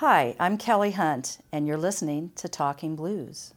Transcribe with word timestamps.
Hi, 0.00 0.36
I'm 0.38 0.58
Kelly 0.58 0.90
Hunt, 0.90 1.38
and 1.52 1.66
you're 1.66 1.78
listening 1.78 2.30
to 2.36 2.50
Talking 2.50 2.96
Blues. 2.96 3.54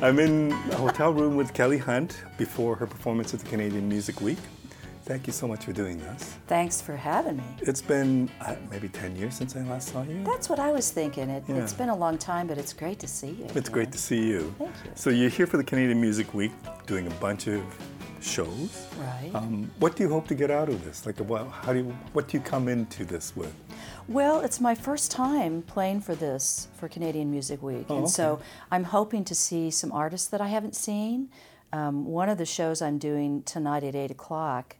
I'm 0.00 0.18
in 0.18 0.52
a 0.52 0.76
hotel 0.76 1.12
room 1.12 1.36
with 1.36 1.52
Kelly 1.52 1.76
Hunt 1.76 2.24
before 2.38 2.74
her 2.76 2.86
performance 2.86 3.34
at 3.34 3.40
the 3.40 3.46
Canadian 3.50 3.90
Music 3.90 4.22
Week. 4.22 4.38
Thank 5.10 5.26
you 5.26 5.32
so 5.32 5.48
much 5.48 5.64
for 5.64 5.72
doing 5.72 5.98
this. 5.98 6.36
Thanks 6.46 6.80
for 6.80 6.94
having 6.94 7.38
me. 7.38 7.42
It's 7.62 7.82
been 7.82 8.30
uh, 8.42 8.54
maybe 8.70 8.88
10 8.88 9.16
years 9.16 9.34
since 9.34 9.56
I 9.56 9.62
last 9.62 9.88
saw 9.88 10.04
you. 10.04 10.22
That's 10.22 10.48
what 10.48 10.60
I 10.60 10.70
was 10.70 10.92
thinking. 10.92 11.28
It, 11.30 11.42
Yeah. 11.48 11.56
It's 11.56 11.72
been 11.72 11.88
a 11.88 11.96
long 11.96 12.16
time, 12.16 12.46
but 12.46 12.58
it's 12.58 12.72
great 12.72 13.00
to 13.00 13.08
see 13.08 13.30
you. 13.30 13.46
It's 13.56 13.68
great 13.68 13.90
to 13.90 13.98
see 13.98 14.22
you. 14.24 14.54
Thank 14.56 14.70
you. 14.84 14.92
So 14.94 15.10
you're 15.10 15.28
here 15.28 15.48
for 15.48 15.56
the 15.56 15.64
Canadian 15.64 16.00
Music 16.00 16.32
Week 16.32 16.52
doing 16.86 17.08
a 17.08 17.14
bunch 17.26 17.48
of 17.48 17.60
shows. 18.20 18.86
Right. 19.00 19.32
Um, 19.34 19.68
what 19.80 19.96
do 19.96 20.04
you 20.04 20.08
hope 20.10 20.28
to 20.28 20.36
get 20.36 20.48
out 20.48 20.68
of 20.68 20.84
this? 20.84 21.04
Like, 21.04 21.18
what, 21.18 21.48
how 21.48 21.72
do 21.72 21.80
you, 21.80 21.96
what 22.12 22.28
do 22.28 22.36
you 22.36 22.44
come 22.44 22.68
into 22.68 23.04
this 23.04 23.34
with? 23.34 23.52
Well, 24.06 24.38
it's 24.38 24.60
my 24.60 24.76
first 24.76 25.10
time 25.10 25.62
playing 25.62 26.02
for 26.02 26.14
this 26.14 26.68
for 26.76 26.88
Canadian 26.88 27.32
Music 27.32 27.60
Week, 27.64 27.86
Oh, 27.88 27.98
and 27.98 28.08
so. 28.08 28.38
I'm 28.70 28.84
hoping 28.84 29.24
to 29.24 29.34
see 29.34 29.72
some 29.72 29.90
artists 29.90 30.28
that 30.28 30.40
I 30.40 30.46
haven't 30.46 30.76
seen. 30.76 31.30
Um, 31.72 32.04
one 32.04 32.28
of 32.28 32.38
the 32.38 32.46
shows 32.46 32.80
I'm 32.80 32.98
doing 32.98 33.42
tonight 33.42 33.82
at 33.82 33.96
eight 33.96 34.12
o'clock 34.12 34.76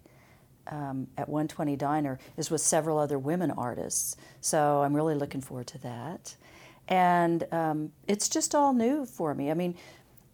um, 0.71 1.09
at 1.19 1.29
120 1.29 1.77
Diner 1.77 2.19
is 2.37 2.51
with 2.51 2.61
several 2.61 2.99
other 2.99 3.19
women 3.19 3.51
artists, 3.51 4.17
so 4.41 4.83
I'm 4.83 4.95
really 4.95 5.15
looking 5.15 5.41
forward 5.41 5.67
to 5.69 5.79
that. 5.79 6.37
And 6.89 7.47
um, 7.53 7.93
it's 8.09 8.29
just 8.29 8.55
all 8.55 8.73
new 8.73 9.07
for 9.07 9.35
me. 9.35 9.51
I 9.51 9.55
mean, 9.55 9.77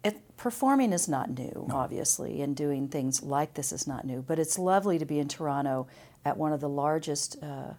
it, 0.03 0.37
performing 0.37 0.93
is 0.93 1.07
not 1.07 1.29
new, 1.29 1.67
obviously, 1.71 2.41
and 2.41 2.55
doing 2.55 2.87
things 2.87 3.21
like 3.21 3.53
this 3.53 3.71
is 3.71 3.87
not 3.87 4.05
new. 4.05 4.21
But 4.21 4.39
it's 4.39 4.57
lovely 4.57 4.97
to 4.97 5.05
be 5.05 5.19
in 5.19 5.27
Toronto 5.27 5.87
at 6.25 6.37
one 6.37 6.53
of 6.53 6.59
the 6.59 6.69
largest, 6.69 7.41
uh, 7.43 7.73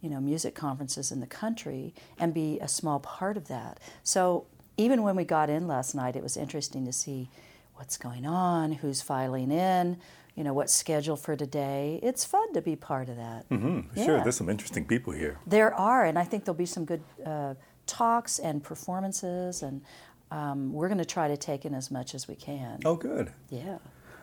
you 0.00 0.08
know, 0.08 0.20
music 0.20 0.54
conferences 0.54 1.12
in 1.12 1.20
the 1.20 1.26
country 1.26 1.94
and 2.18 2.32
be 2.32 2.58
a 2.60 2.68
small 2.68 3.00
part 3.00 3.36
of 3.36 3.48
that. 3.48 3.78
So 4.02 4.46
even 4.76 5.02
when 5.02 5.16
we 5.16 5.24
got 5.24 5.50
in 5.50 5.66
last 5.66 5.94
night, 5.94 6.16
it 6.16 6.22
was 6.22 6.36
interesting 6.36 6.84
to 6.86 6.92
see 6.92 7.28
what's 7.74 7.96
going 7.96 8.24
on, 8.24 8.72
who's 8.72 9.02
filing 9.02 9.50
in, 9.50 9.98
you 10.34 10.42
know, 10.44 10.52
what's 10.52 10.74
scheduled 10.74 11.20
for 11.20 11.36
today. 11.36 12.00
It's 12.02 12.24
fun 12.24 12.52
to 12.54 12.60
be 12.62 12.76
part 12.76 13.08
of 13.08 13.16
that. 13.16 13.48
Mm 13.50 13.60
hmm, 13.60 14.02
Sure, 14.04 14.20
there's 14.22 14.36
some 14.36 14.48
interesting 14.48 14.84
people 14.84 15.12
here. 15.12 15.38
There 15.46 15.72
are, 15.74 16.04
and 16.04 16.18
I 16.18 16.24
think 16.24 16.44
there'll 16.44 16.58
be 16.58 16.66
some 16.66 16.84
good 16.84 17.02
uh, 17.24 17.54
talks 17.86 18.38
and 18.38 18.62
performances, 18.62 19.62
and 19.62 19.82
um, 20.30 20.72
we're 20.72 20.88
going 20.88 20.98
to 20.98 21.04
try 21.04 21.28
to 21.28 21.36
take 21.36 21.64
in 21.64 21.74
as 21.74 21.90
much 21.90 22.14
as 22.14 22.26
we 22.26 22.34
can. 22.34 22.80
Oh, 22.84 22.96
good. 22.96 23.32
Yeah. 23.50 23.78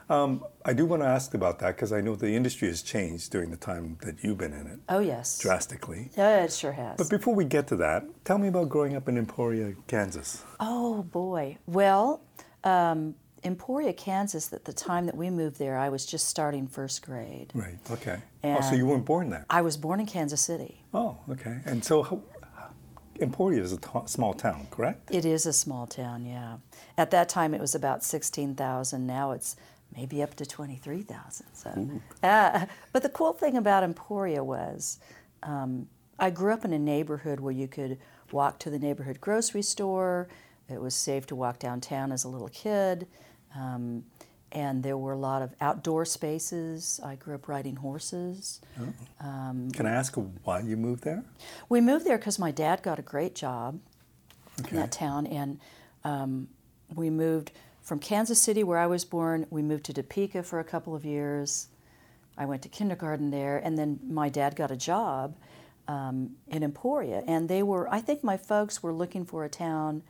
Um, 0.09 0.43
I 0.65 0.73
do 0.73 0.85
want 0.85 1.01
to 1.03 1.07
ask 1.07 1.33
about 1.33 1.59
that 1.59 1.75
because 1.77 1.93
I 1.93 2.01
know 2.01 2.15
the 2.17 2.35
industry 2.35 2.67
has 2.67 2.81
changed 2.81 3.31
during 3.31 3.49
the 3.49 3.55
time 3.55 3.97
that 4.01 4.21
you've 4.21 4.37
been 4.37 4.51
in 4.51 4.67
it 4.67 4.79
Oh, 4.89 4.99
yes. 4.99 5.39
drastically. 5.39 6.09
Yeah, 6.17 6.43
it 6.43 6.51
sure 6.51 6.73
has. 6.73 6.97
But 6.97 7.09
before 7.09 7.33
we 7.33 7.45
get 7.45 7.67
to 7.67 7.77
that, 7.77 8.03
tell 8.25 8.37
me 8.37 8.49
about 8.49 8.67
growing 8.67 8.93
up 8.97 9.07
in 9.07 9.17
Emporia, 9.17 9.73
Kansas. 9.87 10.43
oh, 10.59 11.03
boy. 11.03 11.57
Well, 11.65 12.19
um, 12.65 13.15
Emporia, 13.43 13.91
Kansas, 13.93 14.53
at 14.53 14.65
the 14.65 14.73
time 14.73 15.05
that 15.07 15.15
we 15.15 15.29
moved 15.29 15.57
there, 15.57 15.77
I 15.77 15.89
was 15.89 16.05
just 16.05 16.27
starting 16.27 16.67
first 16.67 17.03
grade. 17.03 17.51
Right. 17.53 17.77
Okay. 17.89 18.19
oh, 18.43 18.61
so 18.61 18.75
you 18.75 18.85
weren't 18.85 19.05
born 19.05 19.29
there. 19.29 19.45
I 19.49 19.61
was 19.61 19.77
born 19.77 19.99
in 19.99 20.05
Kansas 20.05 20.41
City. 20.41 20.83
Oh, 20.93 21.17
okay. 21.29 21.59
And 21.65 21.83
so, 21.83 22.03
how, 22.03 22.21
Emporia 23.19 23.61
is 23.61 23.73
a 23.73 23.77
t- 23.77 23.89
small 24.05 24.33
town, 24.33 24.67
correct? 24.69 25.09
It 25.13 25.25
is 25.25 25.45
a 25.45 25.53
small 25.53 25.87
town, 25.87 26.25
yeah. 26.25 26.57
At 26.97 27.11
that 27.11 27.29
time, 27.29 27.53
it 27.53 27.61
was 27.61 27.73
about 27.73 28.03
16,000. 28.03 29.07
Now 29.07 29.31
it's 29.31 29.55
maybe 29.95 30.21
up 30.21 30.35
to 30.35 30.45
23,000. 30.45 31.45
So, 31.53 31.89
uh, 32.23 32.65
but 32.93 33.03
the 33.03 33.09
cool 33.09 33.33
thing 33.33 33.57
about 33.57 33.83
Emporia 33.83 34.43
was 34.43 34.99
um, 35.43 35.87
I 36.19 36.29
grew 36.29 36.53
up 36.53 36.65
in 36.65 36.73
a 36.73 36.79
neighborhood 36.79 37.39
where 37.39 37.51
you 37.51 37.67
could 37.67 37.97
walk 38.31 38.59
to 38.59 38.69
the 38.69 38.79
neighborhood 38.79 39.19
grocery 39.19 39.61
store. 39.63 40.27
It 40.69 40.79
was 40.81 40.95
safe 40.95 41.25
to 41.27 41.35
walk 41.35 41.59
downtown 41.59 42.11
as 42.11 42.23
a 42.23 42.29
little 42.29 42.47
kid. 42.49 43.07
Um, 43.55 44.03
and 44.53 44.83
there 44.83 44.97
were 44.97 45.13
a 45.13 45.17
lot 45.17 45.41
of 45.41 45.53
outdoor 45.61 46.03
spaces. 46.03 46.99
I 47.03 47.15
grew 47.15 47.35
up 47.35 47.47
riding 47.47 47.77
horses. 47.77 48.59
Can 49.19 49.85
I 49.85 49.91
ask 49.91 50.13
why 50.43 50.59
you 50.59 50.75
moved 50.75 51.03
there? 51.03 51.23
We 51.69 51.79
moved 51.79 52.05
there 52.05 52.17
because 52.17 52.37
my 52.37 52.51
dad 52.51 52.83
got 52.83 52.99
a 52.99 53.01
great 53.01 53.33
job 53.35 53.79
Okay. 54.59 54.71
in 54.71 54.81
that 54.81 54.91
town, 54.91 55.25
and 55.27 55.59
um, 56.03 56.47
we 56.93 57.09
moved 57.09 57.51
from 57.81 57.99
Kansas 57.99 58.39
City, 58.41 58.63
where 58.63 58.77
I 58.77 58.87
was 58.87 59.05
born. 59.05 59.47
We 59.49 59.61
moved 59.61 59.85
to 59.85 59.93
Topeka 59.93 60.43
for 60.43 60.59
a 60.59 60.63
couple 60.63 60.93
of 60.93 61.05
years. 61.05 61.69
I 62.37 62.45
went 62.45 62.61
to 62.63 62.69
kindergarten 62.69 63.31
there, 63.31 63.57
and 63.57 63.77
then 63.77 63.99
my 64.07 64.27
dad 64.29 64.55
got 64.57 64.69
a 64.69 64.75
job 64.75 65.35
um, 65.87 66.31
in 66.49 66.61
Emporia, 66.63 67.23
and 67.25 67.47
they 67.47 67.63
were. 67.63 67.87
I 67.89 68.01
think 68.01 68.23
my 68.23 68.35
folks 68.37 68.83
were 68.83 68.91
looking 68.93 69.25
for 69.25 69.45
a 69.45 69.49
town 69.49 70.03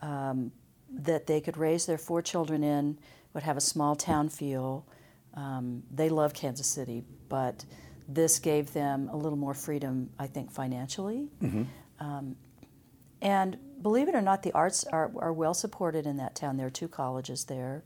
um, 0.00 0.52
that 0.92 1.26
they 1.26 1.40
could 1.40 1.56
raise 1.56 1.86
their 1.86 1.98
four 1.98 2.22
children 2.22 2.62
in, 2.64 2.98
would 3.32 3.42
have 3.44 3.56
a 3.56 3.60
small 3.60 3.94
town 3.96 4.28
feel. 4.28 4.84
Um, 5.34 5.82
they 5.90 6.08
love 6.08 6.34
Kansas 6.34 6.66
City, 6.66 7.04
but 7.28 7.64
this 8.08 8.38
gave 8.40 8.72
them 8.72 9.08
a 9.12 9.16
little 9.16 9.38
more 9.38 9.54
freedom, 9.54 10.10
I 10.18 10.26
think, 10.26 10.50
financially. 10.50 11.28
Um, 12.00 12.36
and 13.22 13.56
believe 13.82 14.08
it 14.08 14.14
or 14.14 14.20
not, 14.22 14.42
the 14.42 14.52
arts 14.52 14.84
are, 14.84 15.10
are 15.18 15.32
well 15.32 15.54
supported 15.54 16.06
in 16.06 16.16
that 16.16 16.34
town. 16.34 16.56
There 16.56 16.66
are 16.66 16.70
two 16.70 16.88
colleges 16.88 17.44
there. 17.44 17.84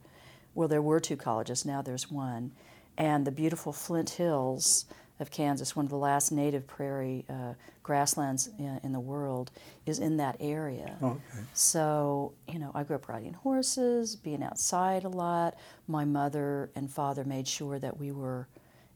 Well, 0.54 0.68
there 0.68 0.80
were 0.82 1.00
two 1.00 1.16
colleges, 1.16 1.64
now 1.64 1.82
there's 1.82 2.10
one. 2.10 2.52
And 2.96 3.26
the 3.26 3.32
beautiful 3.32 3.72
Flint 3.72 4.10
Hills 4.10 4.86
of 5.20 5.30
Kansas, 5.30 5.76
one 5.76 5.84
of 5.86 5.90
the 5.90 5.96
last 5.96 6.32
native 6.32 6.66
prairie 6.66 7.24
uh, 7.30 7.54
grasslands 7.84 8.48
in, 8.58 8.80
in 8.82 8.92
the 8.92 8.98
world, 9.00 9.50
is 9.86 9.98
in 10.00 10.16
that 10.16 10.36
area. 10.40 10.96
Oh, 11.02 11.06
okay. 11.32 11.44
So, 11.52 12.32
you 12.48 12.58
know, 12.58 12.72
I 12.74 12.82
grew 12.82 12.96
up 12.96 13.08
riding 13.08 13.32
horses, 13.34 14.16
being 14.16 14.42
outside 14.42 15.04
a 15.04 15.08
lot. 15.08 15.54
My 15.86 16.04
mother 16.04 16.70
and 16.74 16.90
father 16.90 17.22
made 17.24 17.46
sure 17.46 17.78
that 17.78 17.96
we 17.98 18.10
were 18.10 18.48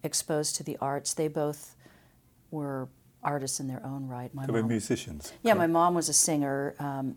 exposed 0.02 0.56
to 0.56 0.64
the 0.64 0.76
arts. 0.80 1.14
They 1.14 1.28
both 1.28 1.76
were 2.50 2.88
artists 3.22 3.60
in 3.60 3.68
their 3.68 3.84
own 3.84 4.08
right. 4.08 4.34
My 4.34 4.46
They 4.46 4.52
were 4.52 4.60
mom- 4.62 4.70
musicians. 4.70 5.32
yeah, 5.42 5.54
my 5.54 5.66
mom 5.68 5.94
was 5.94 6.08
a 6.08 6.12
singer, 6.12 6.74
um, 6.80 7.16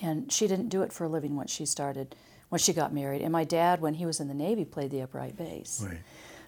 and 0.00 0.30
she 0.32 0.46
didn't 0.46 0.68
do 0.68 0.82
it 0.82 0.92
for 0.92 1.04
a 1.04 1.08
living 1.08 1.36
once 1.36 1.50
she 1.52 1.66
started, 1.66 2.14
when 2.48 2.58
she 2.58 2.72
got 2.72 2.92
married. 2.92 3.22
And 3.22 3.32
my 3.32 3.44
dad, 3.44 3.80
when 3.80 3.94
he 3.94 4.06
was 4.06 4.20
in 4.20 4.28
the 4.28 4.34
Navy, 4.34 4.64
played 4.64 4.90
the 4.90 5.00
upright 5.02 5.36
bass. 5.36 5.84
Right. 5.86 5.98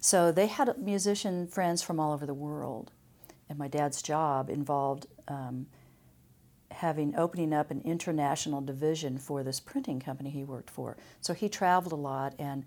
So 0.04 0.31
they 0.31 0.48
had 0.48 0.76
musician 0.76 1.47
friends 1.47 1.81
from 1.81 1.98
all 1.98 2.12
over 2.12 2.26
the 2.26 2.34
world, 2.34 2.92
and 3.48 3.59
my 3.59 3.69
dad's 3.69 4.03
job 4.03 4.50
involved 4.50 5.06
um, 5.28 5.65
having 6.70 7.16
opening 7.16 7.54
up 7.54 7.70
an 7.70 7.81
international 7.87 8.60
division 8.60 9.16
for 9.16 9.42
this 9.42 9.60
printing 9.60 10.00
company 10.00 10.28
he 10.28 10.44
worked 10.44 10.69
for. 10.69 10.98
So 11.22 11.32
he 11.32 11.48
traveled 11.48 11.94
a 11.94 11.97
lot, 11.97 12.34
and 12.38 12.66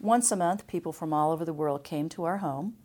once 0.00 0.32
a 0.32 0.36
month, 0.36 0.66
people 0.66 0.90
from 0.90 1.12
all 1.12 1.32
over 1.32 1.44
the 1.44 1.52
world 1.52 1.84
came 1.84 2.08
to 2.08 2.24
our 2.24 2.38
home, 2.38 2.76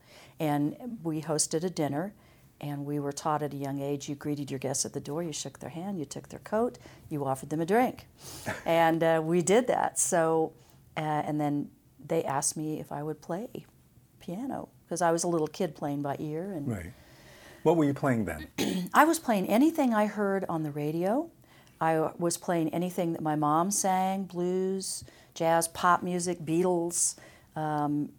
and 0.41 1.00
we 1.01 1.22
hosted 1.22 1.63
a 1.63 1.69
dinner. 1.69 2.13
And 2.59 2.85
we 2.85 3.00
were 3.00 3.13
taught 3.13 3.44
at 3.44 3.53
a 3.53 3.57
young 3.57 3.79
age 3.79 4.09
you 4.09 4.16
greeted 4.16 4.51
your 4.51 4.59
guests 4.59 4.85
at 4.85 4.91
the 4.91 5.00
door, 5.00 5.23
you 5.23 5.31
shook 5.31 5.59
their 5.59 5.69
hand, 5.69 6.00
you 6.00 6.06
took 6.06 6.27
their 6.29 6.39
coat, 6.39 6.77
you 7.09 7.25
offered 7.25 7.50
them 7.50 7.62
a 7.62 7.66
drink. 7.66 8.07
and 8.66 9.03
uh, 9.03 9.22
we 9.23 9.41
did 9.41 9.67
that. 9.67 10.00
So, 10.00 10.51
uh, 10.97 11.00
and 11.00 11.39
then 11.39 11.69
they 12.06 12.23
asked 12.23 12.57
me 12.57 12.79
if 12.79 12.91
I 12.91 13.01
would 13.01 13.22
play 13.22 13.66
piano 14.25 14.69
because 14.86 15.02
I 15.02 15.12
was 15.12 15.24
a 15.24 15.28
little 15.28 15.47
kid 15.47 15.75
playing 15.75 16.02
by 16.02 16.16
ear. 16.19 16.52
And 16.53 16.68
Right. 16.68 16.94
What 17.63 17.78
were 17.78 17.86
you 17.86 17.94
playing 17.94 18.25
then? 18.25 18.47
I 18.94 19.06
was 19.06 19.19
playing 19.19 19.47
anything 19.47 19.94
I 19.94 20.06
heard 20.06 20.46
on 20.47 20.63
the 20.63 20.72
radio. 20.72 21.30
I 21.81 22.12
was 22.18 22.38
playing 22.38 22.69
anything 22.69 23.13
that 23.13 23.22
my 23.22 23.36
mom 23.36 23.72
sang 23.72 24.24
blues, 24.24 25.04
jazz, 25.33 25.68
pop 25.68 26.04
music, 26.04 26.39
Beatles, 26.39 27.16
um, 27.56 28.10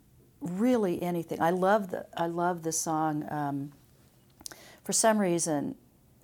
really 0.40 1.02
anything. 1.02 1.40
I 1.40 1.50
love 1.50 1.90
the, 1.90 2.06
I 2.16 2.26
love 2.26 2.62
the 2.62 2.72
song. 2.72 3.24
Um, 3.30 3.72
for 4.84 4.92
some 4.92 5.18
reason, 5.18 5.76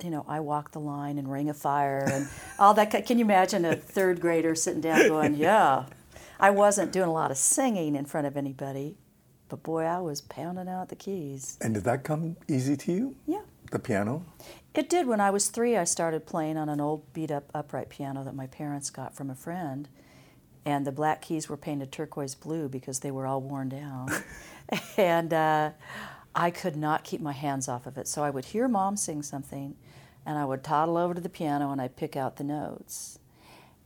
you 0.03 0.11
know, 0.11 0.25
I 0.29 0.41
walk 0.41 0.73
the 0.73 0.81
line 0.81 1.17
and 1.19 1.31
Ring 1.31 1.49
of 1.49 1.57
Fire 1.57 2.07
and 2.11 2.29
all 2.59 2.75
that. 2.75 3.07
Can 3.07 3.19
you 3.19 3.25
imagine 3.25 3.65
a 3.65 3.77
third 3.77 4.21
grader 4.21 4.55
sitting 4.55 4.81
down 4.81 5.09
going, 5.09 5.35
"Yeah"? 5.37 5.87
I 6.41 6.51
wasn't 6.51 6.93
doing 6.93 7.09
a 7.09 7.13
lot 7.13 7.31
of 7.31 7.37
singing 7.37 7.95
in 7.95 8.05
front 8.05 8.27
of 8.27 8.37
anybody, 8.37 8.97
but 9.53 9.63
boy, 9.65 9.85
I 9.85 10.01
was 10.01 10.23
pounding 10.23 10.67
out 10.67 10.89
the 10.89 10.97
keys. 10.97 11.59
And 11.61 11.75
did 11.75 11.85
that 11.85 12.05
come 12.05 12.39
easy 12.49 12.75
to 12.75 12.91
you? 12.91 13.17
Yeah. 13.27 13.43
The 13.71 13.79
piano? 13.79 14.25
It 14.73 14.89
did. 14.89 15.07
When 15.07 15.21
I 15.21 15.29
was 15.29 15.49
three, 15.49 15.77
I 15.77 15.85
started 15.85 16.25
playing 16.25 16.57
on 16.57 16.71
an 16.71 16.81
old 16.81 17.13
beat 17.13 17.31
up 17.31 17.51
upright 17.53 17.91
piano 17.91 18.25
that 18.25 18.35
my 18.35 18.47
parents 18.47 18.89
got 18.89 19.15
from 19.15 19.29
a 19.29 19.35
friend. 19.35 19.91
And 20.65 20.87
the 20.87 20.91
black 20.91 21.21
keys 21.21 21.51
were 21.51 21.59
painted 21.59 21.93
turquoise 21.93 22.35
blue 22.35 22.71
because 22.71 23.01
they 23.01 23.11
were 23.11 23.27
all 23.27 23.43
worn 23.43 23.69
down. 23.69 24.09
and 24.97 25.35
uh, 25.35 25.73
I 26.35 26.51
could 26.51 26.75
not 26.75 27.05
keep 27.05 27.21
my 27.21 27.33
hands 27.33 27.69
off 27.69 27.85
of 27.85 27.99
it. 27.99 28.09
So 28.09 28.25
I 28.25 28.31
would 28.31 28.47
hear 28.47 28.69
mom 28.69 28.97
sing 28.97 29.23
something, 29.23 29.77
and 30.25 30.39
I 30.39 30.47
would 30.47 30.65
toddle 30.65 30.97
over 30.97 31.13
to 31.13 31.21
the 31.21 31.29
piano 31.29 31.73
and 31.73 31.79
I'd 31.79 31.97
pick 31.97 32.17
out 32.17 32.37
the 32.37 32.45
notes. 32.45 33.19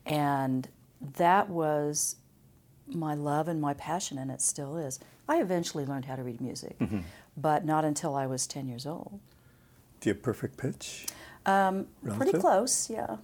And 0.05 0.69
that 1.01 1.51
was 1.51 2.15
my 2.87 3.15
love 3.15 3.49
and 3.49 3.61
my 3.61 3.75
passion, 3.75 4.17
and 4.17 4.31
it 4.31 4.41
still 4.41 4.77
is. 4.77 5.01
I 5.29 5.41
eventually 5.41 5.85
learned 5.85 6.05
how 6.05 6.17
to 6.17 6.23
read 6.23 6.41
music, 6.41 6.79
Mm-hmm. 6.79 7.01
but 7.37 7.65
not 7.65 7.85
until 7.85 8.15
I 8.15 8.27
was 8.27 8.47
10 8.47 8.69
years 8.69 8.87
old. 8.87 9.19
Do 10.01 10.09
you 10.11 10.15
have 10.15 10.23
perfect 10.23 10.57
pitch? 10.57 11.07
Um, 11.47 11.87
pretty 12.17 12.33
close, 12.39 12.89
yeah. 12.91 13.17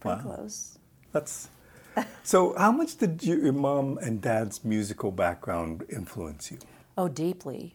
Pretty 0.00 0.16
Wow. 0.16 0.22
close. 0.36 0.78
That's 1.12 1.48
so. 2.22 2.54
How 2.56 2.72
much 2.72 2.96
did 2.96 3.22
you, 3.22 3.36
your 3.42 3.52
mom 3.52 3.98
and 3.98 4.20
dad's 4.20 4.64
musical 4.64 5.10
background 5.10 5.84
influence 5.90 6.50
you? 6.50 6.58
Oh, 6.96 7.08
deeply. 7.08 7.74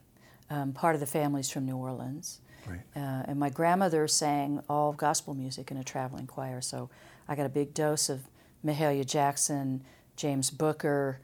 Um, 0.50 0.72
part 0.74 0.96
of 0.96 1.02
the 1.02 1.08
family's 1.08 1.50
from 1.50 1.66
New 1.66 1.76
Orleans. 1.78 2.40
Right. 2.68 2.82
Uh, 2.96 3.24
and 3.28 3.40
my 3.40 3.50
grandmother 3.50 4.08
sang 4.08 4.62
all 4.70 4.92
gospel 4.94 5.34
music 5.34 5.72
in 5.72 5.78
a 5.78 5.84
traveling 5.84 6.28
choir, 6.28 6.62
so 6.62 6.90
I 7.28 7.36
got 7.36 7.46
a 7.46 7.50
big 7.50 7.74
dose 7.74 8.10
of 8.10 8.22
Mahalia 8.66 9.06
Jackson, 9.06 9.84
James 10.16 10.50
Booker, 10.52 11.20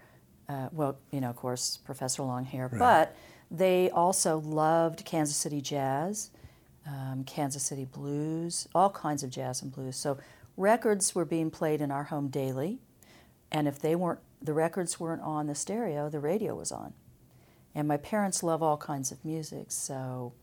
uh, 0.50 0.70
well, 0.72 0.98
you 1.12 1.22
know, 1.22 1.30
of 1.30 1.36
course, 1.36 1.78
Professor 1.78 2.24
Longhair, 2.24 2.72
Right. 2.72 2.80
but 2.80 3.16
they 3.52 3.90
also 3.90 4.40
loved 4.40 5.06
Kansas 5.06 5.36
City 5.36 5.62
jazz, 5.62 6.32
um, 6.86 7.24
Kansas 7.26 7.64
City 7.64 7.86
blues, 7.86 8.68
all 8.76 8.90
kinds 8.90 9.24
of 9.24 9.30
jazz 9.30 9.62
and 9.62 9.72
blues. 9.72 9.96
So 9.96 10.18
records 10.58 11.16
were 11.16 11.26
being 11.26 11.50
played 11.50 11.82
in 11.82 11.92
our 11.92 12.06
home 12.06 12.28
daily, 12.28 12.80
and 13.52 13.68
if 13.68 13.80
they 13.80 13.96
weren't, 13.96 14.20
the 14.42 14.54
records 14.54 15.00
weren't 15.00 15.22
on 15.22 15.48
the 15.48 15.56
stereo, 15.56 16.10
the 16.10 16.20
radio 16.20 16.56
was 16.56 16.72
on. 16.72 16.94
And 17.76 17.88
my 17.88 17.98
parents 17.98 18.44
love 18.44 18.62
all 18.62 18.78
kinds 18.78 19.12
of 19.12 19.24
music, 19.24 19.72
so 19.72 20.34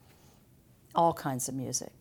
all 0.95 1.13
kinds 1.13 1.49
of 1.49 1.55
music. 1.55 1.93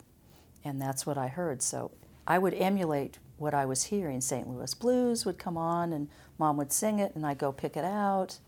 And 0.63 0.81
that's 0.81 1.06
what 1.06 1.18
I 1.18 1.28
heard. 1.28 1.62
So 1.62 1.92
I 2.25 2.38
would 2.40 2.54
emulate 2.54 3.19
what 3.39 3.53
I 3.53 3.65
was 3.65 3.86
hearing. 3.86 4.21
St. 4.21 4.47
Louis 4.47 4.74
Blues 4.74 5.25
would 5.25 5.38
come 5.38 5.57
on, 5.57 5.94
and 5.94 6.09
mom 6.38 6.57
would 6.57 6.71
sing 6.71 7.00
it, 7.00 7.15
and 7.15 7.25
I'd 7.25 7.38
go 7.38 7.51
pick 7.51 7.77
it 7.77 7.86
out. 7.86 8.39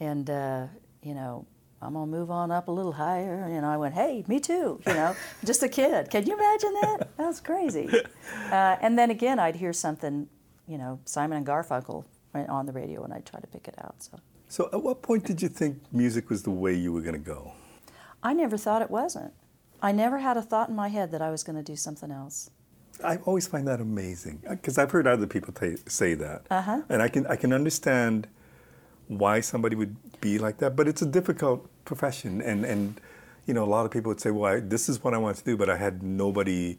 And, 0.00 0.28
uh, 0.28 0.66
you 1.02 1.14
know, 1.14 1.46
I'm 1.82 1.94
to 1.94 2.06
move 2.06 2.30
on 2.30 2.50
up 2.52 2.68
a 2.68 2.70
little 2.70 2.92
higher. 2.92 3.44
And 3.44 3.66
I 3.66 3.76
went, 3.76 3.94
hey, 3.94 4.24
me 4.28 4.38
too, 4.38 4.80
you 4.86 4.94
know, 4.94 5.16
just 5.44 5.62
a 5.62 5.68
kid. 5.68 6.10
Can 6.10 6.26
you 6.26 6.34
imagine 6.34 6.74
that? 6.82 7.16
That 7.16 7.26
was 7.26 7.40
crazy. 7.40 7.88
Uh, 8.50 8.76
and 8.82 8.98
then 8.98 9.10
again, 9.10 9.38
I'd 9.38 9.56
hear 9.56 9.72
something, 9.72 10.28
you 10.68 10.76
know, 10.76 11.00
Simon 11.06 11.38
and 11.38 11.46
Garfunkel 11.46 12.04
on 12.34 12.66
the 12.66 12.72
radio, 12.72 13.02
and 13.02 13.12
I'd 13.12 13.24
try 13.24 13.40
to 13.40 13.46
pick 13.46 13.66
it 13.66 13.74
out. 13.78 13.94
So 13.98 14.20
So, 14.48 14.68
at 14.72 14.82
what 14.82 15.00
point 15.00 15.24
did 15.24 15.40
you 15.40 15.48
think 15.48 15.78
music 15.90 16.28
was 16.28 16.42
the 16.42 16.50
way 16.50 16.74
you 16.74 16.92
were 16.92 17.00
going 17.00 17.14
to 17.14 17.18
go? 17.18 17.52
I 18.22 18.34
never 18.34 18.58
thought 18.58 18.82
it 18.82 18.90
wasn't. 18.90 19.32
I 19.80 19.92
never 19.92 20.18
had 20.18 20.36
a 20.36 20.42
thought 20.42 20.68
in 20.68 20.76
my 20.76 20.88
head 20.88 21.10
that 21.12 21.22
I 21.22 21.30
was 21.30 21.42
going 21.42 21.56
to 21.56 21.62
do 21.62 21.76
something 21.76 22.10
else. 22.10 22.50
I 23.04 23.16
always 23.24 23.46
find 23.46 23.66
that 23.68 23.80
amazing 23.80 24.42
because 24.48 24.78
I've 24.78 24.90
heard 24.90 25.06
other 25.06 25.26
people 25.26 25.52
ta 25.52 25.66
say 25.86 26.14
that, 26.14 26.46
Uh-huh. 26.50 26.82
and 26.88 27.02
I 27.02 27.08
can 27.08 27.26
I 27.26 27.36
can 27.36 27.52
understand 27.52 28.26
why 29.08 29.40
somebody 29.40 29.76
would 29.76 29.96
be 30.20 30.38
like 30.38 30.58
that. 30.58 30.76
But 30.76 30.88
it's 30.88 31.02
a 31.02 31.06
difficult 31.06 31.68
profession, 31.84 32.40
and 32.42 32.64
and 32.64 33.00
you 33.46 33.54
know 33.54 33.64
a 33.64 33.70
lot 33.76 33.84
of 33.86 33.90
people 33.90 34.10
would 34.10 34.20
say, 34.20 34.30
"Well, 34.30 34.54
I, 34.54 34.60
this 34.60 34.88
is 34.88 35.02
what 35.02 35.14
I 35.14 35.18
want 35.18 35.36
to 35.38 35.44
do," 35.44 35.56
but 35.56 35.68
I 35.68 35.76
had 35.76 36.02
nobody 36.02 36.78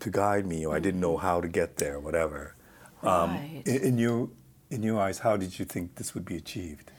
to 0.00 0.10
guide 0.10 0.46
me, 0.46 0.66
or 0.66 0.76
I 0.76 0.80
didn't 0.80 1.00
know 1.00 1.16
how 1.16 1.40
to 1.40 1.48
get 1.48 1.76
there, 1.76 1.98
whatever. 2.00 2.54
Right. 3.02 3.62
In, 3.64 3.76
in 3.88 3.98
your 3.98 4.28
in 4.70 4.82
your 4.82 4.98
eyes, 5.00 5.18
how 5.20 5.36
did 5.36 5.58
you 5.58 5.64
think 5.64 5.94
this 5.96 6.14
would 6.14 6.24
be 6.24 6.36
achieved? 6.36 6.90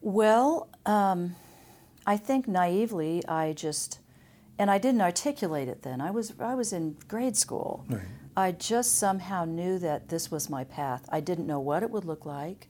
Well, 0.00 0.68
um, 0.86 1.34
I 2.06 2.16
think 2.16 2.46
naively, 2.48 3.22
I 3.26 3.52
just, 3.52 3.98
and 4.58 4.70
I 4.70 4.78
didn't 4.78 5.00
articulate 5.00 5.68
it 5.68 5.82
then. 5.82 6.00
I 6.00 6.10
was 6.10 6.32
I 6.40 6.54
was 6.54 6.72
in 6.72 6.96
grade 7.06 7.36
school. 7.36 7.84
Right. 7.88 8.02
I 8.36 8.52
just 8.52 8.96
somehow 8.96 9.44
knew 9.44 9.78
that 9.80 10.08
this 10.08 10.30
was 10.30 10.48
my 10.48 10.64
path. 10.64 11.08
I 11.10 11.20
didn't 11.20 11.46
know 11.46 11.60
what 11.60 11.82
it 11.82 11.90
would 11.90 12.04
look 12.04 12.24
like. 12.24 12.68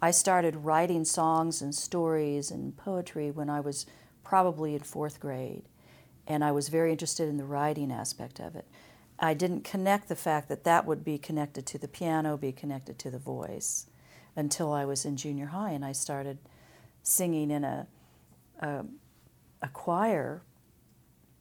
I 0.00 0.10
started 0.10 0.56
writing 0.56 1.04
songs 1.06 1.62
and 1.62 1.74
stories 1.74 2.50
and 2.50 2.76
poetry 2.76 3.30
when 3.30 3.48
I 3.48 3.60
was 3.60 3.86
probably 4.22 4.74
in 4.74 4.82
fourth 4.82 5.20
grade, 5.20 5.62
and 6.26 6.44
I 6.44 6.52
was 6.52 6.68
very 6.68 6.92
interested 6.92 7.28
in 7.28 7.38
the 7.38 7.44
writing 7.44 7.90
aspect 7.90 8.38
of 8.40 8.56
it. 8.56 8.66
I 9.18 9.32
didn't 9.32 9.64
connect 9.64 10.08
the 10.08 10.16
fact 10.16 10.48
that 10.48 10.64
that 10.64 10.84
would 10.84 11.02
be 11.02 11.16
connected 11.16 11.64
to 11.66 11.78
the 11.78 11.88
piano, 11.88 12.36
be 12.36 12.52
connected 12.52 12.98
to 12.98 13.10
the 13.10 13.18
voice, 13.18 13.86
until 14.34 14.72
I 14.72 14.84
was 14.84 15.06
in 15.06 15.16
junior 15.16 15.46
high 15.46 15.70
and 15.70 15.84
I 15.84 15.92
started 15.92 16.38
singing 17.02 17.50
in 17.50 17.64
a, 17.64 17.86
a, 18.60 18.84
a 19.62 19.68
choir. 19.68 20.42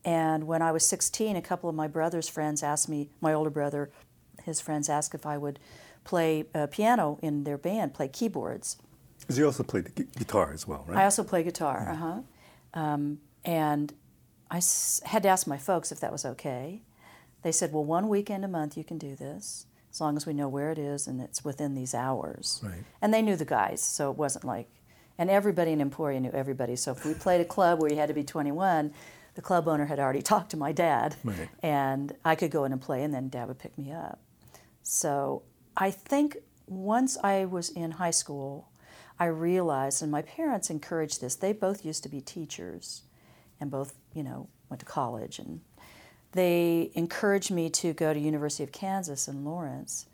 And 0.05 0.45
when 0.45 0.61
I 0.61 0.71
was 0.71 0.85
16, 0.85 1.35
a 1.35 1.41
couple 1.41 1.67
of 1.69 1.75
my 1.75 1.87
brother's 1.87 2.29
friends 2.29 2.61
asked 2.61 2.87
me, 2.87 3.09
my 3.21 3.33
older 3.33 3.49
brother, 3.49 3.89
his 4.43 4.61
friends 4.61 4.87
asked 4.87 5.15
if 5.15 5.25
I 5.25 5.37
would 5.37 5.59
play 6.03 6.45
uh, 6.53 6.67
piano 6.67 7.17
in 7.23 7.43
their 7.43 7.57
band, 7.57 7.95
play 7.95 8.07
keyboards. 8.07 8.77
Because 9.19 9.39
you 9.39 9.45
also 9.47 9.63
played 9.63 9.95
gu- 9.95 10.05
guitar 10.15 10.53
as 10.53 10.67
well, 10.67 10.85
right? 10.87 10.99
I 10.99 11.03
also 11.05 11.23
play 11.23 11.41
guitar, 11.41 11.89
uh 11.89 11.95
huh. 11.95 12.19
Um, 12.79 13.19
and 13.43 13.93
I 14.51 14.57
s- 14.57 15.01
had 15.05 15.23
to 15.23 15.29
ask 15.29 15.47
my 15.47 15.57
folks 15.57 15.91
if 15.91 15.99
that 16.01 16.11
was 16.11 16.23
okay. 16.25 16.83
They 17.41 17.51
said, 17.51 17.73
well, 17.73 17.83
one 17.85 18.07
weekend 18.07 18.45
a 18.45 18.47
month 18.47 18.77
you 18.77 18.83
can 18.83 18.99
do 18.99 19.15
this, 19.15 19.65
as 19.91 19.99
long 19.99 20.15
as 20.17 20.27
we 20.27 20.33
know 20.33 20.47
where 20.47 20.71
it 20.71 20.77
is 20.77 21.07
and 21.07 21.19
it's 21.21 21.43
within 21.43 21.73
these 21.73 21.95
hours. 21.95 22.61
Right. 22.63 22.83
And 23.01 23.11
they 23.11 23.23
knew 23.23 23.35
the 23.35 23.45
guys, 23.45 23.81
so 23.81 24.11
it 24.11 24.17
wasn't 24.17 24.45
like, 24.45 24.67
and 25.17 25.29
everybody 25.31 25.71
in 25.71 25.81
Emporia 25.81 26.19
knew 26.19 26.31
everybody. 26.31 26.75
So 26.75 26.91
if 26.91 27.05
we 27.05 27.13
played 27.15 27.41
a 27.41 27.45
club 27.45 27.81
where 27.81 27.89
you 27.91 27.97
had 27.97 28.09
to 28.09 28.13
be 28.13 28.23
21, 28.23 28.93
the 29.35 29.41
club 29.41 29.67
owner 29.67 29.85
had 29.85 29.99
already 29.99 30.21
talked 30.31 30.51
to 30.51 30.57
my 30.57 30.71
dad, 30.71 31.15
Right. 31.23 31.49
and 31.61 32.13
I 32.25 32.35
could 32.35 32.51
go 32.51 32.63
in 32.65 32.71
and 32.71 32.81
play, 32.81 33.03
and 33.03 33.13
then 33.13 33.29
dad 33.29 33.47
would 33.47 33.59
pick 33.59 33.77
me 33.77 33.91
up. 33.91 34.19
So 34.83 35.43
I 35.77 35.91
think 35.91 36.37
once 36.67 37.17
I 37.23 37.45
was 37.45 37.69
in 37.69 37.91
high 37.91 38.11
school, 38.11 38.69
I 39.19 39.25
realized, 39.25 40.01
and 40.01 40.11
my 40.11 40.21
parents 40.21 40.69
encouraged 40.69 41.21
this. 41.21 41.35
They 41.35 41.53
both 41.53 41.85
used 41.85 42.03
to 42.03 42.09
be 42.09 42.21
teachers, 42.21 43.03
and 43.59 43.71
both, 43.71 43.93
you 44.13 44.23
know, 44.23 44.47
went 44.69 44.79
to 44.81 44.85
college, 44.85 45.39
and 45.39 45.61
they 46.33 46.91
encouraged 46.95 47.49
me 47.51 47.69
to 47.69 47.93
go 47.93 48.13
to 48.13 48.19
University 48.19 48.63
of 48.63 48.71
Kansas 48.73 49.27
in 49.27 49.45
Lawrence 49.45 50.05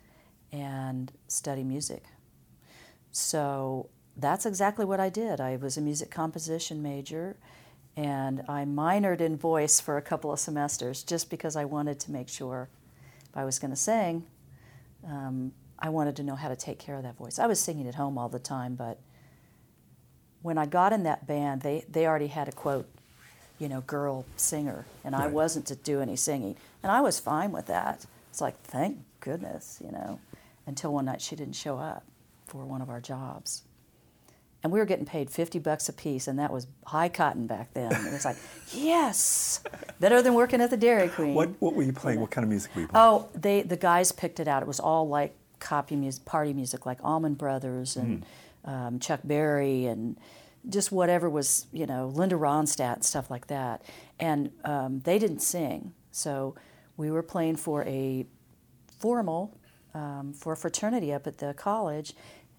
and 0.52 1.10
study 1.26 1.64
music. 1.64 2.04
So 3.10 3.88
that's 4.16 4.46
exactly 4.46 4.84
what 4.84 5.00
I 5.00 5.08
did. 5.08 5.40
I 5.40 5.56
was 5.56 5.76
a 5.76 5.80
music 5.80 6.10
composition 6.10 6.82
major, 6.82 7.36
and 7.96 8.42
I 8.48 8.64
minored 8.64 9.20
in 9.20 9.36
voice 9.36 9.80
for 9.80 9.96
a 9.96 10.02
couple 10.02 10.32
of 10.32 10.38
semesters 10.38 11.02
just 11.02 11.30
because 11.30 11.56
I 11.56 11.64
wanted 11.64 12.00
to 12.00 12.10
make 12.10 12.28
sure 12.28 12.68
if 13.28 13.36
I 13.36 13.44
was 13.44 13.58
going 13.58 13.70
to 13.70 13.76
sing, 13.76 14.24
um, 15.06 15.52
I 15.78 15.88
wanted 15.88 16.16
to 16.16 16.22
know 16.22 16.36
how 16.36 16.48
to 16.48 16.56
take 16.56 16.78
care 16.78 16.96
of 16.96 17.02
that 17.02 17.16
voice. 17.16 17.38
I 17.38 17.46
was 17.46 17.60
singing 17.60 17.88
at 17.88 17.96
home 17.96 18.16
all 18.16 18.28
the 18.28 18.38
time, 18.38 18.76
but 18.76 18.98
when 20.42 20.58
I 20.58 20.66
got 20.66 20.92
in 20.92 21.02
that 21.04 21.26
band, 21.26 21.62
they, 21.62 21.84
they 21.90 22.06
already 22.06 22.28
had 22.28 22.48
a 22.48 22.52
quote, 22.52 22.88
you 23.58 23.68
know, 23.68 23.80
girl 23.82 24.24
singer, 24.36 24.86
and 25.04 25.14
I 25.14 25.26
wasn't 25.26 25.66
to 25.66 25.76
do 25.76 26.00
any 26.00 26.16
singing. 26.16 26.56
And 26.82 26.90
I 26.90 27.00
was 27.00 27.20
fine 27.20 27.52
with 27.52 27.66
that. 27.66 28.06
It's 28.30 28.40
like, 28.40 28.60
thank 28.62 28.98
goodness, 29.20 29.80
you 29.84 29.92
know, 29.92 30.18
until 30.66 30.92
one 30.92 31.04
night 31.04 31.20
she 31.20 31.36
didn't 31.36 31.54
show 31.54 31.78
up 31.78 32.04
for 32.46 32.64
one 32.64 32.80
of 32.80 32.90
our 32.90 33.00
jobs. 33.00 33.62
And 34.62 34.72
we 34.72 34.78
were 34.78 34.84
getting 34.84 35.04
paid 35.06 35.28
50 35.28 35.58
bucks 35.58 35.88
a 35.88 35.92
piece, 35.92 36.28
and 36.28 36.38
that 36.38 36.52
was 36.52 36.68
high 36.86 37.08
cotton 37.08 37.48
back 37.48 37.74
then. 37.74 37.90
It 37.92 38.12
was 38.12 38.24
like, 38.24 38.36
yes, 38.72 39.60
better 39.98 40.22
than 40.22 40.34
working 40.34 40.60
at 40.60 40.70
the 40.70 40.76
Dairy 40.76 41.08
Queen. 41.08 41.34
What 41.34 41.50
what 41.60 41.74
were 41.74 41.82
you 41.82 41.92
playing? 41.92 42.20
What 42.20 42.30
kind 42.30 42.44
of 42.44 42.48
music 42.48 42.74
were 42.74 42.82
you 42.82 42.88
playing? 42.88 43.04
Oh, 43.04 43.28
they 43.34 43.62
the 43.62 43.76
guys 43.76 44.12
picked 44.12 44.38
it 44.38 44.46
out. 44.46 44.62
It 44.62 44.68
was 44.68 44.78
all 44.78 45.08
like 45.08 45.34
copy 45.58 45.96
music, 45.96 46.24
party 46.24 46.52
music, 46.52 46.86
like 46.86 46.98
Allman 47.02 47.34
Brothers 47.34 47.96
and 47.96 48.24
um, 48.64 48.98
Chuck 49.00 49.20
Berry 49.24 49.86
and 49.86 50.16
just 50.68 50.92
whatever 50.92 51.28
was 51.28 51.66
you 51.72 51.86
know 51.86 52.06
Linda 52.06 52.36
Ronstadt 52.36 52.94
and 52.94 53.04
stuff 53.04 53.30
like 53.30 53.48
that. 53.48 53.82
And 54.20 54.52
um, 54.64 55.00
they 55.00 55.18
didn't 55.18 55.40
sing, 55.40 55.92
so 56.12 56.54
we 56.96 57.10
were 57.10 57.22
playing 57.22 57.56
for 57.56 57.84
a 57.84 58.26
formal 59.00 59.58
um, 59.94 60.32
for 60.32 60.52
a 60.52 60.56
fraternity 60.56 61.12
up 61.12 61.26
at 61.26 61.38
the 61.38 61.54
college. 61.54 62.14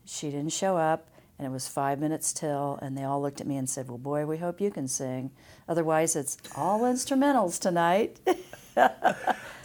She 0.05 0.29
didn't 0.29 0.51
show 0.51 0.75
up. 0.77 1.07
And 1.39 1.47
it 1.47 1.49
was 1.51 1.67
five 1.67 1.99
minutes 1.99 2.31
till, 2.31 2.77
and 2.81 2.97
they 2.97 3.03
all 3.03 3.21
looked 3.21 3.41
at 3.41 3.47
me 3.47 3.57
and 3.57 3.69
said, 3.69 3.87
Well, 3.89 3.97
boy, 3.97 4.25
we 4.25 4.37
hope 4.37 4.61
you 4.61 4.69
can 4.71 4.87
sing. 4.87 5.31
Otherwise, 5.67 6.15
it's 6.15 6.37
all 6.55 6.81
instrumentals 6.81 7.59
tonight. 7.59 8.19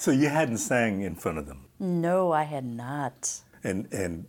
So 0.00 0.12
you 0.12 0.28
hadn't 0.28 0.58
sang 0.58 1.00
in 1.00 1.16
front 1.16 1.38
of 1.38 1.46
them, 1.46 1.64
No, 1.80 2.30
I 2.30 2.44
had 2.44 2.64
not. 2.64 3.40
and 3.64 3.92
and 3.92 4.26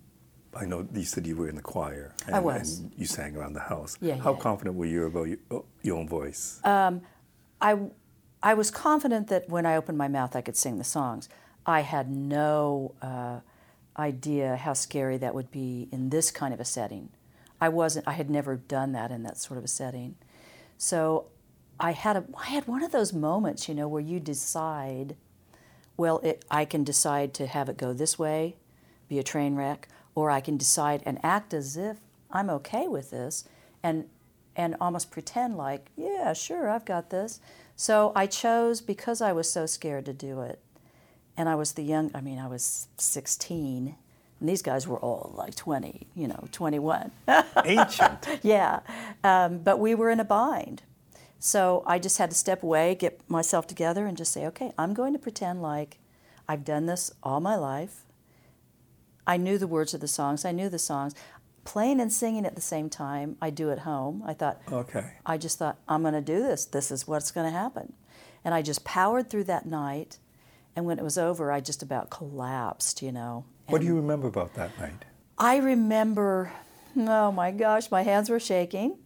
I 0.56 0.66
know 0.66 0.88
you 0.94 1.04
said 1.04 1.28
you 1.28 1.36
were 1.36 1.48
in 1.48 1.56
the 1.56 1.62
choir. 1.62 2.16
And, 2.26 2.36
I 2.36 2.40
was. 2.40 2.80
And 2.80 2.92
you 2.98 3.06
sang 3.06 3.36
around 3.36 3.54
the 3.54 3.60
house. 3.60 3.96
Yeah, 4.02 4.16
How 4.16 4.34
yeah. 4.34 4.40
confident 4.40 4.76
were 4.76 4.88
you 4.88 5.06
about 5.06 5.28
your, 5.28 5.38
oh, 5.52 5.66
your 5.84 5.98
own 5.98 6.08
voice? 6.08 6.60
I, 7.62 7.78
I 8.42 8.54
was 8.56 8.72
confident 8.72 9.28
that 9.28 9.48
when 9.50 9.66
I 9.66 9.76
opened 9.76 9.98
my 9.98 10.08
mouth, 10.08 10.36
I 10.36 10.42
could 10.42 10.56
sing 10.58 10.78
the 10.78 10.84
songs. 10.84 11.30
I 11.66 11.82
had 11.82 12.10
no 12.10 12.96
uh, 13.02 13.42
idea 13.98 14.56
how 14.56 14.74
scary 14.74 15.18
that 15.18 15.36
would 15.36 15.52
be 15.52 15.88
in 15.92 16.10
this 16.10 16.32
kind 16.32 16.54
of 16.54 16.60
a 16.60 16.66
setting. 16.66 17.10
I 17.62 17.70
wasn't. 17.70 18.08
I 18.08 18.14
had 18.14 18.30
never 18.30 18.56
done 18.56 18.92
that 18.94 19.12
in 19.12 19.24
that 19.24 19.38
sort 19.38 19.58
of 19.58 19.64
a 19.64 19.68
setting. 19.68 20.16
So, 20.78 21.26
I 21.80 21.92
had 21.92 22.18
a. 22.18 22.24
I 22.38 22.48
had 22.48 22.68
one 22.68 22.84
of 22.84 22.92
those 22.92 23.14
moments, 23.14 23.68
you 23.68 23.76
know, 23.76 23.88
where 23.88 24.02
you 24.02 24.20
decide. 24.20 25.16
Well, 25.98 26.20
it, 26.20 26.46
I 26.50 26.64
can 26.64 26.86
decide 26.86 27.34
to 27.36 27.48
have 27.48 27.68
it 27.68 27.76
go 27.76 27.92
this 27.92 28.18
way, 28.18 28.56
be 29.10 29.20
a 29.20 29.24
train 29.24 29.56
wreck, 29.56 29.90
or 30.16 30.32
I 30.32 30.40
can 30.40 30.56
decide 30.56 31.04
and 31.06 31.20
act 31.24 31.54
as 31.54 31.76
if 31.76 31.98
I'm 32.32 32.50
okay 32.50 32.88
with 32.88 33.10
this 33.10 33.44
and 33.84 34.06
and 34.56 34.76
almost 34.82 35.10
pretend 35.10 35.56
like, 35.56 35.90
yeah, 35.96 36.34
sure, 36.34 36.70
I've 36.70 36.86
got 36.86 37.10
this. 37.10 37.40
So 37.78 38.12
I 38.14 38.28
chose 38.28 38.82
because 38.82 39.22
I 39.22 39.32
was 39.32 39.50
so 39.50 39.66
scared 39.66 40.06
to 40.06 40.14
do 40.14 40.42
it. 40.42 40.62
And 41.38 41.48
I 41.48 41.56
was 41.56 41.74
the 41.74 41.82
young, 41.82 42.12
I 42.14 42.20
mean, 42.20 42.38
I 42.38 42.48
was 42.48 42.90
16, 42.98 43.96
and 44.40 44.48
these 44.48 44.62
guys 44.62 44.88
were 44.88 45.00
all 45.00 45.34
like 45.36 45.56
20, 45.56 46.08
you 46.16 46.28
know, 46.28 46.48
21. 46.52 47.12
Ancient. 47.66 48.28
yeah. 48.42 48.80
Um, 49.24 49.60
but 49.60 49.80
we 49.80 49.96
were 49.96 50.10
in 50.10 50.20
a 50.20 50.26
bind. 50.26 50.84
So 51.40 51.84
I 51.86 52.00
just 52.00 52.18
had 52.18 52.30
to 52.32 52.36
step 52.36 52.64
away, 52.64 52.96
get 52.96 53.22
myself 53.30 53.68
together, 53.68 54.06
and 54.06 54.18
just 54.18 54.34
say, 54.34 54.46
okay, 54.48 54.72
I'm 54.78 54.94
going 54.94 55.14
to 55.14 55.20
pretend 55.20 55.62
like 55.62 55.98
I've 56.48 56.66
done 56.66 56.86
this 56.86 57.12
all 57.24 57.40
my 57.40 57.56
life. 57.56 58.06
I 59.26 59.38
knew 59.38 59.58
the 59.58 59.68
words 59.68 59.94
of 59.94 60.02
the 60.02 60.08
songs, 60.08 60.44
I 60.44 60.52
knew 60.52 60.70
the 60.70 60.80
songs 60.80 61.14
playing 61.64 62.02
and 62.02 62.12
singing 62.12 62.46
at 62.46 62.56
the 62.56 62.62
same 62.62 62.90
time. 62.90 63.38
I 63.40 63.52
do 63.52 63.70
at 63.70 63.80
home. 63.80 64.24
I 64.26 64.34
thought, 64.34 64.60
okay. 64.72 65.12
I 65.24 65.38
just 65.38 65.60
thought, 65.60 65.78
I'm 65.88 66.02
going 66.02 66.16
to 66.16 66.22
do 66.22 66.42
this. 66.42 66.66
This 66.66 66.90
is 66.90 67.08
what's 67.08 67.30
going 67.30 67.46
to 67.46 67.56
happen. 67.56 67.94
And 68.44 68.56
I 68.56 68.64
just 68.64 68.84
powered 68.84 69.30
through 69.30 69.44
that 69.44 69.68
night. 69.68 70.18
And 70.76 70.86
when 70.86 70.98
it 70.98 71.04
was 71.04 71.18
over, 71.18 71.52
I 71.52 71.60
just 71.60 71.84
about 71.84 72.10
collapsed, 72.10 73.04
you 73.04 73.12
know. 73.12 73.46
What 73.70 73.82
do 73.82 73.88
you 73.88 73.96
remember 73.96 74.28
about 74.28 74.56
that 74.56 74.78
night? 74.80 75.06
I 75.38 75.58
remember, 75.58 76.52
oh 76.98 77.32
my 77.32 77.52
gosh, 77.52 77.92
my 77.92 78.02
hands 78.02 78.30
were 78.30 78.40
shaking. 78.40 78.98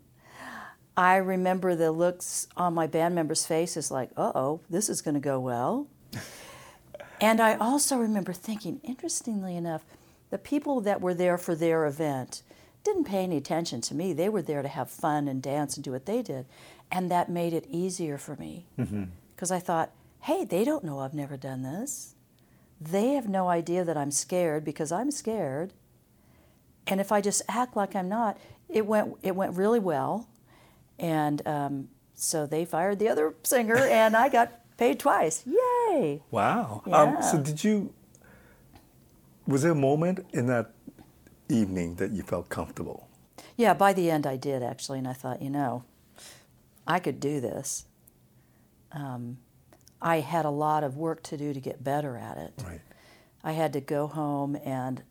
I 0.95 1.17
remember 1.17 1.75
the 1.75 1.91
looks 1.91 2.47
on 2.55 2.73
my 2.73 2.87
band 2.87 3.13
members' 3.13 3.45
faces 3.45 3.91
like, 3.91 4.11
uh 4.15 4.31
oh, 4.33 4.61
this 4.69 4.87
is 4.89 5.01
going 5.01 5.15
to 5.15 5.19
go 5.19 5.39
well. 5.39 5.87
and 7.21 7.41
I 7.41 7.55
also 7.55 7.97
remember 7.97 8.31
thinking, 8.31 8.79
interestingly 8.83 9.57
enough, 9.57 9.83
the 10.29 10.37
people 10.37 10.79
that 10.81 11.01
were 11.01 11.13
there 11.13 11.37
for 11.37 11.55
their 11.55 11.85
event 11.85 12.41
didn't 12.85 13.03
pay 13.05 13.23
any 13.23 13.37
attention 13.37 13.81
to 13.81 13.95
me. 13.95 14.13
They 14.13 14.29
were 14.29 14.41
there 14.41 14.61
to 14.61 14.67
have 14.67 14.89
fun 14.89 15.27
and 15.27 15.41
dance 15.41 15.75
and 15.75 15.83
do 15.83 15.91
what 15.91 16.05
they 16.05 16.21
did. 16.21 16.45
And 16.91 17.11
that 17.11 17.29
made 17.29 17.53
it 17.53 17.65
easier 17.69 18.17
for 18.17 18.35
me. 18.37 18.65
Because 19.35 19.51
I 19.51 19.59
thought, 19.59 19.91
hey, 20.21 20.45
they 20.45 20.63
don't 20.63 20.83
know 20.83 20.99
I've 20.99 21.13
never 21.13 21.37
done 21.37 21.63
this. 21.63 22.15
They 22.91 23.13
have 23.13 23.29
no 23.29 23.47
idea 23.47 23.85
that 23.85 23.95
I'm 23.95 24.11
scared 24.11 24.65
because 24.65 24.91
I'm 24.91 25.09
scared. 25.11 25.73
And 26.87 26.99
if 26.99 27.11
I 27.11 27.21
just 27.21 27.41
act 27.47 27.77
like 27.77 27.95
I'm 27.95 28.09
not, 28.09 28.37
it 28.67 28.85
went, 28.85 29.15
it 29.23 29.35
went 29.35 29.55
really 29.55 29.79
well. 29.79 30.27
And 30.99 31.45
um, 31.47 31.87
so 32.13 32.45
they 32.45 32.65
fired 32.65 32.99
the 32.99 33.07
other 33.07 33.35
singer, 33.43 33.77
and 33.77 34.17
I 34.17 34.29
got 34.29 34.59
paid 34.77 34.99
twice. 34.99 35.43
Yay! 35.45 36.21
Wow. 36.29 36.83
Um, 36.91 37.17
so 37.21 37.39
did 37.39 37.63
you? 37.63 37.93
Was 39.47 39.61
there 39.61 39.71
a 39.71 39.75
moment 39.75 40.25
in 40.33 40.47
that 40.47 40.71
evening 41.49 41.95
that 41.95 42.11
you 42.11 42.23
felt 42.23 42.49
comfortable? 42.49 43.07
Yeah, 43.55 43.73
by 43.73 43.93
the 43.93 44.09
end 44.09 44.25
I 44.25 44.35
did 44.37 44.63
actually, 44.63 44.99
and 44.99 45.07
I 45.07 45.13
thought, 45.13 45.41
you 45.41 45.49
know, 45.49 45.83
I 46.87 46.99
could 46.99 47.19
do 47.19 47.39
this. 47.39 47.85
Um, 48.91 49.37
I 50.03 50.19
had 50.19 50.45
a 50.45 50.49
lot 50.49 50.83
of 50.83 50.97
work 50.97 51.23
to 51.23 51.37
do 51.37 51.53
to 51.53 51.59
get 51.59 51.83
better 51.83 52.17
at 52.17 52.37
it. 52.37 52.53
Right. 52.63 52.81
I 53.43 53.53
had 53.53 53.73
to 53.73 53.81
go 53.81 54.07
home 54.07 54.57
and, 54.63 55.01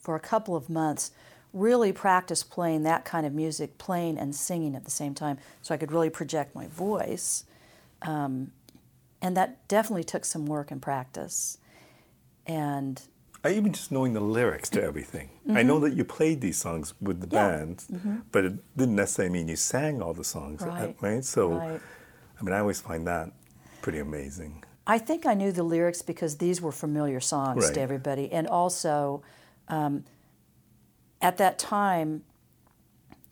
for 0.00 0.16
a 0.16 0.20
couple 0.20 0.56
of 0.56 0.68
months, 0.68 1.12
really 1.52 1.92
practice 1.92 2.42
playing 2.42 2.82
that 2.82 3.04
kind 3.04 3.24
of 3.24 3.32
music, 3.32 3.78
playing 3.78 4.18
and 4.18 4.34
singing 4.34 4.74
at 4.74 4.84
the 4.84 4.90
same 4.90 5.14
time, 5.14 5.38
so 5.62 5.72
I 5.72 5.78
could 5.78 5.92
really 5.92 6.10
project 6.10 6.54
my 6.54 6.66
voice. 6.66 7.44
Um, 8.02 8.50
and 9.22 9.36
that 9.36 9.66
definitely 9.68 10.04
took 10.04 10.24
some 10.24 10.46
work 10.46 10.70
and 10.70 10.82
practice. 10.82 11.58
And 12.46 13.00
I 13.44 13.50
even 13.52 13.72
just 13.72 13.92
knowing 13.92 14.14
the 14.14 14.20
lyrics 14.20 14.68
to 14.70 14.82
everything. 14.82 15.30
I 15.50 15.62
know 15.62 15.78
that 15.80 15.94
you 15.94 16.04
played 16.04 16.40
these 16.40 16.56
songs 16.56 16.94
with 17.00 17.20
the 17.20 17.26
Mm-hmm. 17.26 17.36
Band, 17.36 18.24
but 18.32 18.44
it 18.44 18.76
didn't 18.76 18.96
necessarily 18.96 19.32
mean 19.32 19.48
you 19.48 19.56
sang 19.56 20.02
all 20.02 20.12
the 20.12 20.24
songs, 20.24 20.62
uh, 20.62 20.66
Right. 21.00 21.24
So, 21.24 21.52
Right. 21.52 21.80
I 22.38 22.42
mean, 22.42 22.52
I 22.52 22.58
always 22.58 22.80
find 22.80 23.06
that 23.06 23.32
pretty 23.84 23.98
amazing. 23.98 24.64
I 24.86 24.96
think 24.96 25.26
I 25.26 25.34
knew 25.34 25.52
the 25.52 25.62
lyrics 25.62 26.00
because 26.00 26.38
these 26.38 26.58
were 26.62 26.72
familiar 26.72 27.20
songs 27.20 27.66
Right. 27.66 27.74
to 27.74 27.80
everybody. 27.82 28.32
And 28.32 28.46
also, 28.48 29.22
um, 29.68 30.04
at 31.20 31.36
that 31.36 31.58
time, 31.58 32.24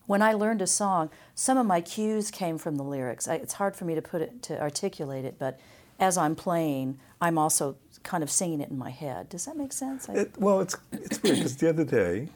when 0.07 0.21
I 0.21 0.35
learned 0.35 0.61
a 0.61 0.67
song, 0.67 1.09
some 1.35 1.57
of 1.57 1.65
my 1.65 1.81
cues 1.81 2.31
came 2.31 2.59
from 2.59 2.77
the 2.77 2.83
lyrics. 2.85 3.27
I, 3.29 3.37
it's 3.37 3.55
hard 3.55 3.75
for 3.77 3.87
me 3.87 3.95
to 3.95 4.03
put 4.03 4.21
it 4.21 4.43
to 4.43 4.61
articulate 4.61 5.25
it, 5.25 5.37
but 5.39 5.59
as 5.99 6.19
I'm 6.19 6.35
playing, 6.37 6.99
I'm 7.19 7.39
also 7.39 7.77
kind 8.03 8.23
of 8.23 8.31
singing 8.31 8.61
it 8.61 8.69
in 8.69 8.77
my 8.77 8.91
head. 8.91 9.31
Does 9.31 9.47
that 9.47 9.57
make 9.57 9.73
sense? 9.73 10.11
I- 10.11 10.15
It, 10.15 10.37
well, 10.39 10.61
it's 10.61 10.77
it's 10.93 11.23
weird 11.23 11.37
because 11.37 11.57
the 11.57 11.69
other 11.71 11.85
day, 11.85 12.29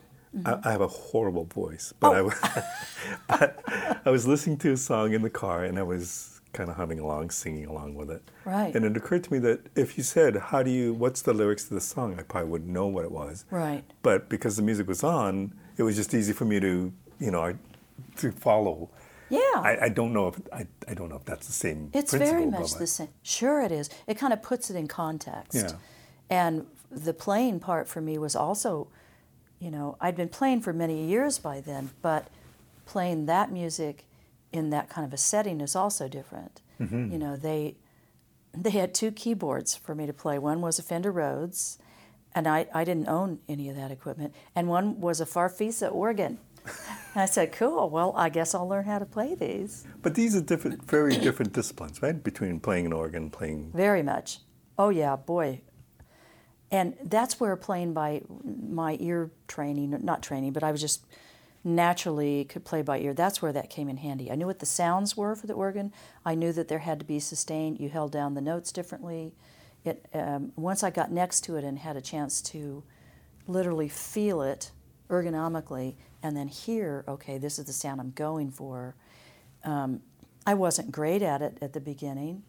I, 0.47 0.59
I 0.65 0.71
have 0.73 0.81
a 0.81 0.89
horrible 0.89 1.45
voice, 1.45 1.93
but 2.01 2.15
I 2.17 2.23
was 2.23 2.35
but 3.29 3.63
I 4.07 4.11
was 4.11 4.27
listening 4.27 4.57
to 4.59 4.73
a 4.73 4.77
song 4.79 5.13
in 5.13 5.21
the 5.21 5.31
car 5.31 5.65
and 5.65 5.79
I 5.79 5.83
was 5.83 6.36
kind 6.57 6.69
of 6.71 6.77
humming 6.77 6.99
along, 6.99 7.31
singing 7.31 7.67
along 7.67 7.95
with 7.95 8.11
it. 8.11 8.23
Right. 8.45 8.75
And 8.75 8.85
it 8.85 8.97
occurred 8.97 9.23
to 9.25 9.33
me 9.33 9.39
that 9.41 9.61
if 9.77 9.97
you 9.97 10.03
said, 10.03 10.37
"How 10.37 10.63
do 10.63 10.71
you? 10.71 10.93
What's 10.95 11.23
the 11.23 11.33
lyrics 11.33 11.65
to 11.69 11.75
the 11.75 11.81
song?" 11.81 12.17
I 12.19 12.23
probably 12.23 12.51
wouldn't 12.51 12.71
know 12.71 12.87
what 12.89 13.05
it 13.05 13.13
was. 13.13 13.45
Right. 13.51 13.85
But 14.03 14.29
because 14.29 14.57
the 14.57 14.63
music 14.63 14.89
was 14.89 15.05
on, 15.05 15.53
it 15.77 15.85
was 15.85 15.95
just 15.95 16.13
easy 16.15 16.33
for 16.33 16.45
me 16.47 16.59
to, 16.59 16.93
you 17.21 17.31
know, 17.31 17.57
to 18.17 18.33
follow. 18.33 18.89
yeah. 19.29 19.39
I, 19.57 19.79
I 19.83 19.89
don't 19.91 20.13
know 20.13 20.29
if 20.29 20.41
I, 20.53 20.67
I 20.89 20.95
don't 20.95 21.09
know 21.11 21.17
if 21.17 21.25
that's 21.25 21.47
the 21.47 21.53
same. 21.53 21.91
It's 21.93 22.11
principle, 22.11 22.41
very 22.41 22.51
much 22.51 22.75
the 22.75 22.87
same. 22.87 23.09
Sure, 23.23 23.61
it 23.61 23.71
is. 23.73 23.91
It 24.07 24.17
kind 24.19 24.33
of 24.33 24.43
puts 24.43 24.71
it 24.71 24.77
in 24.77 24.89
context. 24.89 25.55
Yeah. 25.55 25.73
And 26.31 26.67
the 26.91 27.13
playing 27.13 27.61
part 27.61 27.87
for 27.89 28.01
me 28.01 28.17
was 28.19 28.35
also, 28.35 28.89
you 29.61 29.71
know, 29.71 29.97
I'd 30.01 30.17
been 30.17 30.29
playing 30.31 30.63
for 30.63 30.73
many 30.73 31.05
years 31.07 31.39
by 31.39 31.61
then, 31.61 31.91
but 32.03 32.29
playing 32.87 33.27
that 33.27 33.53
music 33.53 34.06
in 34.57 34.71
that 34.71 34.89
kind 34.89 35.07
of 35.07 35.13
a 35.13 35.17
setting 35.17 35.61
is 35.61 35.77
also 35.77 36.09
different. 36.09 36.63
Mm-hmm. 36.81 37.13
You 37.13 37.19
know, 37.19 37.37
they 37.37 37.77
they 38.53 38.71
had 38.71 38.95
two 38.95 39.13
keyboards 39.13 39.77
for 39.77 39.95
me 39.95 40.07
to 40.07 40.13
play. 40.13 40.39
One 40.39 40.61
was 40.61 40.79
a 40.79 40.83
Fender 40.83 41.13
Rhodes, 41.13 41.79
and 42.35 42.47
I, 42.49 42.67
I 42.73 42.85
didn't 42.85 43.09
own 43.09 43.41
any 43.49 43.69
of 43.69 43.77
that 43.77 43.91
equipment, 43.91 44.35
and 44.55 44.69
one 44.69 45.01
was 45.01 45.21
a 45.21 45.27
Farfisa 45.27 45.93
organ. 45.93 46.39
And 47.15 47.23
I 47.23 47.27
said, 47.27 47.53
"Cool. 47.53 47.89
Well, 47.91 48.13
I 48.17 48.29
guess 48.29 48.55
I'll 48.55 48.69
learn 48.69 48.85
how 48.85 48.99
to 48.99 49.07
play 49.07 49.35
these." 49.35 49.87
But 50.03 50.15
these 50.15 50.35
are 50.35 50.41
different, 50.41 50.85
very 50.85 51.17
different 51.17 51.53
disciplines, 51.53 52.03
right? 52.03 52.23
Between 52.23 52.61
playing 52.61 52.87
an 52.87 52.93
organ, 52.93 53.31
playing. 53.31 53.73
Very 53.75 54.03
much. 54.03 54.41
Oh 54.79 54.89
yeah, 54.89 55.17
boy. 55.17 55.61
And 56.71 56.95
that's 57.05 57.39
where 57.39 57.55
playing 57.57 57.95
by 57.95 58.23
my 58.43 58.97
ear 58.99 59.31
training, 59.47 59.97
not 60.03 60.23
training, 60.23 60.53
but 60.53 60.65
I 60.65 60.73
was 60.73 60.81
just 60.81 61.07
naturally 61.67 62.45
could 62.45 62.65
play 62.65 62.83
by 62.83 62.99
ear. 63.01 63.13
That's 63.13 63.43
where 63.43 63.53
that 63.53 63.71
came 63.71 63.89
in 63.89 63.99
handy. 63.99 64.31
I 64.31 64.37
knew 64.37 64.47
what 64.47 64.61
the 64.61 64.67
sounds 64.67 65.17
were 65.17 65.35
for 65.37 65.47
the 65.47 65.55
organ. 65.55 65.93
I 66.25 66.35
knew 66.35 66.53
that 66.53 66.69
there 66.69 66.81
had 66.81 67.01
to 67.01 67.05
be 67.05 67.21
sustained. 67.21 67.81
You 67.81 67.91
held 67.91 68.13
down 68.13 68.35
the 68.35 68.41
notes 68.41 68.73
differently. 68.73 69.35
It 69.85 70.07
um, 70.15 70.53
once 70.57 70.83
I 70.83 70.91
got 70.91 71.13
next 71.13 71.43
to 71.43 71.57
it 71.57 71.65
and 71.65 71.79
had 71.79 71.97
a 71.97 72.01
chance 72.01 72.41
to 72.43 72.85
literally 73.47 73.89
feel 73.89 74.43
it 74.43 74.73
ergonomically 75.11 75.97
and 76.23 76.37
then 76.37 76.49
hear, 76.49 77.05
okay, 77.09 77.39
this 77.39 77.59
is 77.59 77.67
the 77.67 77.73
sound 77.73 78.01
I'm 78.01 78.13
going 78.13 78.51
for. 78.51 78.97
Um, 79.65 80.03
I 80.47 80.55
wasn't 80.55 80.93
great 80.93 81.23
at 81.23 81.43
it 81.43 81.59
at 81.61 81.73
the 81.73 81.81
beginning 81.81 82.43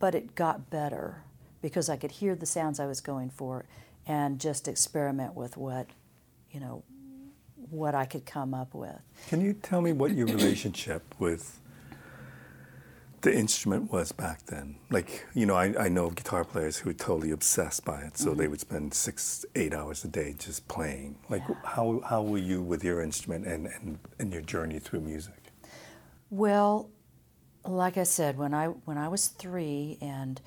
but 0.00 0.14
it 0.14 0.34
got 0.34 0.70
better 0.70 1.22
because 1.62 1.88
I 1.88 1.96
could 1.96 2.12
hear 2.12 2.34
the 2.34 2.46
sounds 2.46 2.80
I 2.80 2.86
was 2.86 3.00
going 3.00 3.30
for 3.30 3.66
and 4.06 4.40
just 4.40 4.66
experiment 4.66 5.34
with 5.36 5.56
what, 5.56 5.88
you 6.50 6.60
know, 6.60 6.84
what 7.70 7.94
I 7.94 8.04
could 8.04 8.26
come 8.26 8.54
up 8.54 8.74
with. 8.74 8.98
Can 9.28 9.40
you 9.40 9.52
tell 9.52 9.80
me 9.80 9.92
what 9.92 10.12
your 10.12 10.26
relationship 10.26 11.14
with 11.18 11.60
the 13.20 13.36
instrument 13.36 13.92
was 13.92 14.12
back 14.12 14.46
then? 14.46 14.76
Like, 14.90 15.26
you 15.34 15.46
know, 15.46 15.54
I, 15.54 15.84
I 15.84 15.88
know 15.88 16.06
of 16.06 16.16
guitar 16.16 16.44
players 16.44 16.78
who 16.78 16.90
were 16.90 16.94
totally 16.94 17.30
obsessed 17.30 17.84
by 17.84 18.00
it, 18.02 18.16
so 18.16 18.34
they 18.34 18.48
would 18.48 18.60
spend 18.60 18.94
six, 18.94 19.44
eight 19.54 19.74
hours 19.74 20.04
a 20.04 20.08
day 20.08 20.34
just 20.38 20.66
playing. 20.68 21.16
Like, 21.28 21.42
how, 21.64 22.00
how 22.08 22.22
were 22.22 22.38
you 22.38 22.62
with 22.62 22.82
your 22.82 23.02
instrument 23.02 23.46
and, 23.46 23.66
and, 23.66 23.98
and 24.18 24.32
your 24.32 24.42
journey 24.42 24.78
through 24.78 25.02
music? 25.02 25.34
Well, 26.30 26.90
like 27.64 27.98
I 27.98 28.04
said, 28.04 28.38
when 28.38 28.54
I 28.54 28.66
when 28.66 28.96
I 28.98 29.08
was 29.08 29.28
three, 29.28 29.98
and 30.00 30.40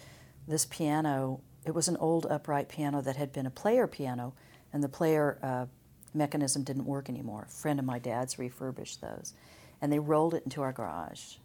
this 0.47 0.65
piano, 0.65 1.41
it 1.65 1.75
was 1.75 1.87
an 1.87 1.97
old 1.97 2.25
upright 2.25 2.69
piano 2.69 3.01
that 3.01 3.15
had 3.15 3.31
been 3.31 3.45
a 3.45 3.51
player 3.51 3.85
piano, 3.87 4.33
and 4.71 4.83
the 4.83 4.89
player 4.89 5.37
uh, 5.43 5.65
mechanism 6.13 6.63
didn't 6.63 6.85
work 6.85 7.09
anymore. 7.09 7.45
A 7.47 7.51
friend 7.51 7.79
of 7.79 7.85
my 7.85 7.99
dad's 7.99 8.39
refurbished 8.39 9.01
those, 9.01 9.33
and 9.81 9.91
they 9.91 9.99
rolled 9.99 10.33
it 10.33 10.43
into 10.43 10.61
our 10.61 10.71
garage. 10.71 11.35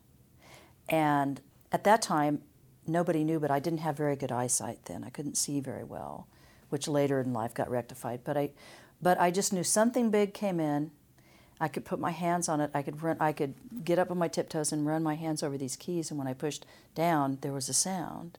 And 0.89 1.41
at 1.73 1.85
that 1.85 2.03
time, 2.03 2.43
nobody 2.87 3.25
knew, 3.25 3.39
but 3.39 3.51
I 3.51 3.59
didn't 3.59 3.81
have 3.81 3.97
very 3.97 4.17
good 4.17 4.33
eyesight 4.33 4.87
then. 4.87 5.05
I 5.05 5.11
couldn't 5.11 5.37
see 5.37 5.61
very 5.61 5.85
well, 5.85 6.27
which 6.71 6.89
later 6.89 7.21
in 7.21 7.33
life 7.33 7.55
got 7.55 7.71
rectified. 7.71 8.21
But 8.25 8.37
I, 8.37 8.51
but 9.01 9.21
I 9.21 9.31
just 9.31 9.53
knew 9.53 9.65
something 9.65 10.11
big 10.11 10.35
came 10.35 10.61
in. 10.61 10.91
I 11.61 11.69
could 11.69 11.85
put 11.85 11.99
my 11.99 12.13
hands 12.13 12.49
on 12.49 12.61
it. 12.61 12.71
I 12.73 12.83
could 12.83 13.03
run. 13.03 13.17
I 13.19 13.33
could 13.33 13.55
get 13.85 13.99
up 13.99 14.11
on 14.11 14.19
my 14.19 14.29
tiptoes 14.29 14.73
and 14.73 14.87
run 14.87 15.03
my 15.03 15.15
hands 15.15 15.43
over 15.43 15.59
these 15.59 15.77
keys. 15.77 16.11
And 16.11 16.19
when 16.19 16.29
I 16.29 16.33
pushed 16.33 16.65
down, 16.95 17.39
there 17.41 17.53
was 17.53 17.69
a 17.69 17.75
sound. 17.75 18.39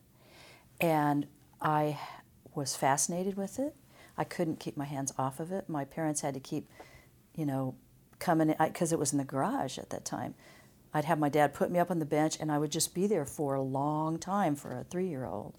And 0.80 1.26
I 1.60 1.98
was 2.54 2.74
fascinated 2.74 3.36
with 3.36 3.58
it. 3.58 3.74
I 4.16 4.24
couldn't 4.24 4.60
keep 4.60 4.76
my 4.76 4.84
hands 4.84 5.12
off 5.18 5.40
of 5.40 5.52
it. 5.52 5.68
My 5.68 5.84
parents 5.84 6.20
had 6.20 6.34
to 6.34 6.40
keep, 6.40 6.68
you 7.34 7.46
know, 7.46 7.74
coming 8.18 8.50
in 8.50 8.56
because 8.58 8.92
it 8.92 8.98
was 8.98 9.12
in 9.12 9.18
the 9.18 9.24
garage 9.24 9.78
at 9.78 9.90
that 9.90 10.04
time. 10.04 10.34
I'd 10.92 11.04
have 11.04 11.18
my 11.18 11.28
dad 11.28 11.54
put 11.54 11.70
me 11.70 11.78
up 11.78 11.90
on 11.90 12.00
the 12.00 12.04
bench, 12.04 12.36
and 12.40 12.50
I 12.50 12.58
would 12.58 12.72
just 12.72 12.94
be 12.94 13.06
there 13.06 13.24
for 13.24 13.54
a 13.54 13.62
long 13.62 14.18
time 14.18 14.56
for 14.56 14.72
a 14.72 14.84
three-year-old. 14.84 15.56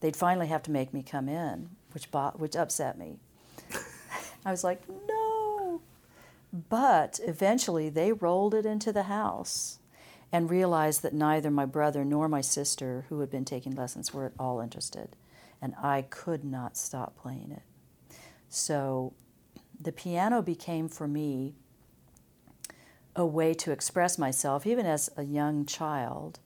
They'd 0.00 0.16
finally 0.16 0.46
have 0.46 0.62
to 0.64 0.70
make 0.70 0.94
me 0.94 1.02
come 1.02 1.28
in, 1.28 1.70
which 1.92 2.10
bought, 2.10 2.40
which 2.40 2.56
upset 2.56 2.98
me. 2.98 3.18
I 4.44 4.50
was 4.50 4.64
like, 4.64 4.82
no. 5.06 5.82
But 6.52 7.20
eventually, 7.22 7.90
they 7.90 8.12
rolled 8.12 8.54
it 8.54 8.64
into 8.64 8.92
the 8.92 9.04
house 9.04 9.78
and 10.32 10.48
realized 10.48 11.02
that 11.02 11.12
neither 11.12 11.50
my 11.50 11.66
brother 11.66 12.04
nor 12.04 12.28
my 12.28 12.40
sister, 12.40 13.04
who 13.08 13.20
had 13.20 13.30
been 13.30 13.44
taking 13.44 13.74
lessons, 13.74 14.14
were 14.14 14.26
at 14.26 14.32
all 14.38 14.60
interested. 14.60 15.16
And 15.60 15.74
I 15.82 16.02
could 16.02 16.44
not 16.44 16.76
stop 16.76 17.16
playing 17.16 17.50
it. 17.50 17.62
So 18.50 19.14
the 19.80 19.92
piano 19.92 20.42
became 20.42 20.88
for 20.88 21.08
me 21.08 21.54
a 23.16 23.24
way 23.24 23.54
to 23.54 23.70
express 23.70 24.18
myself, 24.18 24.66
even 24.66 24.86
as 24.86 25.08
a 25.16 25.22
young 25.22 25.64
child, 25.64 26.40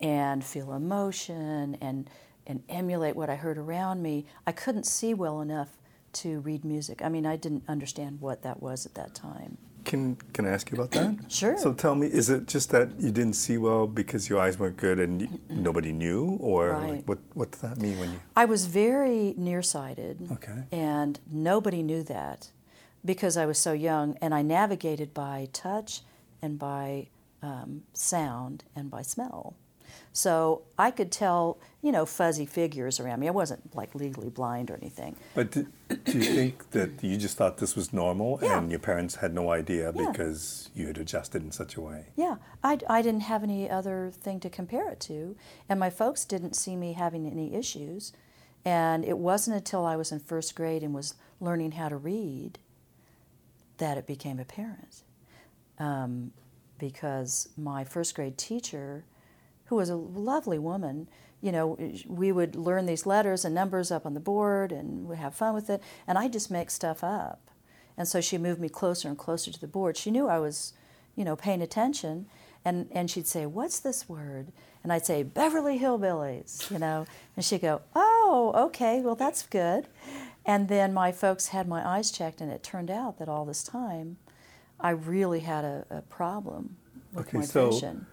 and 0.00 0.44
feel 0.44 0.72
emotion 0.72 1.76
and, 1.80 2.08
and 2.46 2.62
emulate 2.68 3.16
what 3.16 3.30
I 3.30 3.36
heard 3.36 3.58
around 3.58 4.02
me. 4.02 4.26
I 4.46 4.52
couldn't 4.52 4.86
see 4.86 5.14
well 5.14 5.40
enough 5.40 5.78
to 6.14 6.40
read 6.40 6.64
music. 6.64 7.02
I 7.02 7.08
mean, 7.08 7.26
I 7.26 7.36
didn't 7.36 7.64
understand 7.66 8.20
what 8.20 8.42
that 8.42 8.62
was 8.62 8.86
at 8.86 8.94
that 8.94 9.14
time. 9.14 9.58
Can 9.86 10.16
Can 10.34 10.44
I 10.46 10.50
ask 10.50 10.70
you 10.70 10.76
about 10.78 10.90
that? 10.92 11.14
Sure. 11.38 11.56
So 11.56 11.72
tell 11.72 11.94
me, 11.94 12.06
is 12.08 12.28
it 12.28 12.46
just 12.54 12.70
that 12.70 12.88
you 13.00 13.10
didn't 13.10 13.34
see 13.44 13.56
well 13.58 13.86
because 13.86 14.28
your 14.28 14.38
eyes 14.44 14.58
weren't 14.58 14.76
good 14.76 14.98
and 15.00 15.14
nobody 15.48 15.92
knew, 15.92 16.36
or 16.40 16.70
Right. 16.70 16.90
like, 16.90 17.08
what 17.08 17.18
What 17.34 17.48
does 17.52 17.60
that 17.62 17.78
mean 17.80 17.96
when 18.00 18.10
you? 18.12 18.20
I 18.42 18.44
was 18.44 18.66
very 18.66 19.34
nearsighted. 19.38 20.16
Okay. 20.36 20.64
And 20.72 21.18
nobody 21.30 21.82
knew 21.82 22.02
that 22.16 22.50
because 23.04 23.36
I 23.42 23.46
was 23.46 23.58
so 23.58 23.72
young, 23.72 24.16
and 24.20 24.34
I 24.34 24.42
navigated 24.42 25.14
by 25.14 25.48
touch 25.52 26.02
and 26.42 26.58
by 26.58 27.08
um, 27.42 27.82
sound 27.92 28.64
and 28.74 28.90
by 28.90 29.02
smell. 29.02 29.54
So 30.12 30.62
I 30.78 30.90
could 30.90 31.12
tell, 31.12 31.58
you 31.82 31.92
know, 31.92 32.06
fuzzy 32.06 32.46
figures 32.46 32.98
around 33.00 33.20
me. 33.20 33.28
I 33.28 33.30
wasn't 33.30 33.74
like 33.76 33.94
legally 33.94 34.28
blind 34.30 34.70
or 34.70 34.76
anything. 34.76 35.16
But 35.34 35.50
do, 35.50 35.66
do 36.04 36.12
you 36.18 36.24
think 36.24 36.70
that 36.70 37.02
you 37.02 37.16
just 37.16 37.36
thought 37.36 37.58
this 37.58 37.76
was 37.76 37.92
normal 37.92 38.38
Yeah. 38.42 38.58
and 38.58 38.70
your 38.70 38.80
parents 38.80 39.16
had 39.16 39.34
no 39.34 39.50
idea 39.50 39.92
Yeah. 39.94 40.10
because 40.10 40.70
you 40.74 40.86
had 40.86 40.98
adjusted 40.98 41.42
in 41.42 41.52
such 41.52 41.76
a 41.76 41.80
way? 41.80 42.06
Yeah, 42.16 42.36
I, 42.64 42.78
I 42.88 43.02
didn't 43.02 43.22
have 43.22 43.42
any 43.42 43.68
other 43.70 44.10
thing 44.12 44.40
to 44.40 44.50
compare 44.50 44.88
it 44.90 45.00
to, 45.00 45.36
and 45.68 45.78
my 45.78 45.90
folks 45.90 46.24
didn't 46.24 46.54
see 46.56 46.76
me 46.76 46.94
having 46.94 47.26
any 47.26 47.54
issues. 47.54 48.12
And 48.64 49.04
it 49.04 49.18
wasn't 49.18 49.56
until 49.56 49.84
I 49.86 49.94
was 49.96 50.10
in 50.10 50.18
first 50.18 50.56
grade 50.56 50.82
and 50.82 50.92
was 50.92 51.14
learning 51.40 51.72
how 51.72 51.88
to 51.88 51.96
read 51.96 52.58
that 53.78 53.96
it 53.98 54.06
became 54.06 54.38
apparent. 54.40 55.02
Um, 55.78 56.32
because 56.78 57.48
my 57.56 57.84
first 57.84 58.14
grade 58.14 58.36
teacher, 58.38 59.04
who 59.66 59.76
was 59.76 59.88
a 59.88 59.96
lovely 59.96 60.58
woman, 60.58 61.08
you 61.40 61.52
know, 61.52 61.78
we 62.06 62.32
would 62.32 62.56
learn 62.56 62.86
these 62.86 63.06
letters 63.06 63.44
and 63.44 63.54
numbers 63.54 63.90
up 63.90 64.06
on 64.06 64.14
the 64.14 64.20
board 64.20 64.72
and 64.72 65.06
we'd 65.06 65.18
have 65.18 65.34
fun 65.34 65.54
with 65.54 65.68
it, 65.70 65.82
and 66.06 66.18
I'd 66.18 66.32
just 66.32 66.50
make 66.50 66.70
stuff 66.70 67.04
up. 67.04 67.50
And 67.96 68.06
so 68.06 68.20
she 68.20 68.38
moved 68.38 68.60
me 68.60 68.68
closer 68.68 69.08
and 69.08 69.16
closer 69.16 69.50
to 69.50 69.60
the 69.60 69.66
board. 69.66 69.96
She 69.96 70.10
knew 70.10 70.28
I 70.28 70.38
was, 70.38 70.72
you 71.14 71.24
know, 71.24 71.36
paying 71.36 71.62
attention, 71.62 72.26
and, 72.64 72.88
and 72.90 73.10
she'd 73.10 73.26
say, 73.26 73.46
What's 73.46 73.80
this 73.80 74.08
word? 74.08 74.48
And 74.82 74.92
I'd 74.92 75.06
say, 75.06 75.22
Beverly 75.22 75.78
Hillbillies, 75.78 76.70
you 76.70 76.78
know, 76.78 77.06
and 77.34 77.44
she'd 77.44 77.62
go, 77.62 77.82
Oh, 77.94 78.52
okay, 78.56 79.00
well, 79.00 79.14
that's 79.14 79.46
good. 79.46 79.86
And 80.44 80.68
then 80.68 80.92
my 80.94 81.10
folks 81.10 81.48
had 81.48 81.66
my 81.66 81.86
eyes 81.86 82.10
checked, 82.10 82.40
and 82.40 82.50
it 82.52 82.62
turned 82.62 82.90
out 82.90 83.18
that 83.18 83.28
all 83.28 83.44
this 83.44 83.62
time 83.62 84.18
I 84.78 84.90
really 84.90 85.40
had 85.40 85.64
a, 85.64 85.86
a 85.90 86.02
problem 86.02 86.76
with 87.12 87.28
Okay, 87.28 87.38
my 87.38 87.44
so 87.44 87.70
vision. 87.70 88.06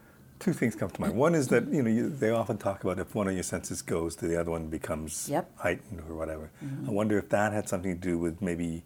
Two 0.43 0.53
things 0.53 0.75
come 0.75 0.89
to 0.89 1.01
mind. 1.01 1.15
One 1.15 1.35
is 1.35 1.47
that 1.49 1.67
you 1.71 1.81
know 1.81 1.89
you, 1.89 2.09
they 2.09 2.29
often 2.29 2.57
talk 2.57 2.83
about 2.83 2.99
if 2.99 3.15
one 3.15 3.27
of 3.27 3.33
your 3.33 3.43
senses 3.43 3.81
goes, 3.81 4.15
the 4.17 4.39
other 4.39 4.51
one 4.51 4.67
becomes 4.67 5.29
Yep. 5.29 5.49
Mm-hmm. 5.49 5.61
heightened 5.61 5.99
or 6.09 6.15
whatever. 6.15 6.51
I 6.87 6.91
wonder 6.91 7.17
if 7.17 7.29
that 7.29 7.53
had 7.53 7.69
something 7.69 7.93
to 7.93 7.99
do 7.99 8.17
with 8.17 8.41
maybe 8.41 8.83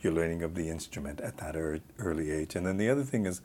your 0.00 0.12
learning 0.12 0.42
of 0.42 0.54
the 0.54 0.68
instrument 0.68 1.20
at 1.20 1.36
that 1.38 1.54
ear 1.56 1.80
early 1.98 2.30
age. 2.30 2.56
And 2.56 2.66
then 2.66 2.76
the 2.78 2.88
other 2.88 3.02
thing 3.02 3.26
is, 3.26 3.40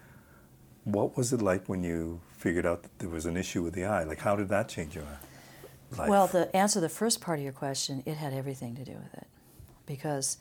what 0.83 1.17
was 1.17 1.33
it 1.33 1.41
like 1.41 1.67
when 1.67 1.83
you 1.83 2.21
figured 2.37 2.65
out 2.65 2.83
that 2.83 2.99
there 2.99 3.09
was 3.09 3.25
an 3.25 3.37
issue 3.37 3.63
with 3.63 3.73
the 3.73 3.85
eye? 3.85 4.03
Like, 4.03 4.19
how 4.19 4.35
did 4.35 4.49
that 4.49 4.69
change 4.69 4.95
your 4.95 5.05
life? 5.97 6.09
Well, 6.09 6.27
the 6.27 6.53
answer 6.55 6.75
to 6.75 6.81
the 6.81 6.89
first 6.89 7.21
part 7.21 7.39
of 7.39 7.43
your 7.43 7.53
question, 7.53 8.03
it 8.05 8.15
had 8.17 8.33
everything 8.33 8.75
to 8.75 8.83
do 8.83 8.93
with 8.93 9.13
it, 9.15 9.27
because 9.85 10.37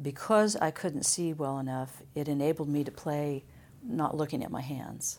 because 0.00 0.54
I 0.56 0.70
couldn't 0.70 1.04
see 1.04 1.32
well 1.32 1.58
enough, 1.58 2.02
it 2.14 2.28
enabled 2.28 2.68
me 2.68 2.84
to 2.84 2.92
play 2.92 3.44
not 3.82 4.16
looking 4.16 4.44
at 4.44 4.50
my 4.50 4.60
hands, 4.60 5.18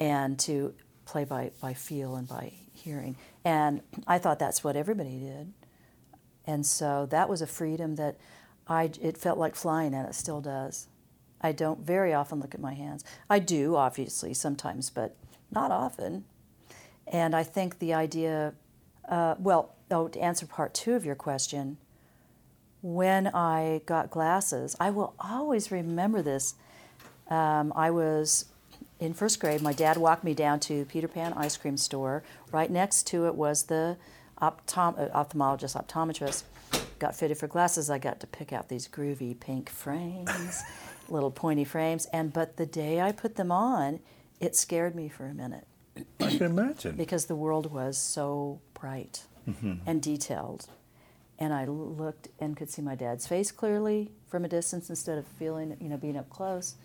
and 0.00 0.38
to 0.40 0.74
play 1.04 1.24
by 1.24 1.50
by 1.60 1.74
feel 1.74 2.16
and 2.16 2.28
by 2.28 2.52
hearing. 2.72 3.16
And 3.44 3.80
I 4.06 4.18
thought 4.18 4.38
that's 4.38 4.62
what 4.64 4.76
everybody 4.76 5.18
did, 5.18 5.52
and 6.46 6.64
so 6.66 7.06
that 7.10 7.28
was 7.28 7.42
a 7.42 7.46
freedom 7.46 7.96
that 7.96 8.16
I 8.68 8.90
it 9.00 9.16
felt 9.16 9.38
like 9.38 9.54
flying, 9.54 9.94
and 9.94 10.08
it 10.08 10.14
still 10.14 10.40
does. 10.40 10.88
I 11.40 11.52
don't 11.52 11.80
very 11.80 12.14
often 12.14 12.40
look 12.40 12.54
at 12.54 12.60
my 12.60 12.74
hands. 12.74 13.04
I 13.28 13.40
do, 13.40 13.74
obviously, 13.74 14.32
sometimes, 14.32 14.90
but 14.90 15.16
not 15.50 15.70
often. 15.70 16.24
And 17.06 17.34
I 17.34 17.42
think 17.42 17.78
the 17.78 17.92
idea, 17.92 18.54
uh, 19.08 19.34
well, 19.38 19.74
oh, 19.90 20.08
to 20.08 20.20
answer 20.20 20.46
part 20.46 20.72
two 20.72 20.94
of 20.94 21.04
your 21.04 21.16
question, 21.16 21.78
when 22.80 23.26
I 23.28 23.82
got 23.86 24.10
glasses, 24.10 24.76
I 24.78 24.90
will 24.90 25.14
always 25.18 25.70
remember 25.70 26.22
this. 26.22 26.54
Um, 27.28 27.72
I 27.74 27.90
was 27.90 28.46
in 29.02 29.12
first 29.14 29.40
grade. 29.40 29.60
My 29.60 29.72
dad 29.72 29.96
walked 29.96 30.22
me 30.22 30.32
down 30.32 30.60
to 30.60 30.84
Peter 30.84 31.08
Pan 31.08 31.32
ice 31.34 31.56
cream 31.56 31.76
store. 31.76 32.22
Right 32.52 32.70
next 32.70 33.06
to 33.08 33.26
it 33.26 33.34
was 33.34 33.64
the 33.64 33.96
optom- 34.40 34.98
uh, 34.98 35.24
ophthalmologist, 35.24 35.76
optometrist. 35.76 36.44
Got 37.00 37.16
fitted 37.16 37.36
for 37.36 37.48
glasses. 37.48 37.90
I 37.90 37.98
got 37.98 38.20
to 38.20 38.26
pick 38.28 38.52
out 38.52 38.68
these 38.68 38.86
groovy 38.86 39.38
pink 39.38 39.68
frames, 39.68 40.62
little 41.08 41.32
pointy 41.32 41.64
frames. 41.64 42.06
And 42.12 42.32
but 42.32 42.56
the 42.56 42.66
day 42.66 43.00
I 43.00 43.10
put 43.10 43.34
them 43.34 43.50
on, 43.50 43.98
it 44.40 44.54
scared 44.54 44.94
me 44.94 45.08
for 45.08 45.26
a 45.26 45.34
minute 45.34 45.66
I 46.20 46.30
can 46.36 46.42
imagine. 46.42 46.94
because 46.96 47.26
the 47.26 47.34
world 47.34 47.72
was 47.72 47.98
so 47.98 48.60
bright 48.74 49.24
and 49.86 50.00
detailed. 50.00 50.66
And 51.40 51.52
I 51.52 51.64
looked 51.64 52.28
and 52.38 52.56
could 52.56 52.70
see 52.70 52.82
my 52.82 52.94
dad's 52.94 53.26
face 53.26 53.50
clearly 53.50 54.12
from 54.28 54.44
a 54.44 54.48
distance 54.48 54.88
instead 54.88 55.18
of 55.18 55.26
feeling, 55.26 55.76
you 55.80 55.88
know, 55.88 55.96
being 55.96 56.16
up 56.16 56.30
close. 56.30 56.76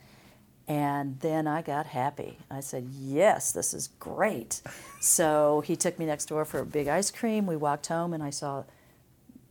And 0.68 1.20
then 1.22 1.48
I 1.48 1.62
got 1.62 1.86
happy. 1.88 2.38
I 2.52 2.60
said, 2.60 2.88
Yes, 2.92 3.52
this 3.52 3.74
is 3.74 3.88
great. 4.00 4.62
So 5.00 5.62
he 5.66 5.76
took 5.76 5.98
me 5.98 6.06
next 6.06 6.26
door 6.26 6.44
for 6.44 6.60
a 6.60 6.66
big 6.66 6.88
ice 6.88 7.10
cream. 7.10 7.46
We 7.46 7.56
walked 7.56 7.88
home 7.88 8.14
and 8.14 8.22
I 8.22 8.32
saw 8.32 8.64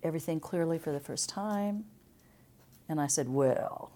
everything 0.02 0.40
clearly 0.40 0.79
for 0.79 0.92
the 0.92 1.00
first 1.00 1.29
time. 1.29 1.85
And 2.88 3.00
I 3.00 3.07
said, 3.07 3.29
Well, 3.29 3.90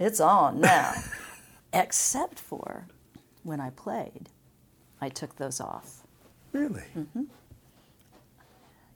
it's 0.00 0.20
on 0.20 0.60
now. 0.60 0.94
Except 1.72 2.38
for 2.38 2.86
when 3.42 3.60
I 3.60 3.70
played, 3.70 4.28
I 5.00 5.08
took 5.08 5.36
those 5.36 5.60
off. 5.60 6.02
Really? 6.52 6.84
Mm-hmm. 6.96 7.24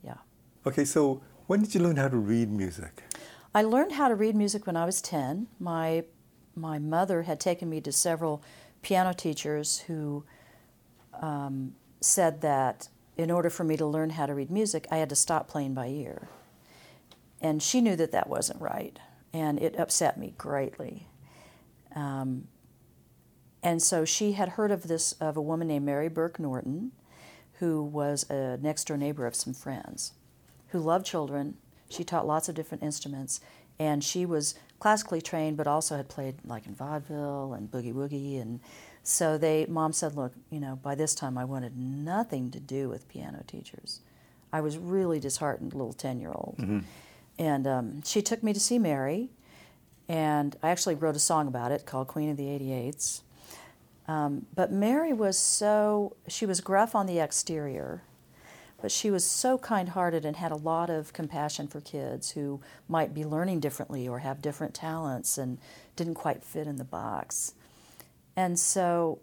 Yeah. 0.03 0.17
Okay, 0.65 0.85
so 0.85 1.21
when 1.47 1.61
did 1.61 1.73
you 1.73 1.81
learn 1.81 1.95
how 1.95 2.07
to 2.07 2.17
read 2.17 2.51
music? 2.51 3.03
I 3.53 3.63
learned 3.63 3.93
how 3.93 4.07
to 4.07 4.15
read 4.15 4.35
music 4.35 4.67
when 4.67 4.77
I 4.77 4.85
was 4.85 5.01
10. 5.01 5.47
My, 5.59 6.03
my 6.57 6.79
mother 6.79 7.23
had 7.23 7.39
taken 7.39 7.69
me 7.69 7.79
to 7.81 7.91
several 7.91 8.41
piano 8.81 9.13
teachers 9.13 9.79
who 9.87 10.23
um, 11.21 11.73
said 12.01 12.41
that 12.41 12.89
in 13.15 13.31
order 13.31 13.49
for 13.49 13.63
me 13.63 13.77
to 13.77 13.85
learn 13.85 14.11
how 14.11 14.25
to 14.25 14.33
read 14.33 14.51
music, 14.51 14.87
I 14.91 14.97
had 14.97 15.09
to 15.09 15.15
stop 15.15 15.47
playing 15.47 15.73
by 15.73 15.87
ear. 15.87 16.27
And 17.41 17.61
she 17.61 17.81
knew 17.81 17.95
that 17.95 18.11
that 18.11 18.29
wasn't 18.29 18.61
right, 18.61 18.97
and 19.33 19.59
it 19.59 19.77
upset 19.79 20.17
me 20.17 20.33
greatly. 20.37 21.07
Um, 21.95 22.47
and 23.63 23.81
so 23.81 24.05
she 24.05 24.33
had 24.33 24.49
heard 24.49 24.71
of 24.71 24.87
this 24.87 25.13
of 25.13 25.35
a 25.35 25.41
woman 25.41 25.67
named 25.67 25.85
Mary 25.85 26.09
Burke 26.09 26.39
Norton, 26.39 26.91
who 27.59 27.81
was 27.81 28.29
a 28.29 28.57
next 28.57 28.85
door 28.85 28.97
neighbor 28.97 29.25
of 29.25 29.35
some 29.35 29.53
friends, 29.53 30.13
who 30.69 30.79
loved 30.79 31.05
children. 31.05 31.57
She 31.89 32.03
taught 32.03 32.27
lots 32.27 32.49
of 32.49 32.55
different 32.55 32.83
instruments, 32.83 33.39
and 33.79 34.03
she 34.03 34.25
was 34.25 34.55
classically 34.79 35.21
trained, 35.21 35.57
but 35.57 35.67
also 35.67 35.97
had 35.97 36.07
played 36.09 36.35
like 36.45 36.65
in 36.65 36.75
vaudeville 36.75 37.53
and 37.53 37.71
boogie 37.71 37.93
woogie. 37.93 38.41
And 38.41 38.59
so 39.03 39.37
they, 39.37 39.65
mom 39.67 39.93
said, 39.93 40.15
look, 40.15 40.33
you 40.49 40.59
know, 40.59 40.75
by 40.75 40.95
this 40.95 41.15
time 41.15 41.37
I 41.37 41.45
wanted 41.45 41.77
nothing 41.77 42.51
to 42.51 42.59
do 42.59 42.89
with 42.89 43.07
piano 43.07 43.43
teachers. 43.47 44.01
I 44.51 44.61
was 44.61 44.77
really 44.77 45.19
disheartened, 45.19 45.73
little 45.73 45.93
ten 45.93 46.19
year 46.19 46.31
old. 46.31 46.55
And 47.39 47.67
um, 47.67 48.03
she 48.03 48.21
took 48.21 48.41
me 48.41 48.53
to 48.53 48.59
see 48.59 48.79
Mary, 48.79 49.29
and 50.07 50.55
I 50.63 50.69
actually 50.69 50.95
wrote 50.95 51.15
a 51.15 51.19
song 51.19 51.47
about 51.47 51.71
it 51.71 51.85
called 51.85 52.07
Queen 52.07 52.29
of 52.31 52.37
the 52.37 52.45
88s. 52.45 53.21
Um, 54.07 54.45
but 54.55 54.71
Mary 54.71 55.11
was 55.13 55.37
so, 55.37 56.15
she 56.27 56.45
was 56.45 56.61
gruff 56.61 56.95
on 56.95 57.05
the 57.07 57.19
exterior, 57.19 58.03
but 58.81 58.91
she 58.91 59.09
was 59.09 59.25
so 59.25 59.57
kind 59.57 59.89
hearted 59.89 60.23
and 60.25 60.35
had 60.35 60.51
a 60.51 60.55
lot 60.55 60.89
of 60.89 61.13
compassion 61.13 61.67
for 61.67 61.81
kids 61.81 62.31
who 62.31 62.61
might 62.87 63.13
be 63.13 63.25
learning 63.25 63.59
differently 63.59 64.07
or 64.07 64.19
have 64.19 64.41
different 64.41 64.73
talents 64.73 65.37
and 65.37 65.57
didn't 65.95 66.15
quite 66.15 66.43
fit 66.43 66.67
in 66.67 66.75
the 66.77 66.83
box. 66.83 67.53
And 68.35 68.59
so 68.59 69.19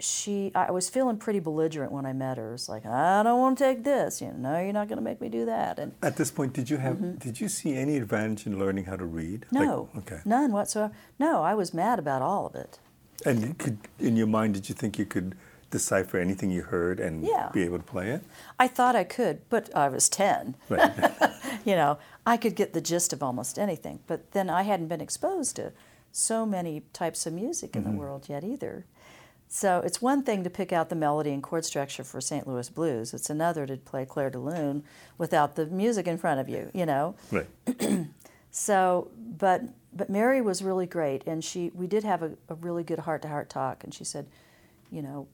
she 0.00 0.50
I 0.54 0.72
was 0.72 0.90
feeling 0.90 1.16
pretty 1.18 1.38
belligerent 1.38 1.92
when 1.92 2.04
I 2.04 2.12
met 2.12 2.36
her. 2.36 2.54
It's 2.54 2.68
like, 2.68 2.84
I 2.84 3.22
don't 3.22 3.40
want 3.40 3.58
to 3.58 3.64
take 3.64 3.84
this, 3.84 4.20
you 4.20 4.28
know, 4.28 4.50
no, 4.50 4.60
you're 4.60 4.72
not 4.72 4.88
gonna 4.88 5.00
make 5.00 5.20
me 5.20 5.28
do 5.28 5.44
that. 5.46 5.78
And 5.78 5.92
At 6.02 6.16
this 6.16 6.30
point, 6.30 6.52
did 6.52 6.68
you 6.68 6.78
have 6.78 7.18
did 7.20 7.40
you 7.40 7.48
see 7.48 7.74
any 7.76 7.96
advantage 7.96 8.46
in 8.46 8.58
learning 8.58 8.86
how 8.86 8.96
to 8.96 9.04
read? 9.04 9.42
Mm-hmm. 9.46 9.64
no, 9.64 9.88
Like, 9.94 10.12
okay. 10.12 10.22
none 10.24 10.52
whatsoever. 10.52 10.92
No, 11.18 11.42
I 11.42 11.54
was 11.54 11.72
mad 11.72 11.98
about 11.98 12.22
all 12.22 12.46
of 12.46 12.54
it. 12.56 12.80
And 13.24 13.40
you 13.40 13.54
could, 13.54 13.78
in 14.00 14.16
your 14.16 14.26
mind, 14.26 14.54
did 14.54 14.68
you 14.68 14.74
think 14.74 14.98
you 14.98 15.06
could 15.06 15.36
decipher 15.74 16.18
anything 16.18 16.50
you 16.50 16.62
heard 16.62 17.00
and 17.00 17.24
Yeah. 17.24 17.50
be 17.52 17.62
able 17.64 17.78
to 17.78 17.84
play 17.84 18.10
it? 18.10 18.22
I 18.58 18.68
thought 18.68 18.96
I 18.96 19.04
could, 19.04 19.48
but 19.50 19.74
I 19.76 19.88
was 19.88 20.08
10. 20.08 20.54
Right. 20.68 20.92
you 21.64 21.74
know, 21.74 21.98
I 22.24 22.36
could 22.36 22.54
get 22.54 22.72
the 22.72 22.80
gist 22.80 23.12
of 23.12 23.22
almost 23.22 23.58
anything. 23.58 23.98
But 24.06 24.30
then 24.30 24.48
I 24.48 24.62
hadn't 24.62 24.88
been 24.88 25.00
exposed 25.00 25.56
to 25.56 25.72
so 26.12 26.46
many 26.46 26.82
types 26.92 27.26
of 27.26 27.32
music 27.32 27.74
in 27.74 27.82
the 27.82 27.90
mm-hmm. 27.90 27.98
world 27.98 28.28
yet 28.28 28.44
either. 28.44 28.86
So 29.48 29.82
it's 29.84 30.00
one 30.00 30.22
thing 30.22 30.44
to 30.44 30.50
pick 30.50 30.72
out 30.72 30.88
the 30.88 30.96
melody 30.96 31.32
and 31.32 31.42
chord 31.42 31.64
structure 31.64 32.04
for 32.04 32.20
St. 32.20 32.46
Louis 32.46 32.68
blues. 32.70 33.12
It's 33.12 33.30
another 33.30 33.66
to 33.66 33.76
play 33.76 34.04
Clair 34.04 34.30
de 34.30 34.38
Lune 34.38 34.84
without 35.18 35.56
the 35.56 35.66
music 35.66 36.06
in 36.06 36.18
front 36.18 36.40
of 36.40 36.48
you, 36.48 36.70
you 36.72 36.86
know. 36.86 37.14
right. 37.30 37.48
So, 38.56 39.10
but 39.16 39.62
but 39.92 40.08
Mary 40.08 40.40
was 40.40 40.62
really 40.62 40.86
great, 40.86 41.26
and 41.26 41.42
she 41.42 41.72
we 41.74 41.88
did 41.88 42.04
have 42.04 42.22
a, 42.22 42.34
a 42.48 42.54
really 42.54 42.84
good 42.84 43.00
heart 43.00 43.22
to 43.22 43.28
heart 43.28 43.50
talk, 43.50 43.82
and 43.82 43.92
she 43.92 44.04
said, 44.04 44.26
you 44.92 45.02
know, 45.02 45.26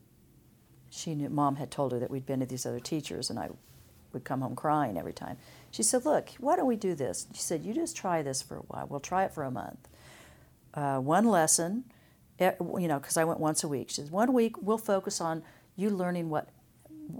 she 0.90 1.14
knew 1.14 1.28
mom 1.28 1.56
had 1.56 1.70
told 1.70 1.92
her 1.92 1.98
that 1.98 2.10
we'd 2.10 2.26
been 2.26 2.40
to 2.40 2.46
these 2.46 2.66
other 2.66 2.80
teachers, 2.80 3.30
and 3.30 3.38
I 3.38 3.50
would 4.12 4.24
come 4.24 4.40
home 4.40 4.56
crying 4.56 4.98
every 4.98 5.12
time. 5.12 5.36
She 5.70 5.82
said, 5.82 6.04
look, 6.04 6.30
why 6.38 6.56
don't 6.56 6.66
we 6.66 6.76
do 6.76 6.94
this? 6.94 7.26
She 7.32 7.40
said, 7.40 7.62
you 7.62 7.72
just 7.72 7.96
try 7.96 8.22
this 8.22 8.42
for 8.42 8.56
a 8.56 8.60
while. 8.62 8.86
We'll 8.88 9.00
try 9.00 9.24
it 9.24 9.32
for 9.32 9.44
a 9.44 9.50
month. 9.50 9.88
Uh, 10.74 10.98
one 10.98 11.26
lesson, 11.26 11.84
you 12.40 12.88
know, 12.88 12.98
because 12.98 13.16
I 13.16 13.24
went 13.24 13.38
once 13.38 13.62
a 13.62 13.68
week. 13.68 13.90
She 13.90 13.96
said, 13.96 14.10
one 14.10 14.32
week 14.32 14.60
we'll 14.60 14.78
focus 14.78 15.20
on 15.20 15.42
you 15.76 15.90
learning 15.90 16.28
what 16.28 16.48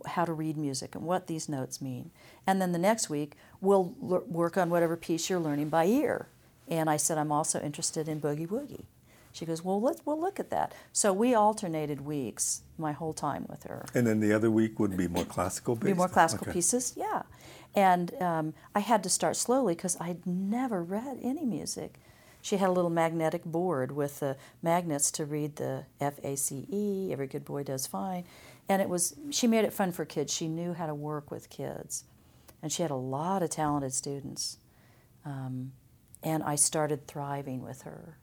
how 0.06 0.24
to 0.24 0.33
read 0.33 0.56
music 0.56 0.94
and 0.94 1.04
what 1.04 1.26
these 1.26 1.48
notes 1.48 1.83
mean. 1.83 2.11
And 2.46 2.62
then 2.62 2.70
the 2.70 2.78
next 2.78 3.11
week, 3.11 3.35
we'll 3.61 3.94
l- 4.00 4.22
work 4.28 4.56
on 4.56 4.70
whatever 4.70 4.96
piece 4.96 5.28
you're 5.28 5.40
learning 5.40 5.68
by 5.68 5.87
ear. 5.87 6.28
And 6.68 6.88
I 6.88 6.96
said, 6.96 7.18
I'm 7.18 7.33
also 7.33 7.61
interested 7.61 8.09
in 8.09 8.20
Boogie 8.20 8.46
Woogie. 8.46 8.85
She 9.33 9.47
goes, 9.47 9.64
Well, 9.64 9.81
let's, 9.81 10.05
we'll 10.05 10.21
look 10.21 10.40
at 10.40 10.51
that. 10.51 10.75
So 10.93 11.12
we 11.12 11.35
alternated 11.35 12.01
weeks 12.01 12.62
my 12.79 12.93
whole 12.93 13.12
time 13.12 13.47
with 13.49 13.64
her. 13.64 13.87
And 13.95 14.07
then 14.07 14.21
the 14.21 14.33
other 14.33 14.51
week 14.51 14.79
would 14.81 14.97
be 14.97 15.09
more 15.09 15.25
classical 15.25 15.75
based? 15.77 15.87
Be 15.87 15.95
more 15.95 16.09
classical 16.09 16.47
Okay. 16.47 16.55
pieces, 16.55 16.95
yeah. 16.97 17.23
And 17.75 18.14
um, 18.21 18.55
I 18.75 18.81
had 18.81 19.03
to 19.05 19.09
start 19.09 19.37
slowly 19.37 19.75
because 19.75 19.97
I'd 20.01 20.27
never 20.27 20.83
read 20.83 21.19
any 21.23 21.45
music. 21.45 22.01
She 22.43 22.57
had 22.57 22.69
a 22.69 22.73
little 22.73 22.90
magnetic 22.90 23.45
board 23.45 23.93
with 23.93 24.21
the 24.21 24.37
magnets 24.62 25.11
to 25.12 25.27
read 25.27 25.57
the 25.57 25.85
F 26.01 26.14
A 26.25 26.37
C 26.37 26.66
E. 26.71 27.12
Every 27.12 27.27
good 27.27 27.45
boy 27.45 27.64
does 27.64 27.87
fine, 27.87 28.25
and 28.66 28.81
it 28.81 28.88
was. 28.88 29.14
She 29.29 29.47
made 29.47 29.66
it 29.66 29.75
fun 29.75 29.93
for 29.93 30.07
kids. 30.07 30.33
She 30.33 30.49
knew 30.49 30.73
how 30.73 30.87
to 30.87 30.95
work 30.95 31.31
with 31.31 31.51
kids, 31.51 32.05
and 32.62 32.73
she 32.73 32.81
had 32.81 32.90
a 32.90 32.97
lot 32.97 33.43
of 33.43 33.51
talented 33.51 33.93
students. 33.93 34.57
Um, 35.27 35.73
and 36.23 36.43
I 36.43 36.55
started 36.57 37.07
thriving 37.07 37.61
with 37.62 37.83
her, 37.83 38.16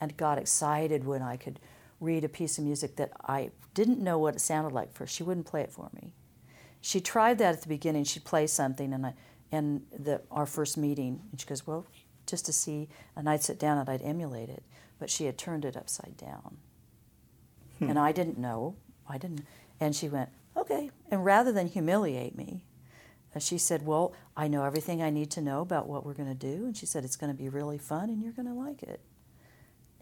and 0.00 0.16
got 0.16 0.38
excited 0.38 1.04
when 1.04 1.22
I 1.22 1.36
could 1.36 1.60
read 2.00 2.24
a 2.24 2.28
piece 2.28 2.58
of 2.58 2.64
music 2.64 2.96
that 2.96 3.12
I 3.26 3.50
didn't 3.74 4.00
know 4.00 4.18
what 4.18 4.34
it 4.34 4.40
sounded 4.40 4.72
like 4.72 4.92
first. 4.92 5.14
She 5.14 5.22
wouldn't 5.22 5.46
play 5.46 5.62
it 5.62 5.70
for 5.70 5.90
me 5.92 6.14
she 6.80 7.00
tried 7.00 7.38
that 7.38 7.54
at 7.54 7.62
the 7.62 7.68
beginning. 7.68 8.04
She'd 8.04 8.24
play 8.24 8.46
something, 8.46 8.92
and 8.92 9.06
I, 9.06 9.14
and 9.52 9.82
the 9.96 10.22
our 10.30 10.46
first 10.46 10.76
meeting, 10.76 11.20
and 11.30 11.40
she 11.40 11.46
goes, 11.46 11.66
"Well, 11.66 11.86
just 12.26 12.46
to 12.46 12.52
see," 12.52 12.88
and 13.14 13.28
I'd 13.28 13.42
sit 13.42 13.58
down 13.58 13.78
and 13.78 13.88
I'd 13.88 14.02
emulate 14.02 14.48
it, 14.48 14.62
but 14.98 15.10
she 15.10 15.26
had 15.26 15.36
turned 15.36 15.64
it 15.64 15.76
upside 15.76 16.16
down, 16.16 16.56
and 17.80 17.98
I 17.98 18.12
didn't 18.12 18.38
know. 18.38 18.76
I 19.06 19.18
didn't, 19.18 19.44
and 19.78 19.94
she 19.94 20.08
went, 20.08 20.30
"Okay," 20.56 20.90
and 21.10 21.24
rather 21.24 21.52
than 21.52 21.66
humiliate 21.66 22.36
me, 22.36 22.64
uh, 23.34 23.40
she 23.40 23.58
said, 23.58 23.84
"Well, 23.84 24.14
I 24.36 24.48
know 24.48 24.64
everything 24.64 25.02
I 25.02 25.10
need 25.10 25.30
to 25.32 25.42
know 25.42 25.60
about 25.60 25.86
what 25.86 26.06
we're 26.06 26.14
going 26.14 26.28
to 26.28 26.34
do," 26.34 26.64
and 26.64 26.76
she 26.76 26.86
said, 26.86 27.04
"It's 27.04 27.16
going 27.16 27.32
to 27.32 27.36
be 27.38 27.48
really 27.48 27.78
fun, 27.78 28.08
and 28.08 28.22
you're 28.22 28.32
going 28.32 28.48
to 28.48 28.54
like 28.54 28.82
it," 28.82 29.00